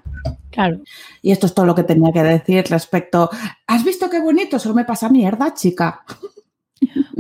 Claro. 0.52 0.80
Y 1.22 1.32
esto 1.32 1.46
es 1.46 1.54
todo 1.54 1.66
lo 1.66 1.76
que 1.76 1.84
tenía 1.84 2.12
que 2.12 2.24
decir 2.24 2.66
respecto. 2.70 3.30
¿Has 3.68 3.84
visto 3.84 4.10
qué 4.10 4.20
bonito? 4.20 4.60
Solo 4.60 4.76
me 4.76 4.86
pasa 4.86 5.10
mierda, 5.10 5.54
chica. 5.54 6.04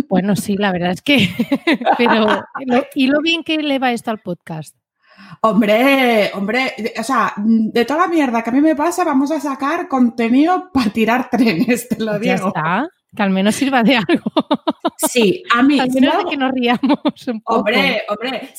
Bueno, 0.08 0.36
sí, 0.36 0.56
la 0.56 0.72
verdad 0.72 0.92
es 0.92 1.02
que. 1.02 1.30
Pero, 1.98 2.46
¿y 2.94 3.08
lo 3.08 3.22
bien 3.22 3.44
que 3.44 3.58
le 3.58 3.80
va 3.80 3.92
esto 3.92 4.12
al 4.12 4.20
podcast? 4.20 4.76
Hombre, 5.42 6.32
hombre, 6.34 6.74
o 6.98 7.04
sea, 7.04 7.34
de 7.38 7.86
toda 7.86 8.02
la 8.02 8.08
mierda 8.08 8.44
que 8.44 8.50
a 8.50 8.54
mí 8.54 8.62
me 8.62 8.76
pasa, 8.76 9.04
vamos 9.04 9.32
a 9.32 9.40
sacar 9.40 9.88
contenido 9.88 10.70
para 10.74 10.90
tirar 10.92 11.30
trenes, 11.30 11.88
te 11.88 12.04
lo 12.04 12.20
digo. 12.20 12.26
Ya 12.26 12.36
está. 12.36 12.90
Que 13.16 13.24
al 13.24 13.30
menos 13.30 13.56
sirva 13.56 13.84
de 13.84 13.96
algo. 13.98 14.32
Sí, 14.98 15.44
a 15.56 15.64
mí. 15.64 15.80
Al 15.80 15.90
menos 15.92 16.18
de 16.18 16.26
que 16.30 16.38
nos 16.38 16.52
riamos 16.52 17.28
un 17.28 17.42
poco. 17.42 17.60
Hombre, 17.60 18.04
hombre. 18.10 18.50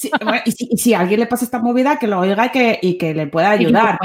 y, 0.44 0.76
si, 0.76 0.94
a 0.94 1.00
alguien 1.00 1.20
le 1.20 1.26
pasa 1.26 1.44
esta 1.44 1.58
movida, 1.58 1.98
que 1.98 2.06
lo 2.06 2.20
oiga 2.20 2.46
y 2.46 2.50
que, 2.50 2.78
y 2.82 2.98
que 2.98 3.14
le 3.14 3.26
pueda 3.26 3.50
ayudar. 3.50 3.98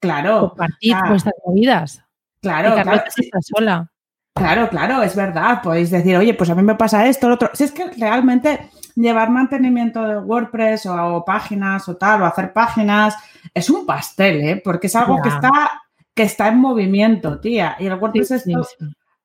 claro. 0.00 0.48
Compartir 0.50 0.96
vuestras 1.08 1.34
movidas. 1.44 2.02
Claro, 2.40 2.82
claro. 2.82 3.02
sola. 3.40 3.90
Claro, 4.34 4.68
claro, 4.68 5.02
es 5.02 5.16
verdad. 5.16 5.60
Podéis 5.62 5.90
decir, 5.90 6.16
oye, 6.16 6.32
pues 6.34 6.48
a 6.50 6.54
mí 6.54 6.62
me 6.62 6.76
pasa 6.76 7.06
esto, 7.08 7.28
lo 7.28 7.34
otro. 7.34 7.50
Si 7.52 7.64
es 7.64 7.72
que 7.72 7.90
realmente 7.98 8.70
llevar 8.94 9.30
mantenimiento 9.30 10.02
de 10.04 10.18
WordPress 10.18 10.86
o, 10.86 11.24
páginas 11.26 11.88
o 11.88 11.96
tal, 11.96 12.22
o 12.22 12.26
hacer 12.26 12.52
páginas, 12.52 13.16
es 13.52 13.68
un 13.68 13.84
pastel, 13.84 14.40
¿eh? 14.40 14.62
Porque 14.64 14.86
es 14.86 14.96
algo 14.96 15.20
que 15.20 15.28
está 15.28 15.82
que 16.14 16.24
está 16.24 16.48
en 16.48 16.58
movimiento, 16.58 17.38
tía. 17.38 17.76
Y 17.78 17.86
el 17.86 17.94
WordPress 17.94 18.32
es 18.32 18.46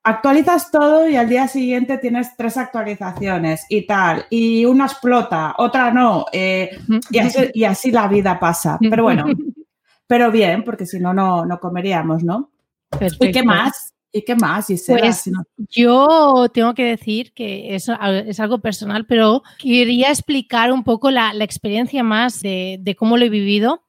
actualizas 0.04 0.70
todo 0.70 1.08
y 1.08 1.16
al 1.16 1.30
día 1.30 1.48
siguiente 1.48 1.98
tienes 1.98 2.36
tres 2.36 2.58
actualizaciones 2.58 3.66
y 3.70 3.86
tal, 3.88 4.26
y 4.30 4.66
una 4.66 4.86
explota, 4.86 5.56
otra 5.58 5.92
no, 5.92 6.26
eh, 6.32 6.78
y, 7.54 7.64
así, 7.64 7.92
la 7.92 8.08
vida 8.08 8.40
pasa. 8.40 8.78
Pero 8.80 9.04
bueno, 9.04 9.26
pero 10.08 10.32
bien, 10.32 10.64
porque 10.64 10.86
si 10.86 11.00
no, 11.00 11.14
no 11.14 11.60
comeríamos, 11.60 12.24
¿no? 12.24 12.52
¿Y 13.20 13.32
qué 13.32 13.44
más? 13.44 13.94
¿Y 14.12 14.24
qué 14.24 14.36
más? 14.36 14.68
Pues 14.68 15.30
yo 15.70 16.48
tengo 16.54 16.76
que 16.76 16.84
decir 16.84 17.34
que 17.34 17.74
es, 17.74 17.90
es, 18.28 18.40
algo 18.40 18.60
personal, 18.60 19.08
pero 19.08 19.42
quería 19.58 20.10
explicar 20.10 20.72
un 20.72 20.84
poco 20.84 21.10
la, 21.10 21.34
experiencia 21.40 22.04
más 22.04 22.42
de, 22.42 22.78
de 22.80 22.96
cómo 22.96 23.18
lo 23.18 23.26
he 23.26 23.30
vivido, 23.30 23.84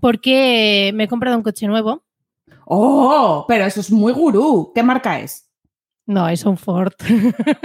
porque 0.00 0.92
me 0.94 1.04
he 1.04 1.08
comprado 1.08 1.38
un 1.38 1.42
coche 1.42 1.66
nuevo 1.66 2.04
Oh, 2.66 3.44
pero 3.46 3.64
eso 3.64 3.80
es 3.80 3.90
muy 3.90 4.12
gurú. 4.12 4.72
¿Qué 4.74 4.82
marca 4.82 5.20
es? 5.20 5.43
No, 6.06 6.28
es 6.28 6.44
un 6.44 6.56
Ford. 6.56 6.92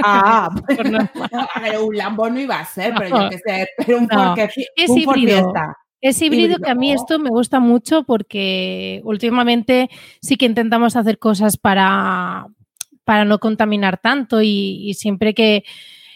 Ah, 0.04 0.50
ver, 0.68 1.80
un 1.84 1.98
Lambo 1.98 2.30
no 2.30 2.40
iba 2.40 2.60
a 2.60 2.66
ser, 2.66 2.94
pero 2.98 3.24
yo 3.24 3.30
qué 3.30 3.38
sé, 3.38 3.68
pero 3.78 3.98
un 3.98 4.10
Ford 4.10 4.36
que 4.36 4.50
es 4.76 4.90
híbrido. 4.90 5.54
Es 6.02 6.22
híbrido, 6.22 6.60
que 6.60 6.70
a 6.70 6.76
mí 6.76 6.94
esto 6.94 7.20
me 7.20 7.30
gusta 7.30 7.60
mucho 7.60 8.04
porque 8.04 9.02
últimamente 9.04 9.90
sí 10.22 10.38
que 10.38 10.46
intentamos 10.46 10.96
hacer 10.96 11.20
cosas 11.20 11.58
para, 11.58 12.48
para 13.04 13.26
no 13.26 13.40
contaminar 13.40 13.98
tanto 13.98 14.42
y 14.42 14.94
siempre 14.94 15.34
que, 15.34 15.66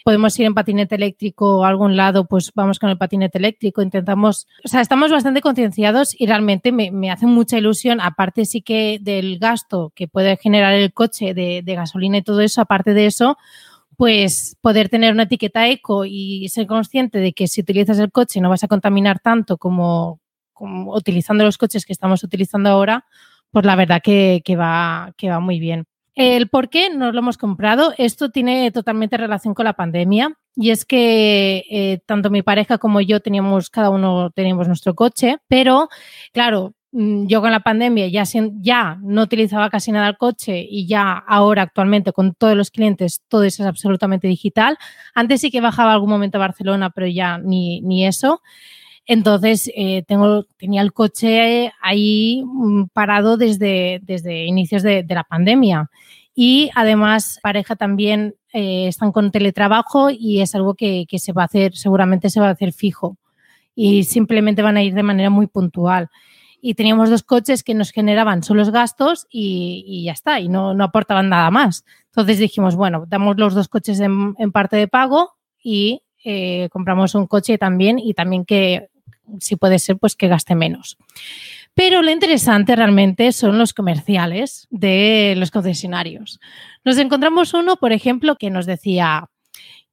podemos 0.04 0.38
ir 0.38 0.46
en 0.46 0.54
patinete 0.54 0.94
eléctrico 0.94 1.64
a 1.64 1.68
algún 1.68 1.96
lado, 1.96 2.26
pues 2.26 2.52
vamos 2.54 2.78
con 2.78 2.90
el 2.90 2.98
patinete 2.98 3.38
eléctrico, 3.38 3.82
intentamos, 3.82 4.46
o 4.62 4.68
sea, 4.68 4.82
estamos 4.82 5.10
bastante 5.10 5.40
concienciados 5.40 6.14
y 6.18 6.26
realmente 6.26 6.72
me, 6.72 7.10
hace 7.10 7.26
mucha 7.26 7.56
ilusión, 7.58 8.00
aparte 8.00 8.44
sí 8.44 8.60
que 8.60 8.98
del 9.00 9.38
gasto 9.38 9.92
que 9.96 10.06
puede 10.06 10.36
generar 10.36 10.74
el 10.74 10.92
coche 10.92 11.32
de, 11.32 11.62
gasolina 11.66 12.18
y 12.18 12.22
todo 12.22 12.42
eso, 12.42 12.60
aparte 12.60 12.92
de 12.92 13.06
eso, 13.06 13.38
pues 13.96 14.56
poder 14.60 14.90
tener 14.90 15.14
una 15.14 15.22
etiqueta 15.24 15.68
eco 15.68 16.04
y 16.04 16.48
ser 16.50 16.66
consciente 16.66 17.18
de 17.18 17.32
que 17.32 17.48
si 17.48 17.62
utilizas 17.62 17.98
el 17.98 18.12
coche 18.12 18.40
no 18.40 18.50
vas 18.50 18.62
a 18.62 18.68
contaminar 18.68 19.20
tanto 19.20 19.56
como 19.56 20.20
utilizando 20.60 21.44
los 21.44 21.58
coches 21.58 21.86
que 21.86 21.92
estamos 21.92 22.22
utilizando 22.22 22.68
ahora, 22.68 23.06
pues 23.50 23.64
la 23.64 23.76
verdad 23.76 24.02
que, 24.02 24.42
va, 24.58 25.14
que 25.16 25.30
va 25.30 25.40
muy 25.40 25.60
bien. 25.60 25.86
El 26.14 26.48
por 26.48 26.68
qué 26.68 26.90
no 26.90 27.10
lo 27.10 27.18
hemos 27.18 27.38
comprado, 27.38 27.92
esto 27.98 28.30
tiene 28.30 28.70
totalmente 28.70 29.16
relación 29.16 29.52
con 29.52 29.64
la 29.64 29.72
pandemia 29.72 30.36
y 30.54 30.70
es 30.70 30.84
que 30.84 31.64
eh, 31.68 32.00
tanto 32.06 32.30
mi 32.30 32.42
pareja 32.42 32.78
como 32.78 33.00
yo 33.00 33.20
teníamos, 33.20 33.68
cada 33.68 33.90
uno 33.90 34.30
teníamos 34.30 34.68
nuestro 34.68 34.94
coche, 34.94 35.38
pero 35.48 35.88
claro, 36.32 36.74
mm, 36.92 37.26
yo 37.26 37.40
con 37.40 37.50
la 37.50 37.60
pandemia 37.60 38.06
ya, 38.06 38.22
ya 38.60 38.98
no 39.02 39.22
utilizaba 39.22 39.70
casi 39.70 39.90
nada 39.90 40.08
el 40.08 40.16
coche 40.16 40.64
y 40.68 40.86
ya 40.86 41.12
ahora 41.26 41.62
actualmente 41.62 42.12
con 42.12 42.34
todos 42.34 42.56
los 42.56 42.70
clientes 42.70 43.22
todo 43.26 43.42
eso 43.42 43.64
es 43.64 43.68
absolutamente 43.68 44.28
digital. 44.28 44.78
Antes 45.14 45.40
sí 45.40 45.50
que 45.50 45.60
bajaba 45.60 45.92
algún 45.92 46.10
momento 46.10 46.38
a 46.38 46.40
Barcelona, 46.40 46.90
pero 46.90 47.08
ya 47.08 47.38
ni, 47.38 47.80
ni 47.80 48.06
eso. 48.06 48.40
Entonces, 49.06 49.70
eh, 49.76 50.02
tengo, 50.06 50.44
tenía 50.56 50.80
el 50.80 50.92
coche 50.92 51.72
ahí 51.82 52.42
mm, 52.44 52.84
parado 52.92 53.36
desde, 53.36 54.00
desde 54.02 54.46
inicios 54.46 54.82
de, 54.82 55.04
la 55.08 55.24
pandemia. 55.24 55.90
Y 56.34 56.70
además, 56.74 57.38
pareja 57.42 57.76
también 57.76 58.34
eh, 58.52 58.88
están 58.88 59.12
con 59.12 59.30
teletrabajo 59.30 60.10
y 60.10 60.40
es 60.40 60.54
algo 60.54 60.74
que, 60.74 61.06
se 61.16 61.32
va 61.32 61.42
a 61.42 61.46
hacer, 61.46 61.76
seguramente 61.76 62.30
se 62.30 62.40
va 62.40 62.48
a 62.48 62.52
hacer 62.52 62.72
fijo. 62.72 63.18
Y 63.74 64.04
simplemente 64.04 64.62
van 64.62 64.76
a 64.76 64.82
ir 64.82 64.94
de 64.94 65.02
manera 65.02 65.30
muy 65.30 65.48
puntual. 65.48 66.08
Y 66.60 66.74
teníamos 66.74 67.10
dos 67.10 67.22
coches 67.22 67.62
que 67.62 67.74
nos 67.74 67.90
generaban 67.90 68.42
solo 68.42 68.64
gastos 68.72 69.26
y, 69.30 70.04
ya 70.06 70.12
está, 70.12 70.40
y 70.40 70.48
no, 70.48 70.70
aportaban 70.82 71.28
nada 71.28 71.50
más. 71.50 71.84
Entonces 72.06 72.38
dijimos, 72.38 72.74
bueno, 72.74 73.04
damos 73.06 73.36
los 73.36 73.54
dos 73.54 73.68
coches 73.68 74.00
en, 74.00 74.34
parte 74.52 74.76
de 74.76 74.88
pago 74.88 75.32
y 75.62 76.02
eh, 76.24 76.68
compramos 76.70 77.14
un 77.14 77.26
coche 77.26 77.58
también 77.58 77.98
y 77.98 78.14
también 78.14 78.46
que 78.46 78.88
si 79.40 79.56
puede 79.56 79.78
ser, 79.78 79.96
pues 79.98 80.16
que 80.16 80.28
gaste 80.28 80.54
menos. 80.54 80.96
Pero 81.74 82.02
lo 82.02 82.10
interesante 82.10 82.76
realmente 82.76 83.32
son 83.32 83.58
los 83.58 83.74
comerciales 83.74 84.68
de 84.70 85.34
los 85.36 85.50
concesionarios. 85.50 86.38
Nos 86.84 86.98
encontramos 86.98 87.52
uno, 87.52 87.76
por 87.76 87.92
ejemplo, 87.92 88.36
que 88.36 88.50
nos 88.50 88.66
decía, 88.66 89.28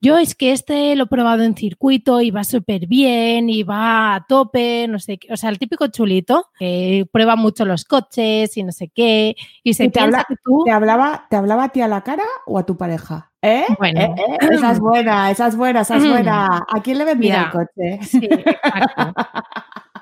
yo 0.01 0.17
es 0.17 0.33
que 0.33 0.51
este 0.51 0.95
lo 0.95 1.03
he 1.03 1.07
probado 1.07 1.43
en 1.43 1.55
circuito 1.55 2.21
y 2.21 2.31
va 2.31 2.43
súper 2.43 2.87
bien 2.87 3.49
y 3.49 3.61
va 3.61 4.15
a 4.15 4.25
tope, 4.25 4.87
no 4.87 4.97
sé 4.97 5.19
qué. 5.19 5.31
O 5.31 5.37
sea, 5.37 5.51
el 5.51 5.59
típico 5.59 5.87
chulito 5.87 6.49
que 6.57 7.07
prueba 7.11 7.35
mucho 7.35 7.65
los 7.65 7.85
coches 7.85 8.57
y 8.57 8.63
no 8.63 8.71
sé 8.71 8.89
qué. 8.93 9.35
Y 9.63 9.75
se 9.75 9.85
te, 9.85 9.91
¿te 9.91 10.71
hablaba, 10.71 11.27
¿Te 11.29 11.35
hablaba 11.35 11.65
a 11.65 11.69
ti 11.69 11.81
a 11.81 11.87
la 11.87 12.01
cara 12.01 12.23
o 12.47 12.57
a 12.57 12.65
tu 12.65 12.77
pareja? 12.77 13.31
¿Eh? 13.43 13.65
Bueno, 13.77 14.01
¿Eh? 14.01 14.15
¿Eh? 14.17 14.37
esa 14.51 14.71
es 14.71 14.79
buena, 14.79 15.29
esa 15.29 15.47
es 15.47 15.55
buena, 15.55 15.81
esa 15.81 15.97
es 15.97 16.07
buena. 16.07 16.65
¿A 16.67 16.81
quién 16.81 16.97
le 16.97 17.05
vendía 17.05 17.43
el 17.43 17.51
coche? 17.51 17.99
Sí, 18.03 18.25
exacto. 18.25 19.13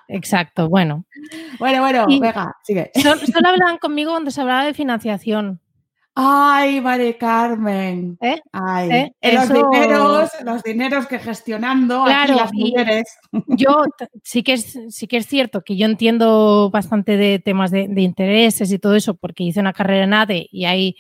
exacto, 0.07 0.69
bueno. 0.69 1.05
Bueno, 1.59 1.81
bueno, 1.81 2.07
venga, 2.07 2.55
sigue. 2.63 2.91
Solo, 2.95 3.49
hablaban 3.49 3.77
conmigo 3.77 4.11
cuando 4.11 4.31
se 4.31 4.39
hablaba 4.39 4.63
de 4.63 4.73
financiación. 4.73 5.59
Ay, 6.21 6.81
María 6.81 7.17
Carmen. 7.17 8.17
¿Eh? 8.19 8.41
Ay. 8.51 8.89
¿Eh? 9.21 9.33
Los 9.33 9.47
dineros, 9.47 10.29
los 10.43 10.63
dineros 10.63 11.07
que 11.07 11.17
gestionando 11.17 12.03
claro, 12.03 12.33
aquí 12.33 12.41
las 12.41 12.53
mujeres. 12.53 13.17
Yo 13.47 13.83
sí 14.23 14.43
que 14.43 14.53
es, 14.53 14.77
sí 14.89 15.07
que 15.07 15.15
es 15.15 15.27
cierto 15.27 15.61
que 15.61 15.77
yo 15.77 15.85
entiendo 15.85 16.69
bastante 16.71 17.15
de 17.15 17.39
temas 17.39 17.71
de, 17.71 17.87
de 17.87 18.01
intereses 18.01 18.69
y 18.71 18.79
todo 18.79 18.95
eso, 18.95 19.13
porque 19.13 19.43
hice 19.43 19.61
una 19.61 19.71
carrera 19.71 20.03
en 20.03 20.13
ADE 20.13 20.49
y 20.51 20.65
hay 20.65 20.97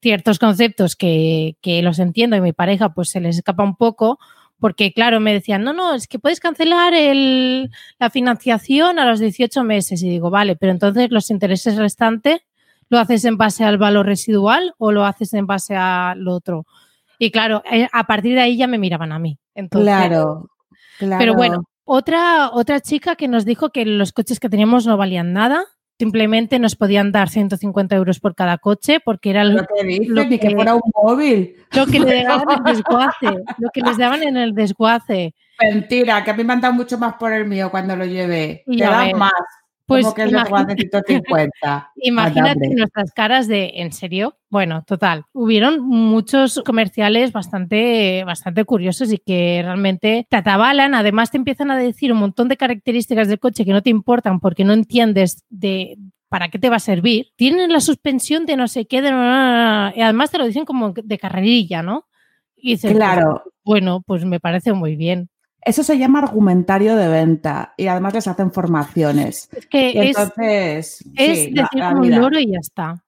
ciertos 0.00 0.38
conceptos 0.38 0.96
que, 0.96 1.56
los 1.82 1.98
entiendo 1.98 2.36
y 2.36 2.40
mi 2.40 2.52
pareja 2.52 2.92
pues 2.92 3.10
se 3.10 3.20
les 3.20 3.36
escapa 3.36 3.62
un 3.62 3.76
poco, 3.76 4.18
porque 4.58 4.92
claro, 4.92 5.20
me 5.20 5.32
decían, 5.32 5.64
no, 5.64 5.72
no, 5.72 5.94
es 5.94 6.08
que 6.08 6.18
puedes 6.18 6.40
cancelar 6.40 6.94
el, 6.94 7.70
la 7.98 8.10
financiación 8.10 8.98
a 8.98 9.04
los 9.04 9.20
18 9.20 9.64
meses. 9.64 10.02
Y 10.02 10.08
digo, 10.08 10.30
vale, 10.30 10.56
pero 10.56 10.72
entonces 10.72 11.10
los 11.10 11.30
intereses 11.30 11.76
restantes, 11.76 12.40
¿lo 12.92 12.98
haces 12.98 13.24
en 13.24 13.38
base 13.38 13.64
al 13.64 13.78
valor 13.78 14.04
residual 14.04 14.74
o 14.76 14.92
lo 14.92 15.06
haces 15.06 15.32
en 15.32 15.46
base 15.46 15.74
al 15.74 16.28
otro? 16.28 16.66
Y 17.18 17.30
claro, 17.30 17.62
eh, 17.72 17.88
a 17.90 18.04
partir 18.04 18.34
de 18.34 18.42
ahí 18.42 18.58
ya 18.58 18.66
me 18.66 18.76
miraban 18.76 19.12
a 19.12 19.18
mí. 19.18 19.38
claro, 19.70 20.50
claro. 20.98 21.18
Pero 21.18 21.34
bueno, 21.34 21.64
otra, 21.84 22.50
otra 22.52 22.80
chica 22.80 23.16
que 23.16 23.28
nos 23.28 23.46
dijo 23.46 23.70
que 23.70 23.86
los 23.86 24.12
coches 24.12 24.38
que 24.38 24.50
teníamos 24.50 24.86
no 24.86 24.98
valían 24.98 25.32
nada, 25.32 25.64
simplemente 25.98 26.58
nos 26.58 26.76
podían 26.76 27.12
dar 27.12 27.30
150 27.30 27.96
euros 27.96 28.20
por 28.20 28.34
cada 28.34 28.58
coche 28.58 29.00
porque 29.02 29.30
era 29.30 29.44
lo, 29.44 29.64
que, 29.64 30.38
que, 30.38 30.50
fuera 30.50 30.74
un 30.74 30.82
móvil. 30.94 31.56
Lo 31.74 31.86
que 31.86 31.98
le 31.98 32.24
daban 32.24 32.50
en 32.50 32.58
el 32.58 32.64
desguace, 32.76 33.42
lo 33.56 33.70
que 33.72 33.80
les 33.80 33.96
daban 33.96 34.22
en 34.22 34.36
el 34.36 34.52
desguace. 34.52 35.34
Mentira, 35.62 36.22
que 36.24 36.30
a 36.30 36.34
mí 36.34 36.44
me 36.44 36.52
han 36.52 36.60
dado 36.60 36.74
mucho 36.74 36.98
más 36.98 37.14
por 37.14 37.32
el 37.32 37.46
mío 37.46 37.70
cuando 37.70 37.96
lo 37.96 38.04
llevé. 38.04 38.64
Te 38.66 38.84
dan 38.84 39.16
más. 39.16 39.32
Pues 39.92 40.14
que 40.14 40.22
imagínate 41.96 42.74
nuestras 42.74 43.12
caras 43.12 43.48
de 43.48 43.72
¿en 43.76 43.92
serio? 43.92 44.36
Bueno, 44.48 44.82
total. 44.86 45.24
Hubieron 45.32 45.80
muchos 45.86 46.62
comerciales 46.64 47.32
bastante, 47.32 48.24
bastante 48.24 48.64
curiosos 48.64 49.12
y 49.12 49.18
que 49.18 49.62
realmente 49.64 50.26
te 50.28 50.36
atabalan. 50.36 50.94
Además, 50.94 51.30
te 51.30 51.36
empiezan 51.36 51.70
a 51.70 51.76
decir 51.76 52.12
un 52.12 52.18
montón 52.18 52.48
de 52.48 52.56
características 52.56 53.28
del 53.28 53.38
coche 53.38 53.64
que 53.64 53.72
no 53.72 53.82
te 53.82 53.90
importan 53.90 54.40
porque 54.40 54.64
no 54.64 54.72
entiendes 54.72 55.44
de 55.48 55.96
para 56.28 56.48
qué 56.48 56.58
te 56.58 56.70
va 56.70 56.76
a 56.76 56.80
servir. 56.80 57.28
Tienen 57.36 57.70
la 57.70 57.80
suspensión 57.80 58.46
de 58.46 58.56
no 58.56 58.66
sé 58.66 58.86
qué, 58.86 59.02
de 59.02 59.10
y 59.10 60.00
además 60.00 60.30
te 60.30 60.38
lo 60.38 60.46
dicen 60.46 60.64
como 60.64 60.92
de 60.92 61.18
carrerilla, 61.18 61.82
¿no? 61.82 62.06
Y 62.56 62.72
dices, 62.72 62.94
claro. 62.94 63.42
bueno, 63.64 64.02
pues 64.06 64.24
me 64.24 64.40
parece 64.40 64.72
muy 64.72 64.96
bien. 64.96 65.28
Eso 65.64 65.82
se 65.82 65.98
llama 65.98 66.18
argumentario 66.18 66.96
de 66.96 67.08
venta 67.08 67.74
y 67.76 67.86
además 67.86 68.14
les 68.14 68.26
hacen 68.26 68.52
formaciones. 68.52 69.48
Es 69.52 69.66
que 69.66 69.90
entonces, 69.92 71.04
es, 71.14 71.54
decir 71.54 71.82
un 71.94 72.10
loro 72.10 72.38
y 72.38 72.50
ya 72.50 72.58
está. 72.60 73.04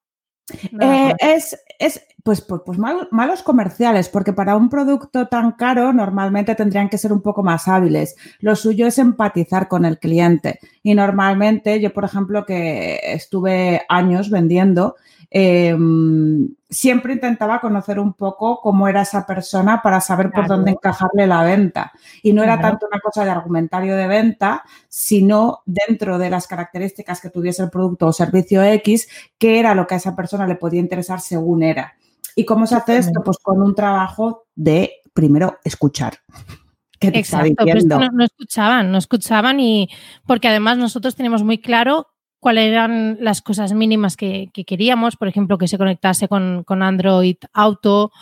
Eh, 0.81 1.15
es, 1.21 1.59
es, 1.79 2.07
pues, 2.23 2.41
pues, 2.41 2.63
pues 2.65 2.79
malos 2.79 3.43
comerciales, 3.43 4.09
porque 4.09 4.33
para 4.33 4.57
un 4.57 4.69
producto 4.69 5.27
tan 5.29 5.53
caro 5.53 5.93
normalmente 5.93 6.55
tendrían 6.55 6.89
que 6.89 6.99
ser 6.99 7.13
un 7.13 7.23
poco 7.23 7.43
más 7.43 7.69
hábiles. 7.69 8.17
Lo 8.41 8.57
suyo 8.57 8.87
es 8.87 8.99
empatizar 8.99 9.69
con 9.69 9.85
el 9.85 9.99
cliente. 9.99 10.59
Y 10.83 10.95
normalmente, 10.95 11.81
yo, 11.81 11.93
por 11.93 12.05
ejemplo, 12.05 12.47
que 12.47 12.99
estuve 13.05 13.83
años 13.89 14.31
vendiendo, 14.31 14.97
Em, 15.37 16.49
siempre 16.71 17.15
intentaba 17.15 17.61
conocer 17.61 17.99
un 17.99 18.13
poco 18.13 18.61
cómo 18.61 18.87
era 18.87 19.03
esa 19.03 19.27
persona 19.27 19.83
para 19.83 20.01
saber 20.01 20.31
por 20.31 20.47
dónde 20.47 20.71
encajarle 20.71 21.27
la 21.27 21.43
venta. 21.43 21.91
Y 22.23 22.33
no 22.33 22.45
era 22.45 22.61
tanto 22.61 22.87
una 22.87 23.01
cosa 23.01 23.25
de 23.25 23.33
argumentario 23.33 23.97
de 23.97 24.07
venta, 24.07 24.63
sino 24.89 25.63
dentro 25.67 26.19
de 26.19 26.31
las 26.31 26.47
características 26.47 27.21
que 27.21 27.31
tuviese 27.31 27.65
el 27.65 27.71
producto 27.71 28.07
o 28.07 28.13
servicio 28.13 28.63
X, 28.63 29.09
qué 29.37 29.59
era 29.59 29.75
lo 29.75 29.89
que 29.89 29.95
a 29.95 29.97
esa 29.97 30.15
persona 30.15 30.47
le 30.47 30.55
podía 30.55 30.79
interesar 30.79 31.21
según 31.21 31.65
era. 31.65 31.95
¿Y 32.37 32.45
cómo 32.45 32.69
se 32.69 32.77
hace 32.77 32.99
esto? 32.99 33.21
Pues 33.25 33.39
con 33.39 33.61
un 33.61 33.75
trabajo 33.75 34.45
de, 34.55 34.93
primero, 35.13 35.59
escuchar. 35.65 36.15
¿Qué 37.01 37.11
te 37.11 37.19
Exacto, 37.19 37.65
está 37.67 37.99
no, 37.99 38.09
no, 38.13 38.25
escuchaban, 38.25 38.93
no 38.93 38.99
escuchaban 38.99 39.59
y 39.59 39.91
porque 40.27 40.47
además 40.47 40.79
nosotros 40.79 41.17
tenemos 41.17 41.43
muy 41.43 41.59
claro 41.59 42.14
cuáles 42.45 42.67
eran 42.67 43.17
las 43.21 43.41
cosas 43.41 43.73
mínimas 43.73 44.19
que, 44.19 44.51
queríamos, 44.67 45.17
por 45.17 45.29
ejemplo, 45.29 45.57
que 45.57 45.67
se 45.67 45.79
conectase 45.79 46.29
con, 46.29 46.63
Android 46.69 47.39
Auto 47.55 48.13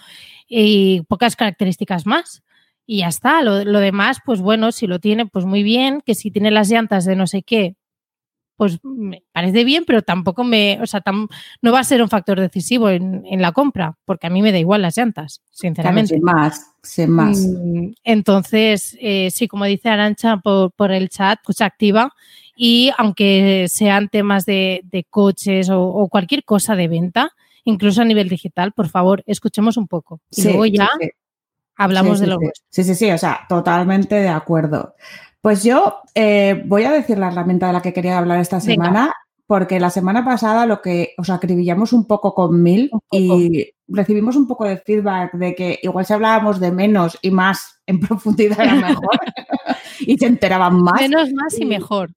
y 0.47 1.01
pocas 1.09 1.35
características 1.35 2.07
más. 2.07 2.45
Y 2.87 2.99
ya 2.99 3.09
está, 3.09 3.43
lo, 3.43 3.57
demás, 3.81 4.18
pues 4.25 4.41
bueno, 4.41 4.70
si 4.70 4.87
lo 4.87 5.01
tiene, 5.01 5.27
pues 5.27 5.45
muy 5.45 5.64
bien, 5.64 6.03
que 6.07 6.14
si 6.14 6.31
tiene 6.31 6.53
las 6.53 6.70
llantas 6.70 7.05
de 7.05 7.16
no 7.16 7.27
sé 7.27 7.43
qué, 7.43 7.75
pues 8.55 8.79
me 8.85 9.25
parece 9.33 9.64
bien, 9.64 9.83
pero 9.85 10.03
tampoco 10.03 10.45
me, 10.45 10.79
o 10.81 10.87
sea, 10.87 11.03
no 11.61 11.73
va 11.73 11.81
a 11.81 11.85
ser 11.85 12.01
un 12.01 12.09
factor 12.09 12.39
decisivo 12.39 12.91
en, 12.91 13.25
la 13.43 13.51
compra, 13.51 13.99
porque 14.05 14.29
a 14.29 14.31
mí 14.31 14.41
me 14.41 14.53
da 14.53 14.59
igual 14.59 14.83
las 14.83 14.97
llantas, 14.97 15.43
sinceramente. 15.51 16.14
sin 16.14 16.23
más, 16.23 16.75
sin 16.81 17.11
más. 17.11 17.41
Mm, 17.41 17.95
entonces, 18.05 18.97
eh, 19.01 19.31
sí, 19.33 19.49
como 19.49 19.64
dice 19.64 19.89
Arancha 19.89 20.37
por, 20.37 20.70
por 20.70 20.93
el 20.93 21.09
chat, 21.09 21.41
pues 21.45 21.61
activa 21.61 22.12
y 22.64 22.92
aunque 22.96 23.66
sean 23.68 24.08
temas 24.08 24.46
de, 24.46 24.84
coches 25.10 25.68
o, 25.68 26.06
cualquier 26.08 26.44
cosa 26.44 26.76
de 26.76 26.86
venta, 26.86 27.32
incluso 27.64 28.02
a 28.02 28.04
nivel 28.04 28.28
digital, 28.28 28.70
por 28.70 28.88
favor, 28.88 29.24
escuchemos 29.26 29.76
un 29.76 29.88
poco. 29.88 30.20
Y 30.30 30.44
luego 30.44 30.66
ya 30.66 30.88
hablamos 31.74 32.20
de 32.20 32.28
lo 32.28 32.38
Sí, 32.70 32.84
sí, 32.84 32.94
sí, 32.94 33.10
o 33.10 33.18
sea, 33.18 33.40
totalmente 33.48 34.14
de 34.14 34.28
acuerdo. 34.28 34.94
Pues 35.40 35.64
yo 35.64 36.02
eh, 36.14 36.62
voy 36.64 36.84
a 36.84 36.92
decir 36.92 37.18
la 37.18 37.32
herramienta 37.32 37.66
de 37.66 37.72
la 37.72 37.82
que 37.82 37.92
quería 37.92 38.16
hablar 38.16 38.38
esta 38.38 38.60
semana, 38.60 39.12
porque 39.48 39.80
la 39.80 39.90
semana 39.90 40.24
pasada 40.24 40.64
lo 40.64 40.80
que 40.80 41.14
os 41.18 41.30
acribillamos 41.30 41.92
un 41.92 42.06
poco 42.06 42.32
con 42.32 42.62
mil 42.62 42.92
y 43.10 43.72
recibimos 43.88 44.36
un 44.36 44.46
poco 44.46 44.66
de 44.66 44.76
feedback 44.76 45.32
de 45.32 45.56
que 45.56 45.80
igual 45.82 46.06
si 46.06 46.12
hablábamos 46.12 46.60
de 46.60 46.70
menos 46.70 47.18
y 47.22 47.32
más 47.32 47.80
en 47.88 47.98
profundidad 48.08 48.60
era 48.60 48.76
mejor 48.76 49.18
y 49.98 50.16
se 50.16 50.26
enteraban 50.26 50.80
más. 50.80 51.00
Menos, 51.00 51.32
más 51.32 51.58
y 51.58 51.64
mejor. 51.64 52.12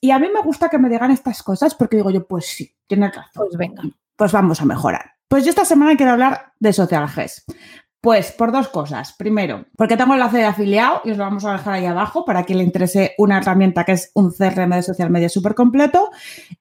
Y 0.00 0.10
a 0.10 0.18
mí 0.18 0.28
me 0.32 0.42
gusta 0.42 0.68
que 0.68 0.78
me 0.78 0.88
digan 0.88 1.10
estas 1.10 1.42
cosas 1.42 1.74
porque 1.74 1.96
digo 1.96 2.10
yo, 2.10 2.26
pues 2.26 2.46
sí, 2.46 2.74
tiene 2.86 3.08
razón. 3.08 3.46
Pues 3.48 3.56
venga. 3.56 3.82
Pues 4.16 4.32
vamos 4.32 4.60
a 4.60 4.64
mejorar. 4.64 5.12
Pues 5.28 5.44
yo 5.44 5.50
esta 5.50 5.64
semana 5.64 5.96
quiero 5.96 6.12
hablar 6.12 6.52
de 6.58 6.72
Social 6.72 7.08
Gest. 7.08 7.50
Pues 8.00 8.30
por 8.30 8.52
dos 8.52 8.68
cosas. 8.68 9.12
Primero, 9.12 9.66
porque 9.76 9.96
tengo 9.96 10.14
el 10.14 10.20
enlace 10.20 10.38
de 10.38 10.44
afiliado 10.44 11.02
y 11.04 11.10
os 11.10 11.18
lo 11.18 11.24
vamos 11.24 11.44
a 11.44 11.52
dejar 11.52 11.74
ahí 11.74 11.86
abajo 11.86 12.24
para 12.24 12.44
quien 12.44 12.58
le 12.58 12.64
interese 12.64 13.14
una 13.18 13.38
herramienta 13.38 13.84
que 13.84 13.92
es 13.92 14.12
un 14.14 14.30
CRM 14.30 14.70
de 14.70 14.82
social 14.82 15.10
media 15.10 15.28
súper 15.28 15.54
completo. 15.54 16.10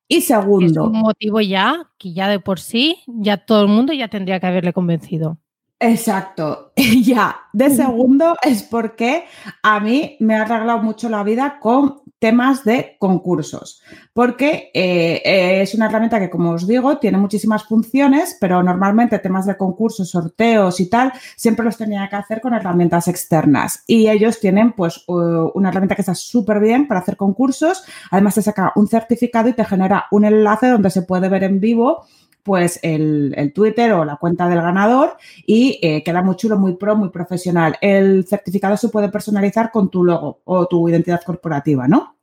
Y 0.08 0.22
segundo. 0.22 0.86
Es 0.86 0.88
un 0.88 1.00
motivo 1.00 1.40
ya 1.40 1.92
que 2.00 2.14
ya 2.14 2.28
de 2.28 2.40
por 2.40 2.60
sí, 2.60 3.04
ya 3.06 3.38
todo 3.38 3.62
el 3.62 3.68
mundo 3.68 3.94
ya 3.94 4.08
tendría 4.08 4.40
que 4.40 4.48
haberle 4.48 4.74
convencido. 4.74 5.38
Exacto. 5.80 6.74
ya, 7.04 7.38
de 7.54 7.70
segundo 7.70 8.36
es 8.42 8.64
porque 8.64 9.26
a 9.62 9.80
mí 9.80 10.18
me 10.20 10.36
ha 10.36 10.42
arreglado 10.42 10.80
mucho 10.80 11.08
la 11.08 11.24
vida 11.24 11.60
con 11.60 12.02
temas 12.20 12.63
de 12.63 12.97
concursos, 12.99 13.82
porque 14.13 14.72
eh, 14.74 15.61
es 15.61 15.76
una 15.76 15.86
herramienta 15.86 16.20
que, 16.20 16.30
como 16.30 16.51
os 16.51 16.68
digo, 16.68 16.97
tiene 16.97 17.18
muchísimas 17.18 17.63
funciones, 17.65 18.38
pero 18.39 18.63
normalmente 18.63 19.20
temas 19.20 19.45
de 19.45 19.55
concursos, 19.55 20.09
sorteos 20.09 20.80
y 20.80 20.89
tal, 20.89 21.13
siempre 21.36 21.65
los 21.65 21.78
tenía 21.78 22.07
que 22.09 22.15
hacer 22.15 22.41
con 22.41 22.53
herramientas 22.53 23.07
externas. 23.07 23.84
Y 23.86 24.09
ellos 24.09 24.39
tienen 24.39 24.74
pues 24.74 25.03
una 25.07 25.70
herramienta 25.70 25.95
que 25.95 26.01
está 26.01 26.15
súper 26.15 26.59
bien 26.59 26.88
para 26.88 27.01
hacer 27.01 27.18
concursos, 27.18 27.84
además 28.09 28.36
te 28.36 28.41
saca 28.41 28.74
un 28.76 28.88
certificado 28.88 29.49
y 29.49 29.53
te 29.53 29.65
genera 29.65 30.05
un 30.11 30.26
enlace 30.26 30.68
donde 30.68 30.89
se 30.89 31.03
puede 31.03 31.30
ver 31.30 31.43
en 31.43 31.59
vivo 31.59 32.05
pues 32.48 32.80
el, 32.82 33.52
Twitter 33.54 33.91
o 33.91 34.06
la 34.06 34.16
cuenta 34.16 34.48
del 34.48 34.62
ganador 34.62 35.18
y 35.45 35.80
eh, 35.82 36.02
queda 36.02 36.22
muy 36.22 36.38
chulo, 36.38 36.58
muy 36.58 36.78
pro, 36.78 36.95
muy 36.95 37.10
profesional. 37.10 37.76
El 37.82 38.26
certificado 38.26 38.78
se 38.78 38.88
puede 38.88 39.10
personalizar 39.10 39.70
con 39.70 39.89
tu 39.89 40.06
logo 40.06 40.39
o 40.45 40.66
tu 40.66 40.88
identidad 40.88 41.22
corporativa, 41.26 41.89
¿no? 41.89 42.16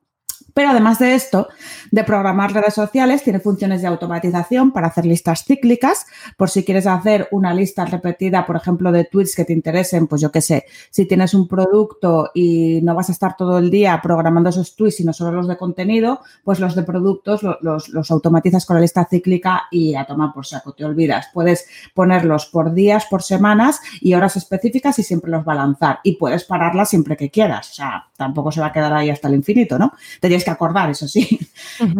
Pero 0.54 0.70
además 0.70 1.00
de 1.00 1.14
esto, 1.14 1.48
de 1.90 2.04
programar 2.04 2.52
redes 2.52 2.74
sociales, 2.74 3.24
tiene 3.24 3.40
funciones 3.40 3.82
de 3.82 3.88
automatización 3.88 4.72
para 4.72 4.86
hacer 4.86 5.04
listas 5.04 5.44
cíclicas. 5.44 6.06
Por 6.36 6.48
si 6.48 6.64
quieres 6.64 6.86
hacer 6.86 7.28
una 7.32 7.52
lista 7.52 7.84
repetida, 7.84 8.46
por 8.46 8.56
ejemplo, 8.56 8.92
de 8.92 9.04
tweets 9.04 9.34
que 9.34 9.44
te 9.44 9.52
interesen, 9.52 10.06
pues 10.06 10.22
yo 10.22 10.30
qué 10.30 10.40
sé, 10.40 10.64
si 10.90 11.06
tienes 11.06 11.34
un 11.34 11.48
producto 11.48 12.30
y 12.34 12.80
no 12.82 12.94
vas 12.94 13.08
a 13.08 13.12
estar 13.12 13.36
todo 13.36 13.58
el 13.58 13.70
día 13.70 14.00
programando 14.00 14.50
esos 14.50 14.76
tweets, 14.76 14.96
sino 14.96 15.12
solo 15.12 15.32
los 15.32 15.48
de 15.48 15.56
contenido, 15.56 16.20
pues 16.44 16.60
los 16.60 16.76
de 16.76 16.84
productos 16.84 17.42
los, 17.42 18.10
automatizas 18.10 18.64
con 18.64 18.76
la 18.76 18.82
lista 18.82 19.06
cíclica 19.10 19.64
y 19.70 19.96
a 19.96 20.04
tomar 20.04 20.32
por 20.32 20.46
saco, 20.46 20.72
te 20.72 20.84
olvidas. 20.84 21.28
Puedes 21.34 21.66
ponerlos 21.94 22.46
por 22.46 22.72
días, 22.72 23.06
por 23.06 23.22
semanas 23.22 23.80
y 24.00 24.14
horas 24.14 24.36
específicas 24.36 24.98
y 25.00 25.02
siempre 25.02 25.32
los 25.32 25.46
va 25.46 25.54
a 25.54 25.56
lanzar. 25.56 25.98
Y 26.04 26.16
puedes 26.16 26.44
pararla 26.44 26.84
siempre 26.84 27.16
que 27.16 27.30
quieras. 27.30 27.72
O 27.72 27.74
sea, 27.74 28.06
tampoco 28.16 28.52
se 28.52 28.60
va 28.60 28.68
a 28.68 28.72
quedar 28.72 28.92
ahí 28.92 29.10
hasta 29.10 29.28
el 29.28 29.34
infinito, 29.34 29.78
¿no? 29.78 29.92
Que 30.44 30.50
acordar, 30.50 30.90
eso 30.90 31.08
sí. 31.08 31.38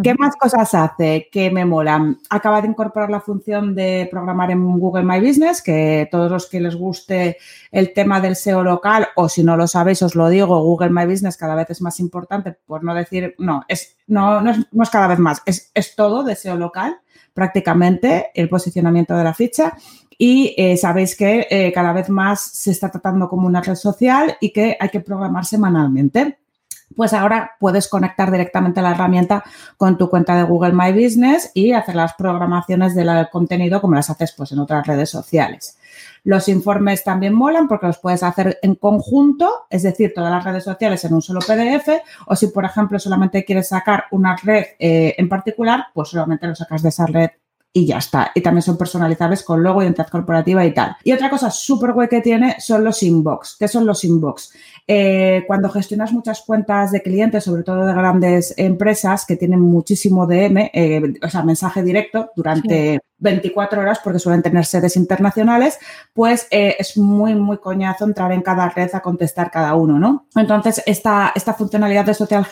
¿Qué 0.03 0.15
más 0.15 0.37
cosas 0.37 0.75
hace 0.75 1.29
que 1.33 1.51
me 1.51 1.65
molan? 1.65 2.19
Acaba 2.31 2.61
de 2.61 2.69
incorporar 2.69 3.11
la 3.11 3.21
función 3.21 3.75
de 3.75 4.09
programar 4.11 4.51
en 4.51 4.79
Google 4.79 5.05
My 5.05 5.21
Business, 5.21 5.63
que 5.63 6.09
todos 6.11 6.31
los 6.31 6.49
que 6.49 6.61
les 6.61 6.77
guste 6.77 7.39
el 7.73 7.93
tema 7.93 8.21
del 8.21 8.37
SEO 8.37 8.63
local, 8.63 9.09
o 9.17 9.29
si 9.29 9.43
no 9.43 9.57
lo 9.57 9.67
sabéis, 9.67 10.03
os 10.03 10.15
lo 10.15 10.29
digo, 10.29 10.63
Google 10.63 10.91
My 10.91 11.07
Business 11.07 11.37
cada 11.37 11.55
vez 11.55 11.71
es 11.71 11.83
más 11.83 11.99
importante, 12.01 12.53
por 12.53 12.85
no 12.85 12.95
decir, 12.95 13.35
no, 13.39 13.65
es, 13.69 13.97
no, 14.07 14.41
no, 14.41 14.51
es, 14.51 14.91
cada 14.91 15.09
vez 15.09 15.19
más, 15.19 15.43
es, 15.47 15.71
es 15.75 15.97
todo 15.97 16.23
de 16.23 16.37
SEO 16.37 16.57
local 16.57 16.99
prácticamente 17.33 18.31
el 18.35 18.49
posicionamiento 18.49 19.17
de 19.17 19.25
la 19.25 19.35
ficha 19.35 19.75
y 20.19 20.55
eh, 20.57 20.77
sabéis 20.77 21.17
que 21.17 21.47
eh, 21.51 21.73
cada 21.73 21.93
vez 21.93 22.09
más 22.09 22.41
se 22.41 22.71
está 22.71 22.91
tratando 22.91 23.29
como 23.29 23.47
una 23.47 23.61
red 23.61 23.75
social 23.75 24.37
y 24.41 24.53
que 24.53 24.77
hay 24.79 24.89
que 24.89 25.01
programar 25.01 25.45
semanalmente. 25.45 26.39
Pues 26.97 27.13
ahora 27.13 27.53
puedes 27.59 27.89
conectar 27.89 28.31
directamente 28.31 28.83
la 28.83 28.93
herramienta 28.93 29.43
con 29.77 29.99
tu 29.99 30.09
cuenta 30.09 30.37
de 30.37 30.45
Google 30.45 30.73
My 30.73 30.93
Business 30.93 31.51
y 31.55 31.73
hacer 31.73 31.97
las 31.97 32.15
programaciones 32.15 32.95
del 32.95 33.29
contenido 33.31 33.81
como 33.81 33.95
las 33.95 34.11
haces 34.11 34.33
pues, 34.37 34.53
en 34.53 34.61
otras 34.61 34.87
redes 34.87 35.11
sociales. 35.11 35.79
Los 36.25 36.49
informes 36.49 37.05
también 37.05 37.35
molan 37.35 37.69
porque 37.69 37.87
los 37.87 37.99
puedes 37.99 38.23
hacer 38.23 38.59
en 38.63 38.77
conjunto, 38.77 39.67
es 39.69 39.83
decir, 39.83 40.13
todas 40.15 40.31
las 40.31 40.43
redes 40.43 40.65
sociales 40.65 41.05
en 41.05 41.13
un 41.13 41.23
solo 41.23 41.41
PDF, 41.41 41.89
o 42.27 42.35
si, 42.35 42.47
por 42.47 42.65
ejemplo, 42.65 42.99
solamente 42.99 43.45
quieres 43.45 43.69
sacar 43.69 44.05
una 44.11 44.37
red 44.37 44.65
eh, 44.79 45.15
en 45.19 45.29
particular, 45.29 45.87
pues 45.93 46.09
solamente 46.09 46.47
lo 46.47 46.55
sacas 46.55 46.83
de 46.83 46.89
esa 46.89 47.07
red 47.07 47.31
y 47.77 47.87
ya 47.87 47.99
está. 47.99 48.31
Y 48.35 48.41
también 48.41 48.63
son 48.63 48.79
personalizables 48.79 49.43
con 49.43 49.63
logo, 49.63 49.83
identidad 49.83 50.09
corporativa 50.09 50.65
y 50.65 50.73
tal. 50.73 50.97
Y 51.03 51.13
otra 51.13 51.29
cosa 51.29 51.51
súper 51.51 51.93
guay 51.93 52.09
que 52.09 52.21
tiene 52.21 52.57
son 52.61 52.85
los 52.85 53.03
inbox. 53.03 53.57
¿Qué 53.59 53.67
son 53.67 53.85
los 53.85 54.05
inbox? 54.05 54.55
Eh, 54.87 55.45
cuando 55.47 55.71
gestionas 55.71 56.13
muchas 56.13 56.43
cuentas 56.43 56.93
de 56.93 57.01
clientes, 57.01 57.45
sobre 57.45 57.63
todo 57.63 57.87
de 57.87 57.95
grandes 57.95 58.53
empresas 58.59 59.25
que 59.25 59.37
tienen 59.37 59.61
muchísimo 59.61 60.27
DM, 60.27 60.71
eh, 60.75 61.15
o 61.23 61.31
sea, 61.31 61.43
mensaje 61.43 61.83
directo 61.83 62.31
durante 62.37 63.01
24 63.17 63.81
horas 63.81 64.01
porque 64.05 64.19
suelen 64.19 64.43
tener 64.43 64.67
sedes 64.67 64.97
internacionales, 64.97 65.79
pues 66.13 66.47
eh, 66.51 66.77
es 66.79 66.99
muy, 66.99 67.35
muy 67.35 67.57
coñazo 67.57 68.05
entrar 68.05 68.31
en 68.33 68.43
cada 68.43 68.69
red 68.69 68.91
a 68.95 69.01
contestar 69.01 69.51
cada 69.51 69.75
uno, 69.75 69.99
¿no? 69.99 70.27
Entonces, 70.37 70.83
esta, 70.85 71.33
esta 71.35 71.55
funcionalidad 71.55 72.05
de 72.05 72.13
Social 72.13 72.47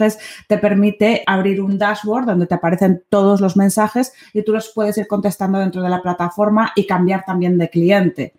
te 0.48 0.56
permite 0.56 1.22
abrir 1.26 1.60
un 1.60 1.76
dashboard 1.76 2.24
donde 2.24 2.46
te 2.46 2.54
aparecen 2.54 3.04
todos 3.10 3.42
los 3.42 3.58
mensajes 3.58 4.14
y 4.32 4.42
tú 4.42 4.52
los 4.52 4.72
puedes 4.74 4.96
ir 4.96 5.06
contestando 5.06 5.58
dentro 5.58 5.82
de 5.82 5.90
la 5.90 6.00
plataforma 6.00 6.72
y 6.74 6.86
cambiar 6.86 7.24
también 7.26 7.58
de 7.58 7.68
cliente, 7.68 8.32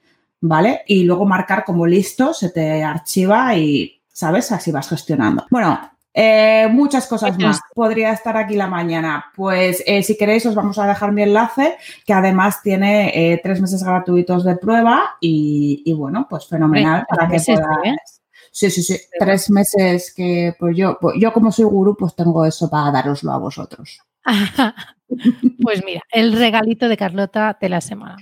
¿vale? 0.43 0.81
Y 0.87 1.03
luego 1.05 1.25
marcar 1.25 1.63
como 1.63 1.87
listo, 1.87 2.33
se 2.33 2.49
te 2.49 2.83
archiva 2.83 3.55
y, 3.55 4.01
¿sabes? 4.11 4.51
Así 4.51 4.71
vas 4.71 4.89
gestionando. 4.89 5.45
Bueno, 5.49 5.79
eh, 6.13 6.67
muchas 6.69 7.07
cosas 7.07 7.39
más. 7.39 7.61
Podría 7.73 8.11
estar 8.11 8.35
aquí 8.35 8.55
la 8.55 8.67
mañana. 8.67 9.25
Pues 9.35 9.81
eh, 9.85 10.03
si 10.03 10.17
queréis 10.17 10.45
os 10.45 10.53
vamos 10.53 10.77
a 10.77 10.85
dejar 10.85 11.13
mi 11.13 11.23
enlace, 11.23 11.77
que 12.05 12.11
además 12.11 12.61
tiene 12.61 13.11
eh, 13.15 13.39
tres 13.41 13.61
meses 13.61 13.81
gratuitos 13.83 14.43
de 14.43 14.57
prueba 14.57 15.15
y, 15.21 15.91
bueno, 15.93 16.27
pues 16.29 16.45
fenomenal 16.45 17.05
para 17.09 17.29
que 17.29 17.39
podáis. 17.39 18.21
Sí, 18.51 18.69
sí, 18.69 18.83
sí. 18.83 18.99
Tres 19.17 19.49
meses 19.49 20.13
que 20.13 20.53
pues 20.59 20.75
yo, 20.77 20.97
pues 20.99 21.15
yo 21.19 21.31
como 21.31 21.51
soy 21.51 21.65
gurú, 21.65 21.95
pues 21.97 22.15
tengo 22.15 22.45
eso 22.45 22.69
para 22.69 22.91
daroslo 22.91 23.31
a 23.31 23.37
vosotros. 23.37 23.99
pues 25.63 25.83
mira, 25.85 26.01
el 26.11 26.33
regalito 26.33 26.89
de 26.89 26.97
Carlota 26.97 27.57
de 27.59 27.69
la 27.69 27.81
semana. 27.81 28.17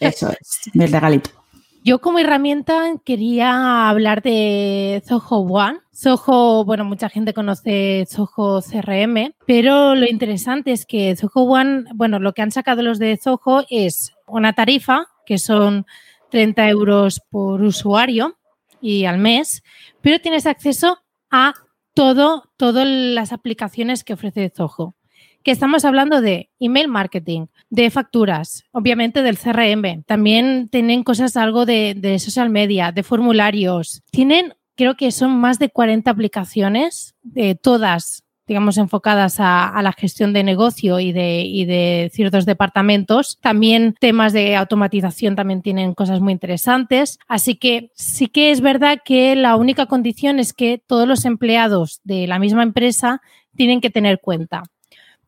Eso 0.00 0.30
es, 0.30 0.74
mi 0.74 0.86
regalito. 0.86 1.37
Yo 1.88 2.02
como 2.02 2.18
herramienta 2.18 2.84
quería 3.02 3.88
hablar 3.88 4.20
de 4.20 5.02
Zoho 5.06 5.38
One. 5.38 5.78
Zoho, 5.96 6.62
bueno, 6.66 6.84
mucha 6.84 7.08
gente 7.08 7.32
conoce 7.32 8.04
Zoho 8.06 8.60
CRM, 8.60 9.32
pero 9.46 9.94
lo 9.94 10.06
interesante 10.06 10.72
es 10.72 10.84
que 10.84 11.16
Zoho 11.16 11.44
One, 11.44 11.84
bueno, 11.94 12.18
lo 12.18 12.34
que 12.34 12.42
han 12.42 12.50
sacado 12.50 12.82
los 12.82 12.98
de 12.98 13.16
Zoho 13.16 13.64
es 13.70 14.12
una 14.26 14.52
tarifa 14.52 15.06
que 15.24 15.38
son 15.38 15.86
30 16.30 16.68
euros 16.68 17.22
por 17.30 17.62
usuario 17.62 18.36
y 18.82 19.06
al 19.06 19.16
mes, 19.16 19.62
pero 20.02 20.20
tienes 20.20 20.44
acceso 20.44 20.98
a 21.30 21.54
todo, 21.94 22.52
todas 22.58 22.86
las 22.86 23.32
aplicaciones 23.32 24.04
que 24.04 24.12
ofrece 24.12 24.52
Zoho 24.54 24.94
que 25.42 25.50
estamos 25.50 25.84
hablando 25.84 26.20
de 26.20 26.50
email 26.60 26.88
marketing, 26.88 27.46
de 27.70 27.90
facturas, 27.90 28.64
obviamente 28.72 29.22
del 29.22 29.38
CRM. 29.38 30.02
También 30.04 30.68
tienen 30.70 31.04
cosas 31.04 31.36
algo 31.36 31.66
de, 31.66 32.18
social 32.18 32.50
media, 32.50 32.92
de 32.92 33.02
formularios. 33.02 34.02
Tienen, 34.10 34.54
creo 34.76 34.96
que 34.96 35.10
son 35.12 35.38
más 35.38 35.58
de 35.58 35.70
40 35.70 36.10
aplicaciones, 36.10 37.14
de 37.22 37.54
todas 37.54 38.24
digamos, 38.46 38.78
enfocadas 38.78 39.40
a, 39.40 39.78
la 39.82 39.92
gestión 39.92 40.32
de 40.32 40.42
negocio 40.42 41.00
y 41.00 41.12
de, 41.12 41.42
y 41.42 41.66
de, 41.66 42.10
ciertos 42.14 42.46
departamentos. 42.46 43.38
También 43.42 43.94
temas 44.00 44.32
de 44.32 44.56
automatización 44.56 45.36
también 45.36 45.60
tienen 45.60 45.92
cosas 45.92 46.20
muy 46.20 46.32
interesantes. 46.32 47.18
Así 47.28 47.56
que 47.56 47.92
sí 47.94 48.28
que 48.28 48.50
es 48.50 48.62
verdad 48.62 49.00
que 49.04 49.36
la 49.36 49.54
única 49.56 49.84
condición 49.84 50.38
es 50.38 50.54
que 50.54 50.82
todos 50.84 51.06
los 51.06 51.26
empleados 51.26 52.00
de 52.04 52.26
la 52.26 52.38
misma 52.38 52.62
empresa 52.62 53.20
tienen 53.54 53.82
que 53.82 53.90
tener 53.90 54.18
cuenta. 54.18 54.62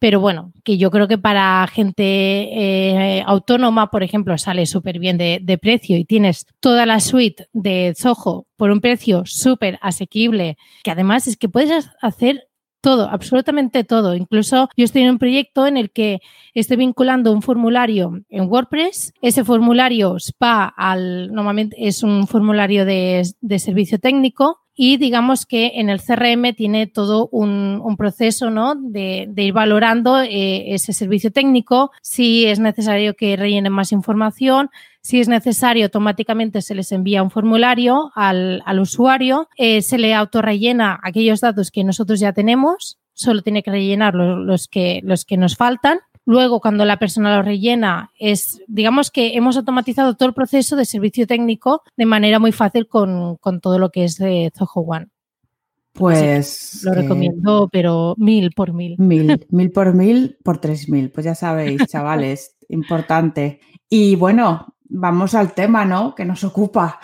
Pero 0.00 0.18
bueno, 0.18 0.54
que 0.64 0.78
yo 0.78 0.90
creo 0.90 1.08
que 1.08 1.18
para 1.18 1.66
gente 1.66 2.02
eh, 2.04 3.22
autónoma, 3.26 3.90
por 3.90 4.02
ejemplo, 4.02 4.36
sale 4.38 4.64
súper 4.64 4.98
bien 4.98 5.18
de, 5.18 5.58
precio 5.60 5.98
y 5.98 6.06
tienes 6.06 6.46
toda 6.58 6.86
la 6.86 7.00
suite 7.00 7.48
de 7.52 7.94
Zoho 7.94 8.46
por 8.56 8.70
un 8.70 8.80
precio 8.80 9.24
súper 9.26 9.78
asequible, 9.82 10.56
que 10.82 10.90
además 10.90 11.26
es 11.26 11.36
que 11.36 11.50
puedes 11.50 11.90
hacer 12.00 12.48
todo, 12.80 13.10
absolutamente 13.10 13.84
todo. 13.84 14.14
Incluso 14.14 14.70
yo 14.74 14.86
estoy 14.86 15.02
en 15.02 15.10
un 15.10 15.18
proyecto 15.18 15.66
en 15.66 15.76
el 15.76 15.90
que 15.90 16.20
estoy 16.54 16.78
vinculando 16.78 17.30
un 17.30 17.42
formulario 17.42 18.22
en 18.30 18.48
WordPress. 18.48 19.12
Ese 19.20 19.44
formulario 19.44 20.16
va 20.42 20.64
al, 20.64 21.30
normalmente 21.30 21.76
es 21.78 22.02
un 22.02 22.26
formulario 22.26 22.86
de 22.86 23.58
servicio 23.58 23.98
técnico 23.98 24.59
y 24.74 24.96
digamos 24.96 25.46
que 25.46 25.72
en 25.74 25.90
el 25.90 26.00
CRM 26.00 26.54
tiene 26.54 26.86
todo 26.86 27.28
un, 27.32 27.96
proceso 27.98 28.50
¿no? 28.50 28.74
de, 28.74 29.30
ir 29.36 29.52
valorando 29.52 30.20
eh, 30.20 30.74
ese 30.74 30.92
servicio 30.92 31.30
técnico, 31.30 31.90
si 32.00 32.46
es 32.46 32.60
necesario 32.60 33.14
que 33.14 33.36
rellenen 33.36 33.72
más 33.72 33.92
información, 33.92 34.70
si 35.02 35.20
es 35.20 35.28
necesario, 35.28 35.84
automáticamente 35.84 36.62
se 36.62 36.74
les 36.74 36.92
envía 36.92 37.22
un 37.22 37.30
formulario 37.30 38.10
al, 38.14 38.62
usuario, 38.80 39.48
eh, 39.56 39.82
se 39.82 39.98
le 39.98 40.14
autorrellena 40.14 40.98
aquellos 41.02 41.40
datos 41.40 41.70
que 41.70 41.84
nosotros 41.84 42.20
ya 42.20 42.32
tenemos, 42.32 42.98
solo 43.12 43.42
tiene 43.42 43.62
que 43.62 43.70
rellenar 43.70 44.14
los, 44.14 44.68
que, 44.68 45.00
los 45.02 45.24
que 45.24 45.36
nos 45.36 45.56
faltan 45.56 46.00
Luego, 46.26 46.60
cuando 46.60 46.84
la 46.84 46.98
persona 46.98 47.36
lo 47.36 47.42
rellena, 47.42 48.10
es, 48.18 48.60
digamos 48.68 49.10
que 49.10 49.34
hemos 49.34 49.56
automatizado 49.56 50.14
todo 50.14 50.28
el 50.28 50.34
proceso 50.34 50.76
de 50.76 50.84
servicio 50.84 51.26
técnico 51.26 51.82
de 51.96 52.06
manera 52.06 52.38
muy 52.38 52.52
fácil 52.52 52.86
con, 52.86 53.38
todo 53.60 53.78
lo 53.78 53.90
que 53.90 54.04
es 54.04 54.16
de 54.16 54.52
Zoho 54.56 54.82
One. 54.82 55.08
Pues 55.92 56.82
lo 56.84 56.94
recomiendo, 56.94 57.68
pero 57.72 58.14
mil 58.16 58.52
por 58.52 58.72
mil. 58.72 58.96
Mil, 58.98 59.44
mil 59.50 59.72
por 59.72 59.92
mil 59.92 60.38
por 60.44 60.58
tres 60.58 60.88
mil. 60.88 61.10
Pues 61.10 61.26
ya 61.26 61.34
sabéis, 61.34 61.84
chavales, 61.86 62.56
importante. 62.68 63.60
Y 63.88 64.14
bueno, 64.14 64.74
vamos 64.84 65.34
al 65.34 65.52
tema, 65.52 65.84
¿no? 65.84 66.14
Que 66.14 66.24
nos 66.24 66.44
ocupa. 66.44 67.00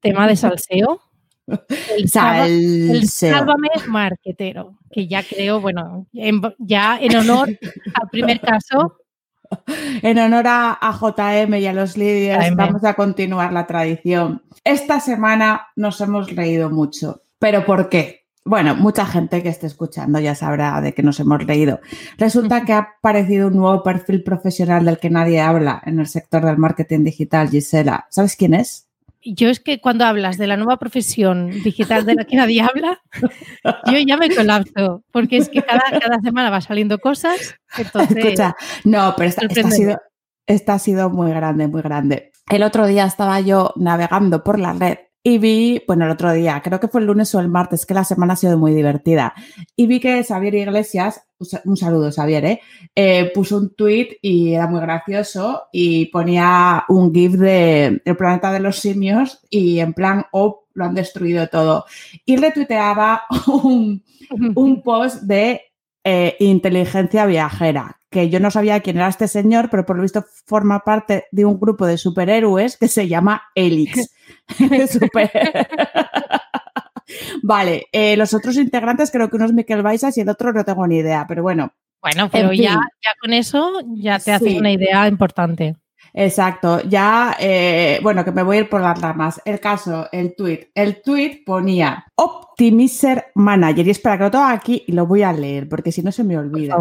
Tema 0.00 0.26
de 0.26 0.36
salseo. 0.36 1.00
El, 1.96 2.90
el 2.90 3.08
Sálvame 3.08 3.68
Marquetero, 3.86 4.78
que 4.90 5.06
ya 5.06 5.22
creo, 5.22 5.60
bueno, 5.60 6.06
ya 6.58 6.98
en 7.00 7.16
honor 7.16 7.48
al 7.48 8.08
primer 8.10 8.40
caso. 8.40 8.96
En 10.02 10.18
honor 10.18 10.44
a, 10.48 10.98
JM 11.00 11.54
y 11.54 11.66
a 11.66 11.72
los 11.72 11.96
líderes, 11.96 12.56
vamos 12.56 12.82
a 12.82 12.94
continuar 12.94 13.52
la 13.52 13.64
tradición. 13.64 14.42
Esta 14.64 14.98
semana 14.98 15.68
nos 15.76 16.00
hemos 16.00 16.34
reído 16.34 16.68
mucho. 16.68 17.22
¿Pero 17.38 17.64
por 17.64 17.88
qué? 17.88 18.26
Bueno, 18.44 18.74
mucha 18.76 19.04
gente 19.06 19.42
que 19.42 19.48
esté 19.48 19.66
escuchando 19.66 20.20
ya 20.20 20.34
sabrá 20.34 20.80
de 20.80 20.94
que 20.94 21.02
nos 21.02 21.18
hemos 21.20 21.44
reído. 21.44 21.80
Resulta 22.16 22.64
que 22.64 22.72
ha 22.72 22.78
aparecido 22.98 23.48
un 23.48 23.56
nuevo 23.56 23.82
perfil 23.82 24.22
profesional 24.22 24.84
del 24.84 24.98
que 24.98 25.10
nadie 25.10 25.40
habla 25.40 25.82
en 25.84 26.00
el 26.00 26.06
sector 26.06 26.44
del 26.44 26.58
marketing 26.58 27.04
digital, 27.04 27.48
Gisela. 27.48 28.06
¿Sabes 28.10 28.36
quién 28.36 28.54
es? 28.54 28.85
Yo 29.34 29.48
es 29.48 29.60
que 29.60 29.80
cuando 29.80 30.04
hablas 30.04 30.38
de 30.38 30.46
la 30.46 30.56
nueva 30.56 30.78
profesión 30.78 31.50
digital 31.50 32.06
de 32.06 32.14
la 32.14 32.24
que 32.24 32.36
nadie 32.36 32.62
habla, 32.62 33.00
yo 33.86 33.98
ya 33.98 34.16
me 34.16 34.34
colapso, 34.34 35.02
porque 35.12 35.38
es 35.38 35.48
que 35.48 35.62
cada, 35.62 35.82
cada 36.00 36.20
semana 36.20 36.50
va 36.50 36.60
saliendo 36.60 36.98
cosas. 36.98 37.56
Escucha, 37.76 38.54
no, 38.84 39.14
pero 39.16 39.28
esta, 39.28 39.46
ha 39.46 39.70
sido, 39.70 39.98
esta 40.46 40.74
ha 40.74 40.78
sido 40.78 41.10
muy 41.10 41.32
grande, 41.32 41.68
muy 41.68 41.82
grande. 41.82 42.32
El 42.48 42.62
otro 42.62 42.86
día 42.86 43.04
estaba 43.04 43.40
yo 43.40 43.72
navegando 43.76 44.44
por 44.44 44.58
la 44.58 44.72
red 44.72 44.98
y 45.28 45.38
vi, 45.38 45.82
bueno, 45.88 46.04
el 46.04 46.12
otro 46.12 46.32
día, 46.32 46.62
creo 46.62 46.78
que 46.78 46.86
fue 46.86 47.00
el 47.00 47.08
lunes 47.08 47.34
o 47.34 47.40
el 47.40 47.48
martes, 47.48 47.84
que 47.84 47.94
la 47.94 48.04
semana 48.04 48.34
ha 48.34 48.36
sido 48.36 48.56
muy 48.58 48.72
divertida. 48.72 49.34
Y 49.74 49.88
vi 49.88 49.98
que 49.98 50.22
Xavier 50.22 50.54
Iglesias, 50.54 51.20
un 51.64 51.76
saludo 51.76 52.12
Xavier, 52.12 52.44
¿eh? 52.44 52.60
¿eh? 52.94 53.32
puso 53.34 53.56
un 53.56 53.74
tweet 53.74 54.18
y 54.22 54.54
era 54.54 54.68
muy 54.68 54.80
gracioso 54.80 55.64
y 55.72 56.06
ponía 56.12 56.84
un 56.88 57.12
GIF 57.12 57.32
de 57.32 58.00
El 58.04 58.16
planeta 58.16 58.52
de 58.52 58.60
los 58.60 58.78
simios 58.78 59.40
y 59.50 59.80
en 59.80 59.94
plan, 59.94 60.26
oh, 60.30 60.68
lo 60.74 60.84
han 60.84 60.94
destruido 60.94 61.48
todo. 61.48 61.86
Y 62.24 62.36
retuiteaba 62.36 63.22
un, 63.64 64.04
un 64.54 64.82
post 64.84 65.22
de 65.22 65.60
eh, 66.04 66.36
inteligencia 66.38 67.26
viajera, 67.26 67.95
que 68.10 68.28
yo 68.30 68.40
no 68.40 68.50
sabía 68.50 68.80
quién 68.80 68.96
era 68.96 69.08
este 69.08 69.28
señor, 69.28 69.68
pero 69.70 69.84
por 69.84 69.96
lo 69.96 70.02
visto 70.02 70.24
forma 70.46 70.80
parte 70.80 71.24
de 71.32 71.44
un 71.44 71.58
grupo 71.58 71.86
de 71.86 71.98
superhéroes 71.98 72.76
que 72.76 72.88
se 72.88 73.08
llama 73.08 73.42
Elix. 73.54 74.14
vale, 77.42 77.86
eh, 77.92 78.16
los 78.16 78.34
otros 78.34 78.56
integrantes 78.56 79.10
creo 79.10 79.28
que 79.28 79.36
uno 79.36 79.46
es 79.46 79.52
Miquel 79.52 79.82
Baisas 79.82 80.16
y 80.18 80.20
el 80.20 80.28
otro 80.28 80.52
no 80.52 80.64
tengo 80.64 80.86
ni 80.86 80.98
idea, 80.98 81.24
pero 81.26 81.42
bueno. 81.42 81.72
Bueno, 82.02 82.28
pero 82.30 82.52
ya, 82.52 82.74
ya 82.74 83.14
con 83.20 83.32
eso 83.32 83.80
ya 83.96 84.18
te 84.18 84.32
haces 84.32 84.54
una 84.54 84.70
idea 84.70 85.08
importante. 85.08 85.74
Exacto, 86.12 86.82
ya, 86.82 87.36
eh, 87.38 87.98
bueno, 88.02 88.24
que 88.24 88.32
me 88.32 88.42
voy 88.42 88.56
a 88.56 88.60
ir 88.60 88.68
por 88.68 88.80
las 88.80 88.98
ramas. 89.00 89.40
El 89.44 89.60
caso, 89.60 90.08
el 90.12 90.34
tweet. 90.34 90.70
El 90.74 91.02
tweet 91.02 91.42
ponía 91.44 92.06
Optimizer 92.14 93.26
Manager. 93.34 93.86
Y 93.86 93.90
espera 93.90 94.16
que 94.16 94.24
lo 94.24 94.30
tengo 94.30 94.44
aquí 94.44 94.84
y 94.86 94.92
lo 94.92 95.06
voy 95.06 95.22
a 95.22 95.32
leer 95.32 95.68
porque 95.68 95.92
si 95.92 96.02
no 96.02 96.10
se 96.12 96.24
me 96.24 96.38
olvida. 96.38 96.76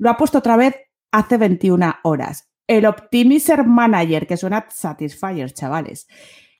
Lo 0.00 0.08
ha 0.08 0.16
puesto 0.16 0.38
otra 0.38 0.56
vez 0.56 0.74
hace 1.12 1.36
21 1.36 1.96
horas. 2.04 2.48
El 2.66 2.86
Optimizer 2.86 3.64
Manager, 3.66 4.26
que 4.26 4.38
suena 4.38 4.66
Satisfyer, 4.70 5.52
chavales. 5.52 6.08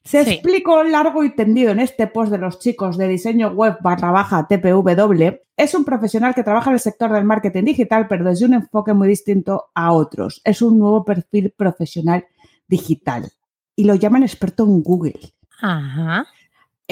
Se 0.05 0.21
explicó 0.21 0.85
largo 0.85 1.25
y 1.25 1.35
tendido 1.35 1.71
en 1.71 1.81
este 1.81 2.07
post 2.07 2.31
de 2.31 2.37
los 2.37 2.59
chicos 2.59 2.99
de 2.99 3.09
diseño 3.09 3.49
web 3.49 3.79
barra 3.81 4.11
baja 4.11 4.47
TPW. 4.47 5.41
Es 5.57 5.75
un 5.75 5.87
profesional 5.87 6.35
que 6.35 6.43
trabaja 6.43 6.69
en 6.69 6.75
el 6.75 6.81
sector 6.81 7.13
del 7.13 7.25
marketing 7.25 7.65
digital, 7.65 8.09
pero 8.09 8.25
desde 8.25 8.45
un 8.45 8.55
enfoque 8.55 8.93
muy 8.93 9.09
distinto 9.09 9.71
a 9.75 9.93
otros. 9.93 10.43
Es 10.45 10.61
un 10.61 10.79
nuevo 10.79 11.03
perfil 11.03 11.55
profesional 11.57 12.27
digital 12.69 13.31
y 13.75 13.85
lo 13.85 13.95
llaman 13.95 14.23
experto 14.23 14.65
en 14.65 14.83
Google. 14.83 15.19
Ajá. 15.63 16.27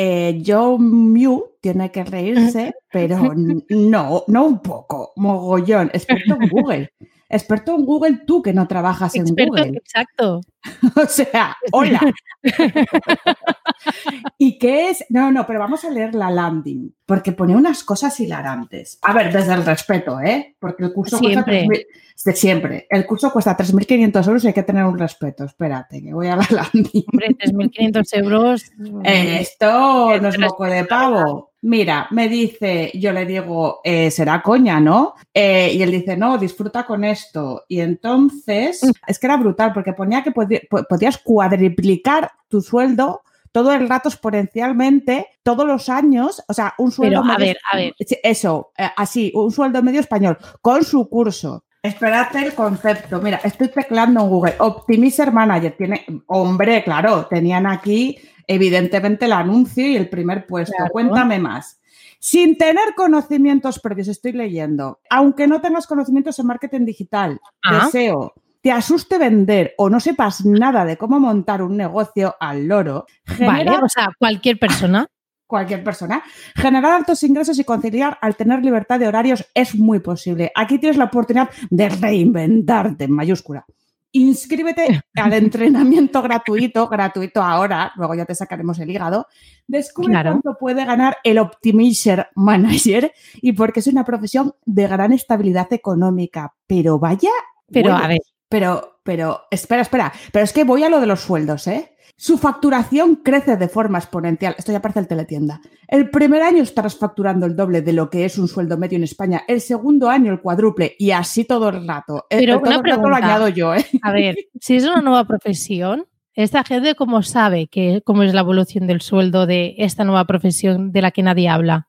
Eh, 0.00 0.44
Joe 0.46 0.78
Mew 0.78 1.56
tiene 1.60 1.90
que 1.90 2.04
reírse, 2.04 2.72
pero 2.92 3.34
no, 3.34 4.22
no 4.28 4.46
un 4.46 4.62
poco, 4.62 5.12
mogollón, 5.16 5.90
experto 5.92 6.36
en 6.40 6.48
Google. 6.50 6.92
Experto 7.30 7.74
en 7.74 7.84
Google, 7.84 8.20
tú 8.26 8.42
que 8.42 8.54
no 8.54 8.66
trabajas 8.66 9.14
en 9.14 9.24
Google. 9.24 9.76
Exacto. 9.76 10.40
o 10.96 11.06
sea, 11.06 11.56
hola. 11.72 12.00
¿Y 14.38 14.58
qué 14.58 14.90
es? 14.90 15.04
No, 15.10 15.30
no, 15.30 15.46
pero 15.46 15.58
vamos 15.58 15.84
a 15.84 15.90
leer 15.90 16.14
la 16.14 16.30
landing, 16.30 16.94
porque 17.04 17.32
pone 17.32 17.54
unas 17.54 17.84
cosas 17.84 18.18
hilarantes. 18.18 18.98
A 19.02 19.12
ver, 19.12 19.32
desde 19.32 19.52
el 19.52 19.64
respeto, 19.64 20.20
¿eh? 20.20 20.56
Porque 20.58 20.84
el 20.84 20.92
curso 20.92 21.18
siempre. 21.18 21.66
cuesta 21.66 21.86
de 22.24 22.32
siempre. 22.34 22.86
El 22.90 23.06
curso 23.06 23.30
cuesta 23.30 23.56
3.500 23.56 24.26
euros 24.26 24.44
y 24.44 24.48
hay 24.48 24.52
que 24.52 24.62
tener 24.62 24.84
un 24.84 24.98
respeto. 24.98 25.44
Espérate, 25.44 26.02
que 26.02 26.12
voy 26.12 26.28
a 26.28 26.36
la 26.36 26.46
landing. 26.50 27.04
Hombre, 27.12 27.36
3.500 27.38 28.18
euros. 28.18 28.64
Esto 29.04 30.18
no 30.20 30.28
es 30.28 30.38
moco 30.38 30.64
de 30.64 30.84
pavo. 30.84 31.47
Mira, 31.60 32.06
me 32.12 32.28
dice, 32.28 32.92
yo 32.94 33.12
le 33.12 33.26
digo, 33.26 33.80
eh, 33.82 34.10
será 34.12 34.42
coña, 34.42 34.78
¿no? 34.78 35.14
Eh, 35.34 35.72
y 35.74 35.82
él 35.82 35.90
dice, 35.90 36.16
no, 36.16 36.38
disfruta 36.38 36.86
con 36.86 37.02
esto. 37.02 37.64
Y 37.68 37.80
entonces, 37.80 38.84
mm. 38.84 38.90
es 39.08 39.18
que 39.18 39.26
era 39.26 39.36
brutal 39.36 39.72
porque 39.72 39.92
ponía 39.92 40.22
que 40.22 40.30
podías 40.32 41.18
cuadriplicar 41.18 42.30
tu 42.48 42.60
sueldo 42.60 43.22
todo 43.50 43.72
el 43.72 43.88
rato 43.88 44.08
exponencialmente, 44.08 45.26
todos 45.42 45.66
los 45.66 45.88
años, 45.88 46.44
o 46.46 46.54
sea, 46.54 46.74
un 46.78 46.92
sueldo 46.92 47.22
Pero, 47.22 47.34
a 47.34 47.38
ver, 47.38 47.58
a 47.72 47.76
ver. 47.76 47.94
Eso, 48.22 48.72
eh, 48.76 48.88
así, 48.96 49.32
un 49.34 49.50
sueldo 49.50 49.82
medio 49.82 50.00
español, 50.00 50.38
con 50.60 50.84
su 50.84 51.08
curso. 51.08 51.64
Esperate 51.82 52.38
el 52.38 52.54
concepto. 52.54 53.20
Mira, 53.20 53.40
estoy 53.42 53.68
teclando 53.68 54.20
en 54.20 54.28
Google. 54.28 54.54
Optimizer 54.58 55.32
Manager. 55.32 55.74
Tiene, 55.76 56.04
hombre, 56.26 56.82
claro, 56.84 57.26
tenían 57.26 57.66
aquí 57.66 58.18
evidentemente 58.48 59.26
el 59.26 59.32
anuncio 59.32 59.86
y 59.86 59.96
el 59.96 60.08
primer 60.08 60.46
puesto. 60.46 60.74
Cuéntame 60.90 61.38
más. 61.38 61.80
Sin 62.18 62.58
tener 62.58 62.94
conocimientos 62.96 63.78
previos, 63.78 64.08
estoy 64.08 64.32
leyendo. 64.32 65.00
Aunque 65.08 65.46
no 65.46 65.60
tengas 65.60 65.86
conocimientos 65.86 66.36
en 66.40 66.46
marketing 66.46 66.84
digital, 66.84 67.40
ah. 67.62 67.84
deseo, 67.84 68.34
te 68.60 68.72
asuste 68.72 69.18
vender 69.18 69.74
o 69.78 69.88
no 69.88 70.00
sepas 70.00 70.44
nada 70.44 70.84
de 70.84 70.96
cómo 70.96 71.20
montar 71.20 71.62
un 71.62 71.76
negocio 71.76 72.34
al 72.40 72.66
loro. 72.66 73.06
vale, 73.38 73.70
o 73.70 73.88
sea, 73.88 74.10
cualquier 74.18 74.58
persona. 74.58 75.06
Cualquier 75.46 75.84
persona. 75.84 76.22
Generar 76.56 76.92
altos 76.92 77.22
ingresos 77.22 77.58
y 77.58 77.64
conciliar 77.64 78.18
al 78.20 78.36
tener 78.36 78.62
libertad 78.62 78.98
de 78.98 79.08
horarios 79.08 79.46
es 79.54 79.74
muy 79.76 80.00
posible. 80.00 80.50
Aquí 80.54 80.78
tienes 80.78 80.98
la 80.98 81.04
oportunidad 81.04 81.48
de 81.70 81.88
reinventarte 81.88 83.04
en 83.04 83.12
mayúscula 83.12 83.64
inscríbete 84.12 85.02
al 85.14 85.32
entrenamiento 85.32 86.22
gratuito, 86.22 86.88
gratuito 86.88 87.42
ahora, 87.42 87.92
luego 87.96 88.14
ya 88.14 88.24
te 88.24 88.34
sacaremos 88.34 88.78
el 88.78 88.90
hígado. 88.90 89.26
Descubre 89.66 90.14
cuánto 90.22 90.56
puede 90.58 90.84
ganar 90.84 91.18
el 91.24 91.38
Optimizer 91.38 92.28
Manager 92.34 93.12
y 93.36 93.52
porque 93.52 93.80
es 93.80 93.86
una 93.86 94.04
profesión 94.04 94.54
de 94.64 94.88
gran 94.88 95.12
estabilidad 95.12 95.72
económica. 95.72 96.54
Pero 96.66 96.98
vaya. 96.98 97.30
Pero 97.70 97.94
a 97.94 98.08
ver. 98.08 98.20
Pero, 98.48 99.00
pero, 99.02 99.42
espera, 99.50 99.82
espera. 99.82 100.12
Pero 100.32 100.44
es 100.44 100.52
que 100.52 100.64
voy 100.64 100.82
a 100.82 100.88
lo 100.88 101.00
de 101.00 101.06
los 101.06 101.20
sueldos, 101.20 101.66
¿eh? 101.66 101.94
Su 102.20 102.36
facturación 102.36 103.14
crece 103.14 103.56
de 103.56 103.68
forma 103.68 103.98
exponencial. 103.98 104.56
Esto 104.58 104.72
ya 104.72 104.82
parece 104.82 104.98
el 104.98 105.06
teletienda. 105.06 105.60
El 105.86 106.10
primer 106.10 106.42
año 106.42 106.64
estarás 106.64 106.96
facturando 106.96 107.46
el 107.46 107.54
doble 107.54 107.80
de 107.80 107.92
lo 107.92 108.10
que 108.10 108.24
es 108.24 108.38
un 108.38 108.48
sueldo 108.48 108.76
medio 108.76 108.96
en 108.96 109.04
España. 109.04 109.44
El 109.46 109.60
segundo 109.60 110.10
año 110.10 110.32
el 110.32 110.40
cuádruple 110.40 110.96
y 110.98 111.12
así 111.12 111.44
todo 111.44 111.68
el 111.68 111.86
rato. 111.86 112.26
Eh, 112.28 112.38
Pero 112.40 112.58
una 112.58 112.82
pregunta, 112.82 113.08
lo 113.08 113.14
añado 113.14 113.48
yo. 113.48 113.72
¿eh? 113.72 113.86
A 114.02 114.10
ver, 114.10 114.34
si 114.60 114.74
es 114.74 114.84
una 114.84 115.00
nueva 115.00 115.26
profesión, 115.26 116.06
¿esta 116.34 116.64
gente 116.64 116.96
cómo 116.96 117.22
sabe 117.22 117.68
que, 117.68 118.02
cómo 118.04 118.24
es 118.24 118.34
la 118.34 118.40
evolución 118.40 118.88
del 118.88 119.00
sueldo 119.00 119.46
de 119.46 119.76
esta 119.78 120.02
nueva 120.02 120.24
profesión 120.24 120.90
de 120.90 121.02
la 121.02 121.12
que 121.12 121.22
nadie 121.22 121.48
habla? 121.48 121.86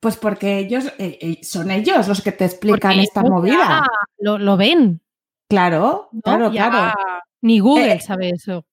Pues 0.00 0.16
porque 0.16 0.60
ellos 0.60 0.90
eh, 0.96 1.40
son 1.42 1.70
ellos 1.70 2.08
los 2.08 2.22
que 2.22 2.32
te 2.32 2.46
explican 2.46 2.98
esta 3.00 3.22
movida. 3.22 3.84
Lo, 4.18 4.56
ven. 4.56 5.02
Claro, 5.46 6.08
claro, 6.24 6.50
claro. 6.50 6.94
Ni 7.42 7.58
Google 7.58 8.00
sabe 8.00 8.30
eso. 8.30 8.64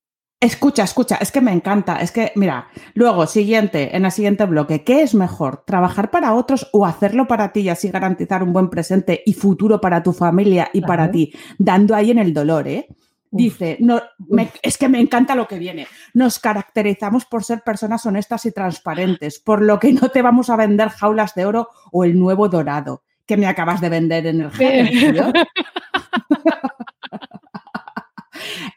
Escucha, 0.45 0.83
escucha, 0.83 1.15
es 1.15 1.31
que 1.31 1.41
me 1.41 1.51
encanta. 1.51 1.99
Es 2.01 2.11
que, 2.11 2.31
mira, 2.35 2.67
luego, 2.93 3.25
siguiente, 3.25 3.97
en 3.97 4.05
el 4.05 4.11
siguiente 4.11 4.45
bloque, 4.45 4.83
¿qué 4.83 5.01
es 5.01 5.15
mejor? 5.15 5.63
¿Trabajar 5.65 6.11
para 6.11 6.35
otros 6.35 6.69
o 6.71 6.85
hacerlo 6.85 7.27
para 7.27 7.51
ti 7.51 7.61
y 7.61 7.69
así 7.69 7.89
garantizar 7.89 8.43
un 8.43 8.53
buen 8.53 8.69
presente 8.69 9.23
y 9.25 9.33
futuro 9.33 9.81
para 9.81 10.03
tu 10.03 10.13
familia 10.13 10.69
y 10.71 10.81
para 10.81 11.09
ti? 11.09 11.33
Dando 11.57 11.95
ahí 11.95 12.11
en 12.11 12.19
el 12.19 12.31
dolor, 12.31 12.67
¿eh? 12.67 12.87
Dice, 13.31 13.77
no, 13.79 13.99
es 14.61 14.77
que 14.77 14.87
me 14.87 14.99
encanta 14.99 15.33
lo 15.33 15.47
que 15.47 15.57
viene. 15.57 15.87
Nos 16.13 16.37
caracterizamos 16.37 17.25
por 17.25 17.43
ser 17.43 17.61
personas 17.61 18.05
honestas 18.05 18.45
y 18.45 18.51
transparentes, 18.51 19.39
por 19.39 19.63
lo 19.63 19.79
que 19.79 19.93
no 19.93 20.09
te 20.09 20.21
vamos 20.21 20.51
a 20.51 20.57
vender 20.57 20.89
jaulas 20.89 21.33
de 21.33 21.47
oro 21.47 21.69
o 21.91 22.03
el 22.03 22.19
nuevo 22.19 22.49
dorado 22.49 23.01
que 23.25 23.35
me 23.35 23.47
acabas 23.47 23.81
de 23.81 23.89
vender 23.89 24.27
en 24.27 24.41
el 24.41 24.51
jefe. 24.51 25.11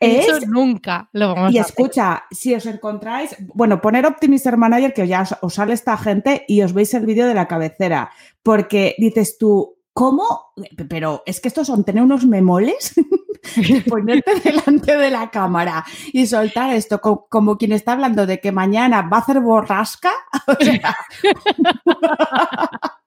Eso 0.00 0.40
nunca 0.46 1.08
lo 1.12 1.34
vamos 1.34 1.52
y 1.52 1.58
escucha, 1.58 2.24
si 2.30 2.54
os 2.54 2.66
encontráis, 2.66 3.36
bueno, 3.54 3.80
poner 3.80 4.06
Optimizer 4.06 4.56
Manager 4.56 4.92
que 4.92 5.06
ya 5.06 5.26
os, 5.40 5.54
sale 5.54 5.74
esta 5.74 5.96
gente 5.96 6.44
y 6.48 6.62
os 6.62 6.72
veis 6.72 6.92
el 6.94 7.06
vídeo 7.06 7.26
de 7.26 7.34
la 7.34 7.48
cabecera, 7.48 8.10
porque 8.42 8.94
dices 8.98 9.38
tú, 9.38 9.78
¿cómo? 9.92 10.52
Pero 10.88 11.22
es 11.26 11.40
que 11.40 11.48
estos 11.48 11.66
son 11.66 11.84
tener 11.84 12.02
unos 12.02 12.26
memoles 12.26 12.94
ponerte 13.88 14.40
delante 14.44 14.96
de 14.96 15.10
la 15.10 15.30
cámara 15.30 15.84
y 16.12 16.26
soltar 16.26 16.74
esto 16.74 17.00
como, 17.00 17.58
quien 17.58 17.72
está 17.72 17.92
hablando 17.92 18.26
de 18.26 18.40
que 18.40 18.52
mañana 18.52 19.02
va 19.02 19.18
a 19.18 19.20
hacer 19.20 19.40
borrasca. 19.40 20.12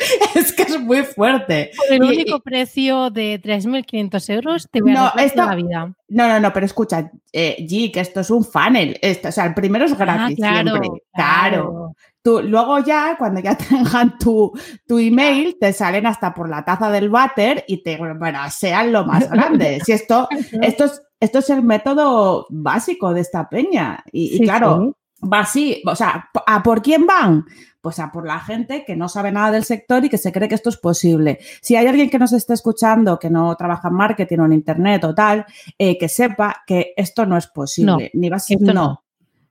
es 0.34 0.52
que 0.52 0.62
es 0.62 0.80
muy 0.80 1.02
fuerte. 1.02 1.70
Por 1.76 1.94
el 1.94 2.02
único 2.02 2.40
precio 2.40 3.10
de 3.10 3.40
3.500 3.40 4.34
euros 4.34 4.68
te 4.70 4.80
voy 4.80 4.92
a 4.92 5.12
no, 5.14 5.44
la 5.46 5.54
vida. 5.54 5.94
No, 6.08 6.28
no, 6.28 6.40
no, 6.40 6.52
pero 6.52 6.66
escucha, 6.66 7.10
eh, 7.32 7.56
G, 7.60 7.92
que 7.92 8.00
esto 8.00 8.20
es 8.20 8.30
un 8.30 8.44
funnel. 8.44 8.98
Esto, 9.02 9.28
o 9.28 9.32
sea, 9.32 9.46
el 9.46 9.54
primero 9.54 9.84
es 9.84 9.92
ah, 9.92 9.96
gratis 9.96 10.36
siempre. 10.36 10.88
Claro. 11.12 11.94
Tú, 12.22 12.42
luego 12.42 12.78
ya, 12.80 13.16
cuando 13.18 13.40
ya 13.40 13.56
tengan 13.68 14.18
tu, 14.18 14.52
tu 14.86 14.98
email, 14.98 15.56
te 15.58 15.72
salen 15.72 16.06
hasta 16.06 16.34
por 16.34 16.48
la 16.48 16.64
taza 16.64 16.90
del 16.90 17.08
váter 17.08 17.64
y 17.66 17.82
te, 17.82 17.96
bueno, 17.96 18.38
sean 18.50 18.92
lo 18.92 19.04
más 19.04 19.30
grande. 19.30 19.80
Si 19.84 19.92
esto, 19.92 20.28
esto, 20.62 20.84
es, 20.84 21.02
esto 21.20 21.38
es 21.38 21.50
el 21.50 21.62
método 21.62 22.46
básico 22.50 23.12
de 23.14 23.20
esta 23.20 23.48
peña. 23.48 24.02
Y, 24.12 24.40
claro, 24.40 24.96
va 25.20 25.40
así. 25.40 25.82
O 25.86 25.94
sea, 25.94 26.30
¿a 26.46 26.62
por 26.62 26.82
quién 26.82 27.06
van? 27.06 27.44
Pues 27.80 27.98
a 27.98 28.12
por 28.12 28.26
la 28.26 28.40
gente 28.40 28.84
que 28.84 28.94
no 28.94 29.08
sabe 29.08 29.32
nada 29.32 29.50
del 29.50 29.64
sector 29.64 30.04
y 30.04 30.10
que 30.10 30.18
se 30.18 30.32
cree 30.32 30.48
que 30.48 30.54
esto 30.54 30.68
es 30.68 30.76
posible. 30.76 31.38
Si 31.62 31.76
hay 31.76 31.86
alguien 31.86 32.10
que 32.10 32.18
nos 32.18 32.32
esté 32.32 32.52
escuchando 32.52 33.18
que 33.18 33.30
no 33.30 33.54
trabaja 33.56 33.88
en 33.88 33.94
marketing 33.94 34.38
o 34.38 34.44
en 34.46 34.52
internet 34.52 35.04
o 35.04 35.14
tal, 35.14 35.46
eh, 35.78 35.96
que 35.96 36.08
sepa 36.08 36.62
que 36.66 36.92
esto 36.96 37.24
no 37.24 37.36
es 37.36 37.46
posible. 37.46 38.10
ni 38.14 38.28
va 38.28 38.36
a 38.36 38.40
ser, 38.40 38.60
no. 38.60 39.02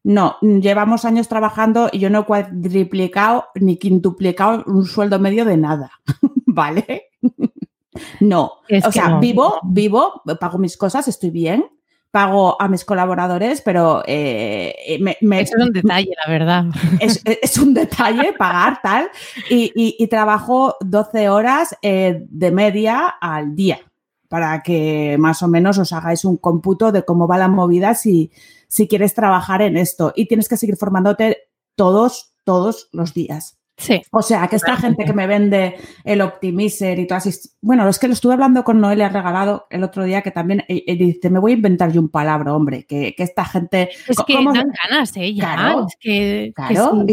No, 0.04 0.38
llevamos 0.40 1.04
años 1.04 1.28
trabajando 1.28 1.90
y 1.92 2.00
yo 2.00 2.10
no 2.10 2.22
he 2.22 2.26
cuadriplicado 2.26 3.48
ni 3.56 3.78
quintuplicado 3.78 4.64
un 4.66 4.86
sueldo 4.86 5.20
medio 5.20 5.44
de 5.44 5.58
nada, 5.58 5.92
¿vale? 6.46 7.10
no, 8.22 8.54
o 8.86 8.92
sea, 8.92 9.20
vivo, 9.20 9.60
vivo, 9.64 10.22
pago 10.40 10.58
mis 10.58 10.78
cosas, 10.78 11.08
estoy 11.10 11.32
bien, 11.32 11.66
pago 12.12 12.60
a 12.62 12.68
mis 12.68 12.86
colaboradores, 12.86 13.62
pero 13.62 14.04
eh, 14.06 15.00
me, 15.22 15.42
es 15.42 15.52
un 15.56 15.72
detalle, 15.72 16.12
la 16.26 16.32
verdad. 16.32 16.66
Es, 17.00 17.58
un 17.58 17.74
detalle 17.74 18.34
pagar 18.34 18.82
tal 18.82 19.10
y, 19.50 20.08
trabajo 20.08 20.76
12 20.82 21.30
horas 21.30 21.76
eh, 21.82 22.26
de 22.30 22.52
media 22.52 23.08
al 23.08 23.56
día 23.56 23.80
para 24.28 24.62
que 24.62 25.18
más 25.20 25.42
o 25.42 25.48
menos 25.48 25.78
os 25.78 25.92
hagáis 25.94 26.26
un 26.26 26.38
cómputo 26.38 26.92
de 26.92 27.04
cómo 27.04 27.28
va 27.28 27.38
la 27.38 27.48
movida 27.48 27.96
si 27.96 28.32
si 28.70 28.88
quieres 28.88 29.14
trabajar 29.14 29.62
en 29.62 29.76
esto 29.76 30.14
y 30.16 30.28
tienes 30.28 30.48
que 30.48 30.56
seguir 30.56 30.78
formándote 30.78 31.50
todos, 31.76 32.34
todos 32.46 32.88
los 32.94 33.14
días. 33.14 33.59
Sí. 33.80 34.02
O 34.12 34.22
sea, 34.22 34.48
que 34.48 34.58
esta 34.58 34.76
gente 34.76 35.06
que 35.06 35.14
me 35.14 35.26
vende 35.26 35.78
el 36.04 36.22
Optimizer 36.22 37.00
y 37.00 37.08
todas. 37.08 37.58
Bueno, 37.62 37.88
es 37.88 37.98
que 37.98 38.08
lo 38.08 38.14
estuve 38.14 38.34
hablando 38.34 38.64
con 38.64 38.80
Noelia 38.82 39.10
Regalado 39.10 39.68
el 39.70 39.84
otro 39.84 40.04
día, 40.04 40.22
que 40.22 40.32
también 40.32 40.66
eh, 40.68 40.84
eh, 40.86 40.96
dice: 40.96 41.30
Me 41.30 41.40
voy 41.40 41.54
a 41.54 41.56
inventar 41.56 41.92
yo 41.92 42.02
un 42.02 42.10
palabra, 42.10 42.54
hombre, 42.54 42.86
que, 42.86 43.16
esta 43.18 43.46
gente. 43.46 43.90
Es 44.08 44.18
que 44.28 44.34
dan 44.36 44.72
ganas, 44.84 45.16
¿eh? 45.16 45.34
Ya. 45.34 45.78
es 45.88 45.96
que, 46.00 46.52
claro, 46.54 47.06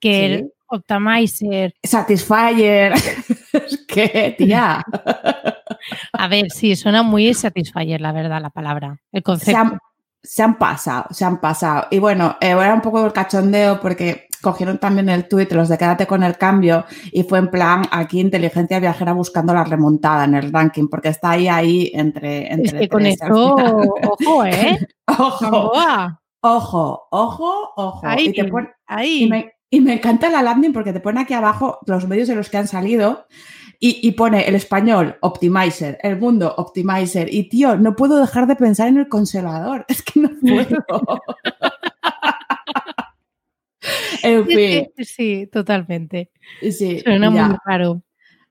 que, 0.00 0.26
el 0.26 0.52
Optimizer. 0.66 1.74
Satisfyer. 1.82 2.92
es 3.52 3.84
que, 3.86 4.34
tía. 4.38 4.82
a 6.12 6.28
ver, 6.28 6.50
sí, 6.50 6.74
suena 6.74 7.02
muy 7.02 7.34
Satisfyer, 7.34 8.00
la 8.00 8.12
verdad, 8.12 8.40
la 8.40 8.50
palabra. 8.50 8.98
El 9.12 9.22
concepto 9.22 9.78
se 10.24 10.42
han 10.42 10.56
pasado, 10.56 11.06
se 11.10 11.24
han 11.24 11.38
pasado. 11.40 11.86
Y 11.90 11.98
bueno, 11.98 12.38
eh, 12.40 12.50
era 12.50 12.74
un 12.74 12.80
poco 12.80 13.04
el 13.04 13.12
cachondeo 13.12 13.78
porque 13.78 14.26
cogieron 14.44 14.78
también 14.78 15.08
el 15.08 15.26
tuit, 15.26 15.50
los 15.52 15.68
de 15.68 15.76
quédate 15.76 16.06
con 16.06 16.22
el 16.22 16.36
cambio, 16.36 16.84
y 17.10 17.24
fue 17.24 17.40
en 17.40 17.50
plan 17.50 17.82
aquí 17.90 18.20
inteligencia 18.20 18.78
viajera 18.78 19.12
buscando 19.12 19.52
la 19.52 19.64
remontada 19.64 20.24
en 20.24 20.36
el 20.36 20.52
ranking, 20.52 20.86
porque 20.88 21.08
está 21.08 21.30
ahí, 21.30 21.48
ahí 21.48 21.90
entre... 21.94 22.52
entre 22.52 22.66
es 22.66 22.74
que 22.74 22.88
con 22.88 23.06
esto, 23.06 23.56
ojo, 23.56 24.44
¿eh? 24.44 24.78
ojo, 25.06 25.72
ojo, 26.40 27.08
ojo, 27.10 27.72
ojo. 27.76 28.00
Ahí, 28.06 28.32
y, 28.32 28.42
ahí. 28.86 29.24
Y, 29.24 29.28
me, 29.28 29.52
y 29.70 29.80
me 29.80 29.94
encanta 29.94 30.30
la 30.30 30.42
landing 30.42 30.72
porque 30.72 30.92
te 30.92 31.00
pone 31.00 31.22
aquí 31.22 31.34
abajo 31.34 31.80
los 31.86 32.06
medios 32.06 32.28
de 32.28 32.36
los 32.36 32.48
que 32.50 32.58
han 32.58 32.68
salido 32.68 33.26
y, 33.86 34.12
pone 34.12 34.48
el 34.48 34.54
español 34.54 35.16
Optimizer, 35.20 35.98
el 36.02 36.18
mundo 36.18 36.54
Optimizer. 36.56 37.32
Y 37.32 37.50
tío, 37.50 37.76
no 37.76 37.94
puedo 37.94 38.18
dejar 38.18 38.46
de 38.46 38.56
pensar 38.56 38.88
en 38.88 38.98
el 38.98 39.08
consolador. 39.08 39.84
Es 39.88 40.02
que 40.02 40.20
no 40.20 40.30
puedo. 40.40 40.84
en 44.22 44.46
fin. 44.46 44.88
Sí, 45.04 45.48
totalmente. 45.52 46.30
Sí, 46.60 47.00
Suena 47.00 47.30
muy 47.30 47.56
raro. 47.64 48.02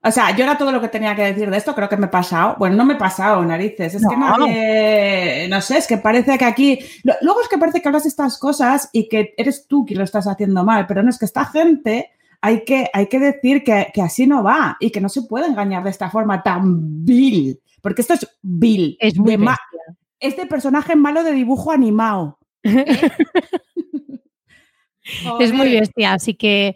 O 0.06 0.12
sea, 0.12 0.36
yo 0.36 0.44
era 0.44 0.58
todo 0.58 0.74
lo 0.74 0.82
que 0.82 0.90
tenía 0.90 1.16
que 1.16 1.24
decir 1.24 1.50
de 1.50 1.56
esto, 1.56 1.74
creo 1.74 1.88
que 1.88 1.96
me 1.96 2.08
he 2.08 2.10
pasado. 2.10 2.58
Bueno, 2.60 2.76
no 2.76 2.84
me 2.84 2.96
he 2.96 2.98
pasado, 2.98 3.44
narices. 3.46 3.96
Es 3.96 4.06
que 4.06 4.18
nadie. 4.18 5.48
No 5.50 5.62
sé, 5.62 5.78
es 5.78 5.88
que 5.88 5.98
parece 5.98 6.38
que 6.38 6.44
aquí. 6.44 6.80
Luego 7.22 7.42
es 7.42 7.48
que 7.48 7.58
parece 7.58 7.82
que 7.82 7.88
hablas 7.88 8.06
estas 8.06 8.38
cosas 8.38 8.90
y 8.92 9.08
que 9.08 9.34
eres 9.38 9.66
tú 9.66 9.86
quien 9.86 10.00
lo 10.00 10.04
estás 10.04 10.28
haciendo 10.28 10.66
mal, 10.66 10.88
pero 10.88 11.04
no 11.04 11.10
es 11.10 11.18
que 11.18 11.24
esta 11.24 11.46
gente 11.46 12.10
hay 12.42 12.66
que, 12.66 12.90
hay 12.92 13.08
que 13.08 13.20
decir 13.20 13.64
que, 13.64 13.94
así 14.02 14.28
no 14.28 14.44
va 14.44 14.76
y 14.82 14.92
que 14.92 15.00
no 15.00 15.08
se 15.08 15.22
puede 15.22 15.48
engañar 15.48 15.86
de 15.86 15.92
esta 15.92 16.10
forma 16.10 16.44
tan 16.44 17.06
vil, 17.06 17.62
porque 17.82 18.02
esto 18.02 18.16
es 18.16 18.28
vil. 18.42 18.98
Es 19.00 19.18
muy 19.18 19.38
de 19.38 19.48
Este 20.20 20.46
personaje 20.46 20.98
malo 20.98 21.24
de 21.24 21.32
dibujo 21.32 21.72
animado. 21.72 22.40
es 25.40 25.54
muy 25.54 25.72
bestia, 25.72 26.14
así 26.14 26.34
que 26.34 26.76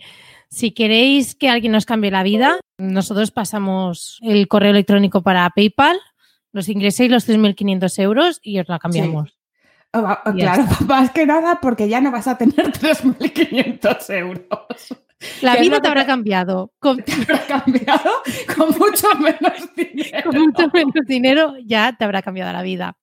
si 0.49 0.71
queréis 0.71 1.36
que 1.36 1.49
alguien 1.49 1.71
nos 1.71 1.86
cambie 1.86 2.11
la 2.11 2.23
vida, 2.23 2.59
nosotros 2.78 3.32
pasamos 3.32 4.19
el 4.21 4.47
correo 4.47 4.71
electrónico 4.71 5.21
para 5.21 5.49
PayPal, 5.49 5.99
los 6.51 6.69
ingreséis 6.69 7.11
los 7.11 7.28
3.500 7.28 8.01
euros 8.01 8.39
y 8.41 8.59
os 8.59 8.67
la 8.67 8.80
cambiamos. 8.80 9.38
Ah, 9.93 10.21
claro, 10.36 10.65
más 10.88 11.11
que 11.11 11.25
nada 11.25 11.59
porque 11.61 11.89
ya 11.89 12.01
no 12.01 12.11
vas 12.11 12.28
a 12.28 12.38
tener 12.38 12.55
3.500 12.71 14.13
euros. 14.13 14.95
La 15.41 15.55
vida 15.55 15.80
te 15.80 15.88
habrá 15.88 16.05
cambiado. 16.05 16.73
Con... 16.80 16.97
Te 17.03 17.11
habrá 17.13 17.45
cambiado 17.45 18.11
con 18.55 18.69
mucho 18.69 19.07
menos 19.15 19.75
dinero. 19.75 20.30
Con 20.30 20.41
mucho 20.41 20.69
menos 20.71 21.05
dinero 21.07 21.55
ya 21.65 21.95
te 21.97 22.05
habrá 22.05 22.21
cambiado 22.21 22.53
la 22.53 22.61
vida. 22.61 22.97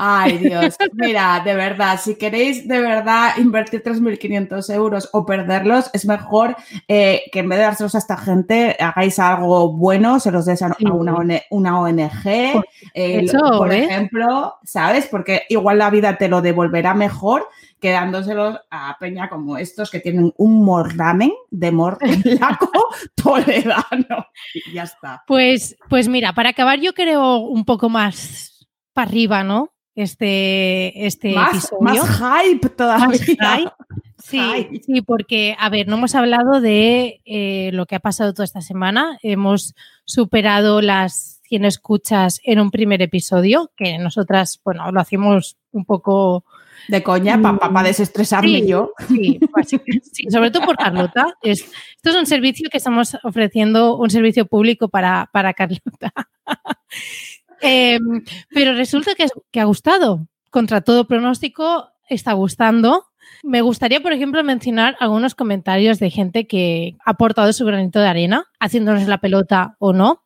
Ay, 0.00 0.38
Dios. 0.38 0.76
Mira, 0.92 1.42
de 1.44 1.56
verdad, 1.56 1.98
si 2.00 2.14
queréis 2.14 2.68
de 2.68 2.80
verdad 2.80 3.32
invertir 3.36 3.82
3.500 3.82 4.72
euros 4.72 5.10
o 5.12 5.26
perderlos, 5.26 5.90
es 5.92 6.06
mejor 6.06 6.54
eh, 6.86 7.22
que 7.32 7.40
en 7.40 7.48
vez 7.48 7.58
de 7.58 7.64
dárselos 7.64 7.96
a 7.96 7.98
esta 7.98 8.16
gente, 8.16 8.76
hagáis 8.78 9.18
algo 9.18 9.72
bueno, 9.72 10.20
se 10.20 10.30
los 10.30 10.46
des 10.46 10.62
a 10.62 10.70
una, 10.78 11.80
ONG, 11.80 12.26
eh, 12.94 13.26
por 13.58 13.72
ejemplo, 13.72 14.54
¿sabes? 14.62 15.08
Porque 15.08 15.42
igual 15.48 15.78
la 15.78 15.90
vida 15.90 16.16
te 16.16 16.28
lo 16.28 16.42
devolverá 16.42 16.94
mejor 16.94 17.48
quedándoselos 17.80 18.56
a 18.70 18.96
Peña 19.00 19.28
como 19.28 19.58
estos 19.58 19.90
que 19.90 19.98
tienen 19.98 20.32
un 20.36 20.64
morramen 20.64 21.32
de 21.50 21.72
morlaco 21.72 22.70
toledano. 23.16 24.26
Y 24.54 24.74
ya 24.74 24.84
está. 24.84 25.24
Pues, 25.26 25.76
pues 25.88 26.08
mira, 26.08 26.32
para 26.34 26.50
acabar 26.50 26.78
yo 26.78 26.92
creo 26.92 27.38
un 27.38 27.64
poco 27.64 27.88
más 27.88 28.68
para 28.92 29.08
arriba, 29.08 29.42
¿no? 29.42 29.72
Este, 29.98 31.06
este 31.06 31.32
episodio. 31.32 31.80
Más 31.80 32.20
hype 32.20 32.68
todavía. 32.70 33.18
Sí, 34.20 34.40
sí, 34.84 35.00
porque, 35.00 35.56
a 35.58 35.70
ver, 35.70 35.86
no 35.86 35.96
hemos 35.96 36.16
hablado 36.16 36.60
de 36.60 37.22
eh, 37.24 37.70
lo 37.72 37.86
que 37.86 37.94
ha 37.94 38.00
pasado 38.00 38.34
toda 38.34 38.44
esta 38.44 38.60
semana. 38.60 39.16
Hemos 39.22 39.74
superado 40.04 40.82
las 40.82 41.40
100 41.44 41.64
escuchas 41.64 42.40
en 42.42 42.58
un 42.58 42.72
primer 42.72 43.00
episodio, 43.00 43.70
que 43.76 43.96
nosotras, 43.96 44.60
bueno, 44.64 44.90
lo 44.90 45.00
hacemos 45.00 45.56
un 45.70 45.84
poco 45.84 46.44
de 46.88 47.02
coña, 47.02 47.40
para 47.40 47.70
mm, 47.70 47.84
desestresarme 47.84 48.66
yo. 48.66 48.92
Pues 49.52 49.68
sí, 50.12 50.26
sobre 50.30 50.50
todo 50.50 50.66
por 50.66 50.76
Carlota. 50.76 51.36
esto 51.42 52.10
es 52.10 52.16
un 52.16 52.26
servicio 52.26 52.68
que 52.70 52.78
estamos 52.78 53.16
ofreciendo, 53.22 53.96
un 53.96 54.10
servicio 54.10 54.46
público 54.46 54.88
para, 54.88 55.30
para 55.32 55.54
Carlota. 55.54 56.12
Em, 57.60 58.24
pero 58.50 58.74
resulta 58.74 59.14
que, 59.14 59.26
que 59.50 59.60
ha 59.60 59.64
gustado. 59.64 60.26
Contra 60.50 60.80
todo 60.80 61.06
pronóstico, 61.06 61.90
está 62.08 62.32
gustando. 62.32 63.06
Me 63.42 63.60
gustaría, 63.60 64.00
por 64.00 64.12
ejemplo, 64.12 64.42
mencionar 64.42 64.96
algunos 65.00 65.34
comentarios 65.34 65.98
de 65.98 66.10
gente 66.10 66.46
que 66.46 66.96
ha 67.04 67.12
aportado 67.12 67.52
su 67.52 67.64
granito 67.64 68.00
de 68.00 68.08
arena, 68.08 68.46
haciéndonos 68.58 69.06
la 69.06 69.18
pelota 69.18 69.76
o 69.78 69.92
no. 69.92 70.24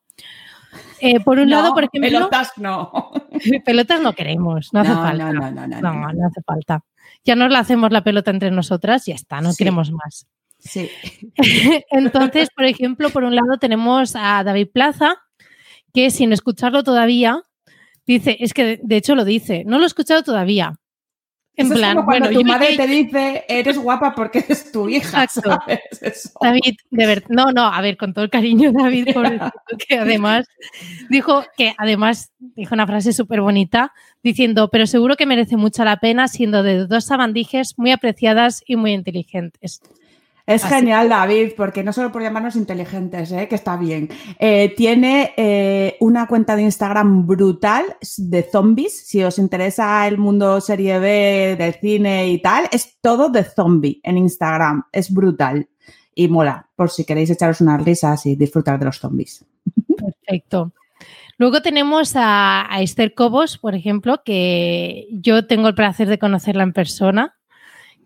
Eh, 1.01 1.21
por 1.21 1.39
un 1.39 1.51
lado, 1.51 1.75
por 1.75 1.85
ejemplo. 1.85 2.11
Pelotas 2.11 2.53
no. 2.57 3.11
pelotas 3.65 4.01
no 4.01 4.13
queremos, 4.13 4.73
no 4.73 4.81
hace 4.81 4.93
falta. 4.93 5.33
No, 5.33 5.33
no, 5.33 5.51
no, 5.51 5.67
no, 5.67 6.13
no, 6.13 6.27
hace 6.27 6.41
falta. 6.47 6.85
Ya 7.25 7.37
nos 7.37 7.51
la 7.51 7.59
hacemos 7.59 7.91
la 7.91 8.05
pelota 8.05 8.31
entre 8.31 8.51
nosotras, 8.51 9.05
ya 9.07 9.15
está, 9.15 9.41
no 9.41 9.53
queremos 9.55 9.91
más. 9.91 10.27
Sí. 10.59 10.89
Entonces, 11.91 12.49
por 12.55 12.65
ejemplo, 12.65 13.11
por 13.11 13.25
un 13.25 13.35
lado 13.35 13.59
tenemos 13.59 14.15
a 14.17 14.43
David 14.45 14.69
Plaza, 14.73 15.17
que 15.93 16.11
sin 16.11 16.33
escucharlo 16.33 16.83
todavía, 16.85 17.43
dice, 18.07 18.37
es 18.41 18.55
que 18.55 18.81
de 18.83 18.97
hecho 18.97 19.15
lo 19.15 19.25
dice, 19.25 19.65
no 19.65 19.79
lo 19.79 19.85
he 19.85 19.87
escuchado 19.87 20.23
todavía, 20.23 20.81
en 21.55 21.69
plan, 21.69 22.03
cuando 22.05 22.31
tu 22.31 22.45
madre 22.45 22.77
te 22.77 22.87
dice, 22.87 23.45
eres 23.47 23.77
guapa 23.77 24.15
porque 24.15 24.39
eres 24.39 24.73
tu 24.73 24.89
hija. 24.89 25.27
David, 26.41 26.77
de 26.91 27.23
no, 27.29 27.53
no, 27.53 27.67
a 27.67 27.81
ver, 27.83 27.99
con 27.99 28.15
todo 28.15 28.25
el 28.25 28.31
cariño, 28.31 28.73
David, 28.73 29.09
que 29.89 29.99
además 29.99 30.47
dijo 31.11 31.45
que 31.57 31.75
además 31.77 32.33
dijo 32.39 32.75
una 32.75 32.87
frase 32.87 33.13
súper 33.13 33.43
bonita 33.43 33.93
diciendo, 34.23 34.71
pero 34.71 34.87
seguro 34.87 35.17
que 35.17 35.27
merece 35.27 35.59
mucho 35.59 35.85
la 35.85 35.99
pena 35.99 36.27
siendo 36.27 36.63
de 36.63 36.87
dos 36.87 37.05
sabandijas 37.05 37.75
muy 37.77 37.91
apreciadas 37.91 38.63
y 38.67 38.77
muy 38.77 38.93
inteligentes. 38.93 39.83
Es 40.47 40.65
genial, 40.65 41.09
David, 41.09 41.53
porque 41.57 41.85
no 41.85 41.93
solo 41.93 42.11
por 42.11 42.23
llamarnos 42.23 42.57
inteligentes, 42.57 43.31
¿eh? 43.31 43.47
que 43.49 43.55
está 43.55 43.77
bien. 43.77 44.09
Eh, 44.39 44.75
tiene 44.77 45.33
eh, 45.37 45.97
una 46.01 46.27
cuenta 46.27 46.57
de 46.57 46.63
Instagram 46.63 47.27
brutal 47.27 47.97
de 48.17 48.43
zombies. 48.43 49.07
Si 49.07 49.23
os 49.23 49.39
interesa 49.39 50.07
el 50.09 50.19
mundo 50.19 50.61
serie 50.61 50.99
B 50.99 51.57
de 51.57 51.73
cine 51.81 52.29
y 52.29 52.43
tal, 52.43 52.69
es 52.73 52.99
todo 53.01 53.29
de 53.29 53.45
zombie 53.45 54.01
en 54.03 54.19
Instagram. 54.19 54.85
Es 54.91 55.13
brutal 55.13 55.69
y 56.15 56.29
mola, 56.29 56.69
por 56.75 56.91
si 56.91 57.05
queréis 57.05 57.31
echaros 57.31 57.61
unas 57.61 57.83
risas 57.85 58.27
y 58.27 58.35
disfrutar 58.35 58.79
de 58.79 58.87
los 58.87 58.99
zombies. 58.99 59.45
Perfecto. 59.97 60.73
Luego 61.39 61.63
tenemos 61.63 62.15
a, 62.17 62.73
a 62.73 62.83
Esther 62.83 63.15
Cobos, 63.15 63.59
por 63.59 63.75
ejemplo, 63.75 64.23
que 64.25 65.07
yo 65.13 65.47
tengo 65.47 65.69
el 65.69 65.75
placer 65.75 66.09
de 66.09 66.19
conocerla 66.19 66.65
en 66.65 66.73
persona 66.73 67.37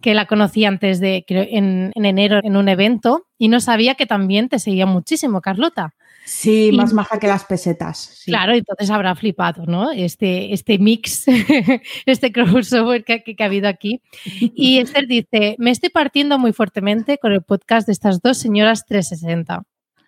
que 0.00 0.14
la 0.14 0.26
conocí 0.26 0.64
antes 0.64 1.00
de, 1.00 1.24
en, 1.28 1.92
enero, 1.94 2.40
en 2.42 2.56
un 2.56 2.68
evento, 2.68 3.26
y 3.38 3.48
no 3.48 3.60
sabía 3.60 3.94
que 3.94 4.06
también 4.06 4.48
te 4.48 4.58
seguía 4.58 4.86
muchísimo, 4.86 5.40
Carlota. 5.40 5.94
Sí, 6.24 6.72
más 6.72 6.92
maja 6.92 7.20
que 7.20 7.28
las 7.28 7.44
pesetas. 7.44 8.22
Claro, 8.26 8.52
entonces 8.52 8.90
habrá 8.90 9.14
flipado, 9.14 9.64
¿no? 9.66 9.92
Este, 9.92 10.52
este 10.52 10.78
mix, 10.78 11.24
este 12.06 12.32
crossover 12.32 13.04
que, 13.04 13.22
que, 13.22 13.42
ha 13.42 13.46
habido 13.46 13.68
aquí. 13.68 14.02
Y 14.40 14.78
Esther 14.80 15.06
dice, 15.06 15.54
me 15.58 15.70
estoy 15.70 15.90
partiendo 15.90 16.38
muy 16.38 16.52
fuertemente 16.52 17.18
con 17.18 17.32
el 17.32 17.42
podcast 17.42 17.86
de 17.86 17.92
estas 17.92 18.20
dos 18.22 18.38
señoras 18.38 18.84
360. 18.86 19.62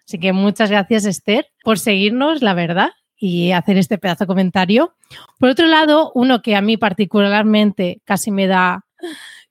Así 0.05 0.19
que 0.19 0.33
muchas 0.33 0.71
gracias, 0.71 1.05
Esther, 1.05 1.47
por 1.63 1.79
seguirnos, 1.79 2.43
la 2.43 2.55
verdad, 2.55 2.91
y 3.17 3.53
hacer 3.53 3.79
este 3.79 3.99
pedazo 3.99 4.25
de 4.25 4.29
comentario. 4.29 4.95
Por 5.39 5.51
otro 5.51 5.67
lado, 5.67 6.11
uno 6.15 6.43
que 6.43 6.57
a 6.57 6.63
mí 6.63 6.77
particularmente 6.77 8.01
casi 8.05 8.31
me 8.31 8.47
da 8.47 8.87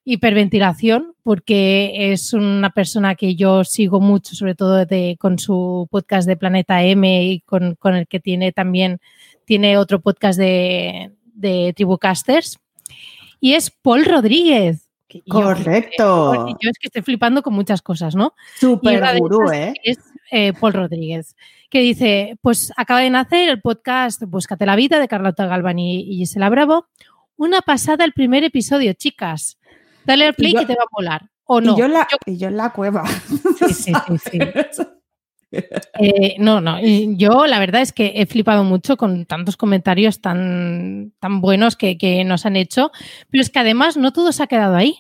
hiperventilación, 0.10 1.16
porque 1.22 2.14
es 2.14 2.32
una 2.32 2.70
persona 2.70 3.16
que 3.16 3.36
yo 3.36 3.66
sigo 3.66 3.99
mucho, 3.99 4.36
sobre 4.36 4.55
todo 4.55 4.86
de, 4.86 5.18
con 5.20 5.38
su 5.38 5.86
podcast 5.91 6.26
de 6.26 6.38
Planeta 6.38 6.82
M 6.82 7.26
y 7.26 7.41
con, 7.41 7.78
el 7.84 8.08
que 8.08 8.22
tiene 8.22 8.53
también, 8.53 9.01
tiene 9.43 9.78
otro 9.78 9.99
podcast 9.99 10.39
de, 10.39 11.12
de 11.34 11.74
Tribucasters, 11.76 12.58
y 13.41 13.55
es 13.55 13.70
Paul 13.70 14.05
Rodríguez. 14.05 14.89
Correcto. 15.28 16.55
Yo, 16.62 16.70
es 16.70 16.80
que 16.80 16.88
estoy 16.88 17.01
flipando 17.01 17.41
con 17.41 17.53
muchas 17.53 17.82
cosas, 17.82 18.16
¿no? 18.16 18.34
Súper 18.58 19.20
gurú, 19.20 19.51
¿eh? 19.51 19.74
Es 19.84 19.99
eh, 20.32 20.53
Paul 20.53 20.72
Rodríguez, 20.72 21.36
que 21.70 21.82
dice, 21.82 22.38
pues 22.41 22.72
acaba 22.78 23.01
de 23.01 23.10
nacer 23.10 23.49
el 23.49 23.60
podcast 23.60 24.24
Búscate 24.24 24.66
la 24.66 24.78
vida 24.78 25.01
de 25.01 25.10
Carlota 25.10 25.47
Galván 25.47 25.80
y 25.80 26.16
Gisela 26.16 26.49
Bravo. 26.49 26.88
Una 27.36 27.62
pasada 27.62 28.05
el 28.05 28.14
primer 28.14 28.45
episodio, 28.45 28.93
chicas. 28.93 29.57
Dale 30.08 30.26
al 30.26 30.34
play 30.34 30.55
y, 30.60 30.66
te 30.66 30.74
va 30.74 30.84
a 30.84 30.91
volar. 30.91 31.30
¿O 31.43 31.62
no? 31.62 31.74
Y 31.74 31.80
yo, 31.80 31.88
la, 31.88 32.08
Y 32.26 32.38
yo 32.38 32.47
en 32.47 32.58
la 32.58 32.72
cueva. 32.72 33.05
Sí, 33.05 33.93
sí, 33.93 33.93
sí. 34.18 34.39
Eh, 35.99 36.36
no, 36.39 36.62
no. 36.62 36.80
Yo 36.82 37.47
la 37.47 37.60
verdad 37.60 37.82
es 37.82 37.93
que 37.93 38.14
he 38.16 38.26
flipado 38.26 38.64
mucho 38.64 38.97
con 38.97 39.26
tantos 39.26 39.58
comentarios 39.58 40.22
tan, 40.22 41.14
tan 41.20 41.41
buenos 41.41 41.76
que, 41.76 41.97
que, 41.97 42.24
nos 42.24 42.45
han 42.45 42.55
hecho, 42.55 42.91
pero 43.30 43.41
es 43.41 43.49
que 43.49 43.60
además 43.60 43.97
no 43.97 44.12
todo 44.12 44.32
se 44.32 44.43
ha 44.43 44.47
quedado 44.47 44.76
ahí, 44.76 44.99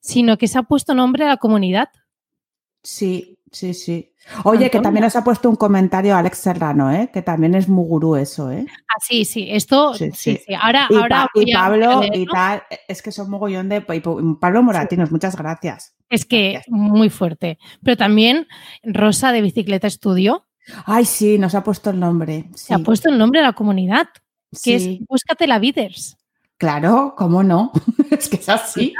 sino 0.00 0.38
que 0.38 0.48
se 0.48 0.58
ha 0.58 0.62
puesto 0.62 0.94
nombre 0.94 1.24
a 1.24 1.28
la 1.28 1.36
comunidad. 1.38 1.88
Sí, 2.82 3.35
sí, 3.50 3.74
sí. 3.74 4.12
Oye, 4.44 4.70
que 4.70 4.80
también 4.80 5.04
nos 5.04 5.14
ha 5.14 5.22
puesto 5.22 5.48
un 5.48 5.56
comentario 5.56 6.16
Alex 6.16 6.38
Serrano, 6.38 6.92
¿eh? 6.92 7.10
que 7.12 7.22
también 7.22 7.54
es 7.54 7.68
muy 7.68 7.84
gurú 7.84 8.16
eso. 8.16 8.50
¿eh? 8.50 8.66
Ah, 8.88 8.98
sí, 9.00 9.24
sí, 9.24 9.48
esto 9.50 9.94
sí, 9.94 10.10
sí. 10.12 10.40
Ahora, 10.60 10.88
y, 10.90 10.96
ahora 10.96 11.28
y 11.34 11.52
Pablo 11.52 12.02
y 12.12 12.26
tal, 12.26 12.62
es 12.88 13.02
que 13.02 13.12
son 13.12 13.30
mogollón 13.30 13.68
de... 13.68 13.80
Pablo 13.80 14.62
Moratinos, 14.62 15.12
muchas 15.12 15.36
gracias. 15.36 15.94
Es 16.08 16.24
que 16.24 16.52
gracias. 16.52 16.68
muy 16.68 17.08
fuerte. 17.08 17.58
Pero 17.82 17.96
también 17.96 18.48
Rosa 18.82 19.32
de 19.32 19.42
Bicicleta 19.42 19.86
Estudio. 19.86 20.46
Ay, 20.84 21.04
sí, 21.04 21.38
nos 21.38 21.54
ha 21.54 21.62
puesto 21.62 21.90
el 21.90 22.00
nombre. 22.00 22.50
Se 22.54 22.74
ha 22.74 22.78
puesto 22.78 23.08
el 23.08 23.18
nombre 23.18 23.40
a 23.40 23.44
la 23.44 23.52
comunidad, 23.52 24.08
que 24.64 24.74
es 24.74 24.98
Búscate 25.08 25.46
la 25.46 25.60
Viders. 25.60 26.16
Claro, 26.58 27.14
¿cómo 27.16 27.42
no? 27.42 27.70
es 28.10 28.28
que 28.28 28.36
es 28.36 28.48
así. 28.48 28.92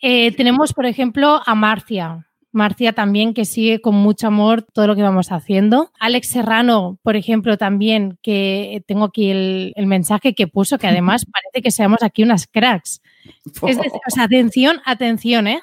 Eh, 0.00 0.32
tenemos, 0.32 0.72
por 0.72 0.86
ejemplo, 0.86 1.40
a 1.44 1.54
Marcia. 1.54 2.26
Marcia 2.54 2.92
también, 2.92 3.34
que 3.34 3.44
sigue 3.44 3.80
con 3.80 3.94
mucho 3.94 4.28
amor 4.28 4.62
todo 4.62 4.86
lo 4.86 4.96
que 4.96 5.02
vamos 5.02 5.32
haciendo. 5.32 5.90
Alex 6.00 6.28
Serrano, 6.28 6.98
por 7.02 7.16
ejemplo, 7.16 7.58
también, 7.58 8.18
que 8.22 8.82
tengo 8.86 9.04
aquí 9.04 9.30
el, 9.30 9.72
el 9.76 9.86
mensaje 9.86 10.34
que 10.34 10.46
puso, 10.46 10.78
que 10.78 10.86
además 10.86 11.26
parece 11.32 11.62
que 11.62 11.70
seamos 11.70 12.02
aquí 12.02 12.22
unas 12.22 12.46
cracks. 12.46 13.02
Es 13.66 13.76
decir, 13.76 13.92
o 13.92 14.10
sea, 14.10 14.24
atención, 14.24 14.80
atención, 14.84 15.46
¿eh? 15.48 15.60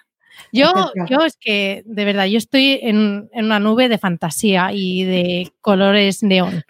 Yo, 0.51 0.71
yo 1.09 1.19
es 1.19 1.37
que, 1.39 1.83
de 1.85 2.05
verdad, 2.05 2.25
yo 2.25 2.37
estoy 2.37 2.79
en, 2.81 3.29
en, 3.31 3.45
una 3.45 3.59
nube 3.59 3.89
de 3.89 3.97
fantasía 3.97 4.71
y 4.73 5.03
de 5.03 5.51
colores 5.61 6.23
neón. 6.23 6.63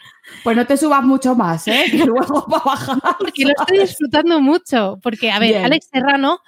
Pues 0.43 0.55
no 0.55 0.65
te 0.65 0.77
subas 0.77 1.03
mucho 1.03 1.35
más, 1.35 1.67
¿eh? 1.67 1.85
Que 1.91 2.05
luego 2.05 2.45
va 2.51 2.57
a 2.57 2.63
bajar. 2.63 2.97
Porque 3.17 3.45
lo 3.45 3.53
estoy 3.57 3.79
disfrutando 3.79 4.39
mucho. 4.39 4.99
Porque, 5.01 5.31
a 5.31 5.39
ver, 5.39 5.49
Bien. 5.49 5.65
Alex 5.65 5.87
Serrano 5.91 6.39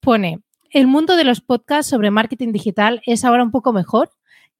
pone, 0.00 0.40
el 0.74 0.88
mundo 0.88 1.14
de 1.16 1.22
los 1.22 1.40
podcasts 1.40 1.88
sobre 1.88 2.10
marketing 2.10 2.50
digital 2.50 3.00
es 3.06 3.24
ahora 3.24 3.44
un 3.44 3.52
poco 3.52 3.72
mejor 3.72 4.10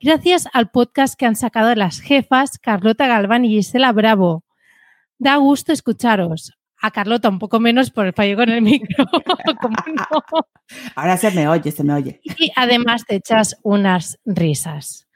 gracias 0.01 0.47
al 0.53 0.71
podcast 0.71 1.19
que 1.19 1.27
han 1.27 1.35
sacado 1.35 1.75
las 1.75 1.99
jefas 1.99 2.57
Carlota 2.59 3.09
Galván 3.09 3.45
y 3.45 3.49
Gisela 3.49 3.93
Bravo. 3.93 4.45
Da 5.19 5.37
gusto 5.37 5.73
escucharos. 5.73 6.53
A 6.81 6.93
Carlota 6.93 7.29
un 7.29 7.41
poco 7.41 7.59
menos 7.59 7.91
por 7.91 8.07
el 8.07 8.13
fallo 8.13 8.37
con 8.37 8.49
el 8.49 8.63
micro. 8.63 9.07
no? 9.13 10.23
Ahora 10.95 11.17
se 11.17 11.33
me 11.33 11.49
oye, 11.49 11.73
se 11.73 11.83
me 11.83 11.95
oye. 11.95 12.21
Y 12.23 12.53
además 12.55 13.05
te 13.07 13.17
echas 13.17 13.57
unas 13.65 14.21
risas. 14.25 15.09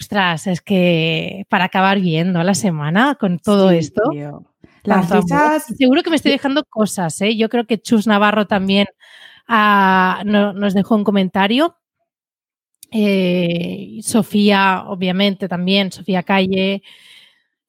Ostras, 0.00 0.48
es 0.48 0.60
que 0.62 1.44
para 1.48 1.66
acabar 1.66 2.00
viendo 2.00 2.42
la 2.42 2.54
semana 2.54 3.14
con 3.14 3.38
todo 3.38 3.70
sí, 3.70 3.76
esto. 3.76 4.02
Tío. 4.10 4.46
Las 4.82 5.10
risas. 5.10 5.66
Seguro 5.78 6.02
que 6.02 6.10
me 6.10 6.16
estoy 6.16 6.32
dejando 6.32 6.64
cosas, 6.64 7.20
¿eh? 7.20 7.36
Yo 7.36 7.48
creo 7.48 7.66
que 7.66 7.80
Chus 7.80 8.08
Navarro 8.08 8.48
también 8.48 8.86
No, 9.50 10.52
nos 10.52 10.74
dejó 10.74 10.94
un 10.94 11.04
comentario. 11.04 11.76
Eh, 12.92 13.98
Sofía, 14.02 14.84
obviamente, 14.86 15.48
también, 15.48 15.90
Sofía 15.92 16.22
Calle. 16.22 16.82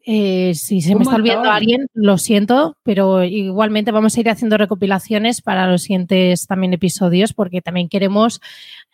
Eh, 0.03 0.53
si 0.55 0.81
se 0.81 0.95
me 0.95 1.03
está 1.03 1.15
olvidando 1.15 1.51
alguien, 1.51 1.87
lo 1.93 2.17
siento, 2.17 2.75
pero 2.81 3.23
igualmente 3.23 3.91
vamos 3.91 4.17
a 4.17 4.19
ir 4.19 4.29
haciendo 4.29 4.57
recopilaciones 4.57 5.41
para 5.41 5.67
los 5.67 5.83
siguientes 5.83 6.47
también 6.47 6.73
episodios, 6.73 7.33
porque 7.33 7.61
también 7.61 7.87
queremos 7.87 8.41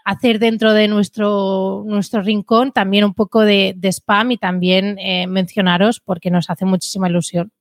hacer 0.03 0.39
dentro 0.39 0.73
de 0.73 0.89
nuestro, 0.89 1.83
nuestro 1.85 2.21
rincón 2.21 2.73
también 2.73 3.05
un 3.05 3.13
poco 3.13 3.41
de, 3.41 3.73
de 3.77 3.89
spam 3.89 4.31
y 4.31 4.37
también 4.37 4.97
eh, 4.99 5.27
mencionaros 5.27 6.01
porque 6.01 6.29
nos 6.29 6.49
hace 6.49 6.65
muchísima 6.65 7.09
ilusión. 7.09 7.51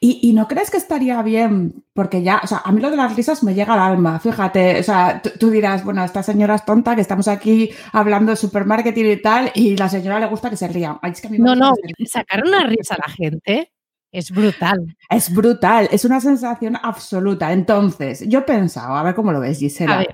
¿Y, 0.00 0.18
¿Y, 0.22 0.32
no 0.32 0.48
crees 0.48 0.70
que 0.70 0.76
estaría 0.76 1.22
bien? 1.22 1.84
Porque 1.92 2.22
ya, 2.22 2.40
o 2.42 2.46
sea, 2.46 2.62
a 2.64 2.72
mí 2.72 2.80
lo 2.80 2.90
de 2.90 2.96
las 2.96 3.14
risas 3.14 3.42
me 3.42 3.54
llega 3.54 3.74
al 3.74 3.92
alma, 3.92 4.18
fíjate, 4.18 4.80
o 4.80 4.82
sea, 4.82 5.22
tú 5.22 5.50
dirás, 5.50 5.84
bueno, 5.84 6.04
esta 6.04 6.22
señora 6.22 6.56
es 6.56 6.64
tonta, 6.64 6.94
que 6.94 7.00
estamos 7.00 7.28
aquí 7.28 7.70
hablando 7.92 8.30
de 8.30 8.36
supermarketing 8.36 9.10
y 9.10 9.16
tal, 9.22 9.52
y 9.54 9.76
la 9.76 9.88
señora 9.88 10.18
le 10.18 10.26
gusta 10.26 10.50
que 10.50 10.56
se 10.56 10.68
ría. 10.68 10.98
Ay, 11.02 11.12
es 11.12 11.20
que 11.20 11.28
a 11.28 11.30
mí 11.30 11.38
no, 11.38 11.54
no, 11.54 11.74
sacar 12.06 12.42
una 12.44 12.64
risa 12.66 12.94
a 12.94 12.98
la 13.06 13.12
gente 13.12 13.72
es 14.12 14.30
brutal. 14.30 14.94
Es 15.08 15.32
brutal, 15.34 15.88
es 15.90 16.04
una 16.04 16.20
sensación 16.20 16.76
absoluta. 16.80 17.50
Entonces, 17.50 18.22
yo 18.28 18.40
he 18.40 18.42
pensado, 18.42 18.94
a 18.94 19.02
ver 19.02 19.14
cómo 19.14 19.32
lo 19.32 19.40
ves, 19.40 19.58
Gisela, 19.58 20.04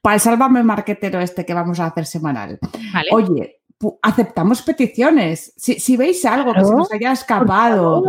para 0.00 0.14
el 0.14 0.20
Sálvame 0.20 0.62
Marquetero 0.62 1.20
este 1.20 1.44
que 1.44 1.54
vamos 1.54 1.80
a 1.80 1.86
hacer 1.86 2.06
semanal. 2.06 2.60
Vale. 2.92 3.08
Oye, 3.10 3.60
aceptamos 4.00 4.62
peticiones. 4.62 5.52
Si, 5.56 5.80
si 5.80 5.96
veis 5.96 6.24
algo 6.24 6.52
claro, 6.52 6.60
que 6.60 6.70
se 6.70 6.76
nos 6.76 6.92
haya 6.92 7.12
escapado, 7.12 8.04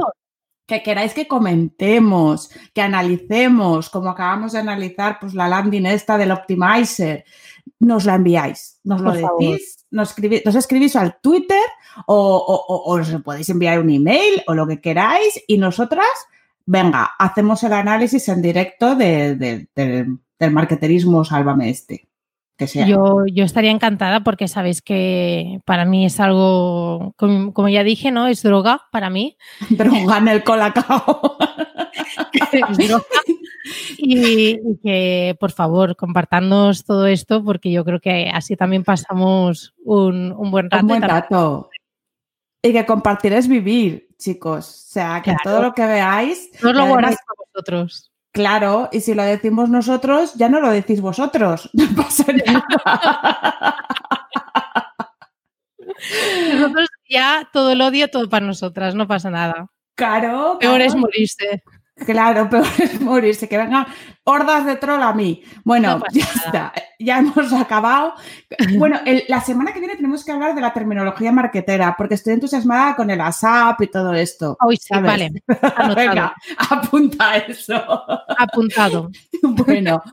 que 0.69 0.83
queráis 0.83 1.15
que 1.15 1.27
comentemos, 1.27 2.51
que 2.73 2.81
analicemos, 2.81 3.89
como 3.89 4.11
acabamos 4.11 4.51
de 4.51 4.59
analizar, 4.59 5.17
pues 5.19 5.33
la 5.33 5.49
landing 5.49 5.87
esta 5.87 6.15
del 6.15 6.31
Optimizer, 6.31 7.25
nos 7.79 8.05
la 8.05 8.15
enviáis, 8.15 8.79
nos 8.83 9.01
lo 9.01 9.11
decís, 9.11 9.85
nos 9.89 10.09
escribís, 10.09 10.45
nos 10.45 10.55
escribís 10.55 10.95
al 10.95 11.19
Twitter 11.21 11.65
o, 12.05 12.15
o, 12.15 12.55
o, 12.55 12.75
o, 12.93 12.99
os 12.99 13.09
podéis 13.23 13.49
enviar 13.49 13.79
un 13.79 13.89
email 13.89 14.43
o 14.45 14.53
lo 14.53 14.67
que 14.67 14.79
queráis 14.79 15.41
y 15.47 15.57
nosotras, 15.57 16.07
venga, 16.67 17.11
hacemos 17.17 17.63
el 17.63 17.73
análisis 17.73 18.29
en 18.29 18.41
directo 18.43 18.95
de, 18.95 19.35
de, 19.35 19.67
de, 19.75 20.17
del 20.37 20.51
marketerismo 20.51 21.25
Sálvame 21.25 21.71
este. 21.71 22.08
Que 22.59 22.67
sea. 22.67 22.85
Yo, 22.85 23.25
yo 23.25 23.45
estaría 23.45 23.71
encantada 23.71 24.19
porque 24.19 24.47
sabéis 24.47 24.81
que 24.81 25.61
para 25.65 25.85
mí 25.85 26.05
es 26.05 26.19
algo, 26.19 27.13
como, 27.17 27.53
como 27.53 27.69
ya 27.69 27.83
dije, 27.83 28.11
¿no? 28.11 28.27
Es 28.27 28.43
droga 28.43 28.81
para 28.91 29.09
mí. 29.09 29.37
Droga 29.71 30.17
en 30.19 30.27
el 30.27 30.43
colacao. 30.43 31.37
Y, 33.97 34.51
y 34.51 34.77
que 34.81 35.35
por 35.39 35.51
favor 35.51 35.95
compartadnos 35.95 36.85
todo 36.85 37.05
esto 37.05 37.43
porque 37.43 37.69
yo 37.71 37.83
creo 37.83 37.99
que 37.99 38.31
así 38.33 38.55
también 38.55 38.83
pasamos 38.83 39.75
un, 39.83 40.31
un 40.31 40.49
buen 40.49 40.69
rato. 40.71 40.83
Un 40.83 40.87
buen 40.87 41.01
rato. 41.01 41.69
Y 42.63 42.71
que 42.71 42.85
compartir 42.85 43.33
es 43.33 43.47
vivir, 43.47 44.07
chicos. 44.17 44.67
O 44.67 44.91
sea, 44.93 45.21
que 45.21 45.31
Claro. 45.31 45.41
todo 45.43 45.61
lo 45.61 45.73
que 45.73 45.85
veáis, 45.85 46.49
No 46.63 46.73
lo 46.73 46.87
guardéis 46.87 47.17
para 47.27 47.37
vosotros. 47.53 48.08
Claro, 48.31 48.89
y 48.91 49.01
si 49.01 49.13
lo 49.13 49.23
decimos 49.23 49.69
nosotros, 49.69 50.33
ya 50.35 50.49
no 50.49 50.59
lo 50.61 50.69
decís 50.71 51.01
vosotros. 51.01 51.69
No 51.79 51.87
pasa 51.95 52.25
nada. 52.33 52.65
Nosotros 56.53 56.87
ya 57.09 57.49
todo 57.51 57.71
el 57.71 57.81
odio, 57.81 58.07
todo 58.09 58.29
para 58.29 58.45
nosotras, 58.45 58.95
no 58.95 59.07
pasa 59.07 59.29
nada. 59.29 59.67
Claro, 59.95 60.57
Peor 60.59 60.75
claro. 60.75 60.83
es 60.83 60.95
morirse. 60.95 61.63
Claro, 62.05 62.49
peor 62.49 62.65
es 62.79 63.01
morirse, 63.01 63.49
que 63.49 63.57
vengan 63.57 63.85
hordas 64.29 64.65
de 64.65 64.75
troll 64.75 65.01
a 65.01 65.13
mí. 65.13 65.43
Bueno, 65.63 65.97
No 65.99 66.03
ya 66.11 66.23
está, 66.23 66.73
ya 66.99 67.17
hemos 67.19 67.51
acabado. 67.53 68.13
Bueno, 68.77 68.99
el- 69.05 69.23
la 69.27 69.41
semana 69.41 69.73
que 69.73 69.79
viene 69.79 69.95
tenemos 69.95 70.23
que 70.23 70.31
hablar 70.31 70.53
de 70.55 70.61
la 70.61 70.71
terminología 70.73 71.31
marquetera, 71.31 71.95
porque 71.97 72.15
estoy 72.15 72.33
entusiasmada 72.33 72.95
con 72.95 73.09
el 73.09 73.19
ASAP 73.21 73.81
y 73.81 73.87
todo 73.87 74.13
esto. 74.13 74.57
Hoy 74.61 74.77
sí, 74.77 74.87
¿sabes? 74.89 75.05
vale. 75.05 75.31
Anotado, 75.75 75.95
Venga, 75.95 76.35
apunta 76.69 77.37
eso. 77.37 77.75
apuntado. 78.37 79.09
Bueno, 79.41 80.03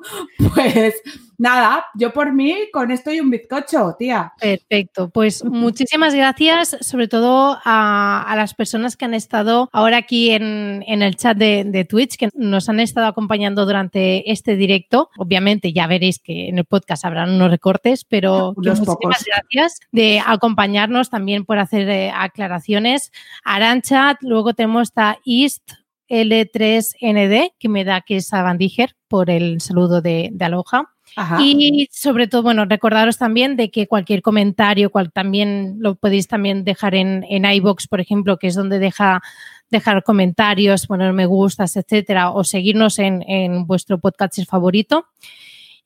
pues 0.55 0.95
nada, 1.39 1.87
yo 1.95 2.13
por 2.13 2.33
mí 2.33 2.55
con 2.73 2.91
esto 2.91 3.13
y 3.13 3.21
un 3.21 3.31
bizcocho, 3.31 3.95
tía. 3.99 4.33
Perfecto, 4.41 5.11
pues 5.11 5.45
muchísimas 5.45 6.15
gracias, 6.15 6.77
sobre 6.81 7.09
todo 7.09 7.59
a, 7.65 8.23
a 8.27 8.37
las 8.37 8.55
personas 8.55 8.97
que 8.97 9.05
han 9.05 9.15
estado 9.15 9.69
ahora 9.73 9.99
aquí 9.99 10.31
en, 10.31 10.85
en 10.87 11.03
el 11.03 11.17
chat 11.17 11.37
de, 11.37 11.65
de 11.65 11.85
Twitch, 11.85 12.17
que 12.17 12.29
nos 12.35 12.69
han 12.69 12.81
estado 12.81 13.07
acompañando 13.07 13.67
durante 13.67 14.31
este 14.31 14.57
directo. 14.57 15.11
Obviamente 15.19 15.73
ya 15.73 15.87
veréis 15.87 16.19
que 16.19 16.49
en 16.49 16.59
el 16.59 16.65
podcast 16.65 17.05
habrán 17.05 17.31
unos 17.35 17.51
recortes, 17.51 18.05
pero 18.05 18.55
Unos 18.57 18.81
muchísimas 18.81 18.87
pocos. 18.87 19.25
gracias 19.27 19.81
de 19.93 20.21
acompañarnos 20.25 21.11
también 21.11 21.45
por 21.45 21.59
hacer 21.59 21.89
eh, 21.89 22.11
aclaraciones. 22.15 23.13
Aranchat, 23.45 24.19
luego 24.23 24.55
tenemos 24.55 24.93
a 24.97 25.19
East 25.25 25.73
L3ND, 26.09 27.53
que 27.59 27.69
me 27.69 27.85
da 27.85 28.01
que 28.01 28.17
es 28.17 28.33
a 28.33 28.43
Bandiger 28.43 28.95
por 29.09 29.31
el 29.31 29.61
saludo 29.61 30.01
de, 30.01 30.31
de 30.33 30.45
Aloha. 30.45 30.96
Ajá. 31.15 31.39
Y 31.41 31.89
sobre 31.93 32.27
todo, 32.27 32.43
bueno, 32.43 32.65
recordaros 32.65 33.17
también 33.17 33.57
de 33.57 33.71
que 33.71 33.87
cualquier 33.87 34.23
comentario, 34.23 34.91
cual 34.91 35.13
también 35.13 35.77
lo 35.79 35.95
podéis 35.95 36.29
también 36.29 36.65
dejar 36.65 36.95
en, 36.95 37.25
en 37.29 37.45
iBox, 37.45 37.87
por 37.87 38.01
ejemplo, 38.01 38.39
que 38.39 38.49
es 38.49 38.55
donde 38.55 38.79
deja 38.79 39.23
dejar 39.71 40.03
comentarios, 40.03 40.87
poner 40.87 41.13
me 41.13 41.27
gustas, 41.27 41.77
etcétera, 41.77 42.31
o 42.31 42.45
seguirnos 42.45 42.99
en, 42.99 43.23
en 43.29 43.67
vuestro 43.67 43.99
podcast 43.99 44.39
favorito. 44.49 45.07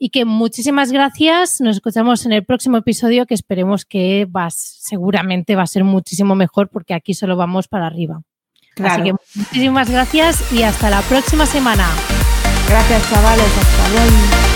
Y 0.03 0.09
que 0.09 0.25
muchísimas 0.25 0.93
gracias. 0.93 1.61
Nos 1.61 1.77
escuchamos 1.77 2.25
en 2.25 2.33
el 2.33 2.45
próximo 2.45 2.79
episodio, 2.79 3.27
que 3.27 3.35
esperemos 3.35 3.85
que 3.85 4.25
va, 4.25 4.49
seguramente 4.51 5.57
va 5.57 5.63
a 5.63 5.67
ser 5.67 5.85
muchísimo 5.85 6.35
mejor, 6.35 6.71
porque 6.71 6.95
aquí 6.95 7.13
solo 7.13 7.37
vamos 7.37 7.69
para 7.69 7.87
arriba. 7.87 8.23
Claro. 8.75 8.95
Así 8.95 9.03
que 9.03 9.17
muchísimas 9.35 9.91
gracias 9.91 10.53
y 10.53 10.63
hasta 10.63 10.89
la 10.89 11.03
próxima 11.03 11.45
semana. 11.45 11.87
Gracias, 12.67 13.11
chavales. 13.11 13.59
Hasta 13.59 13.89
luego. 13.91 14.50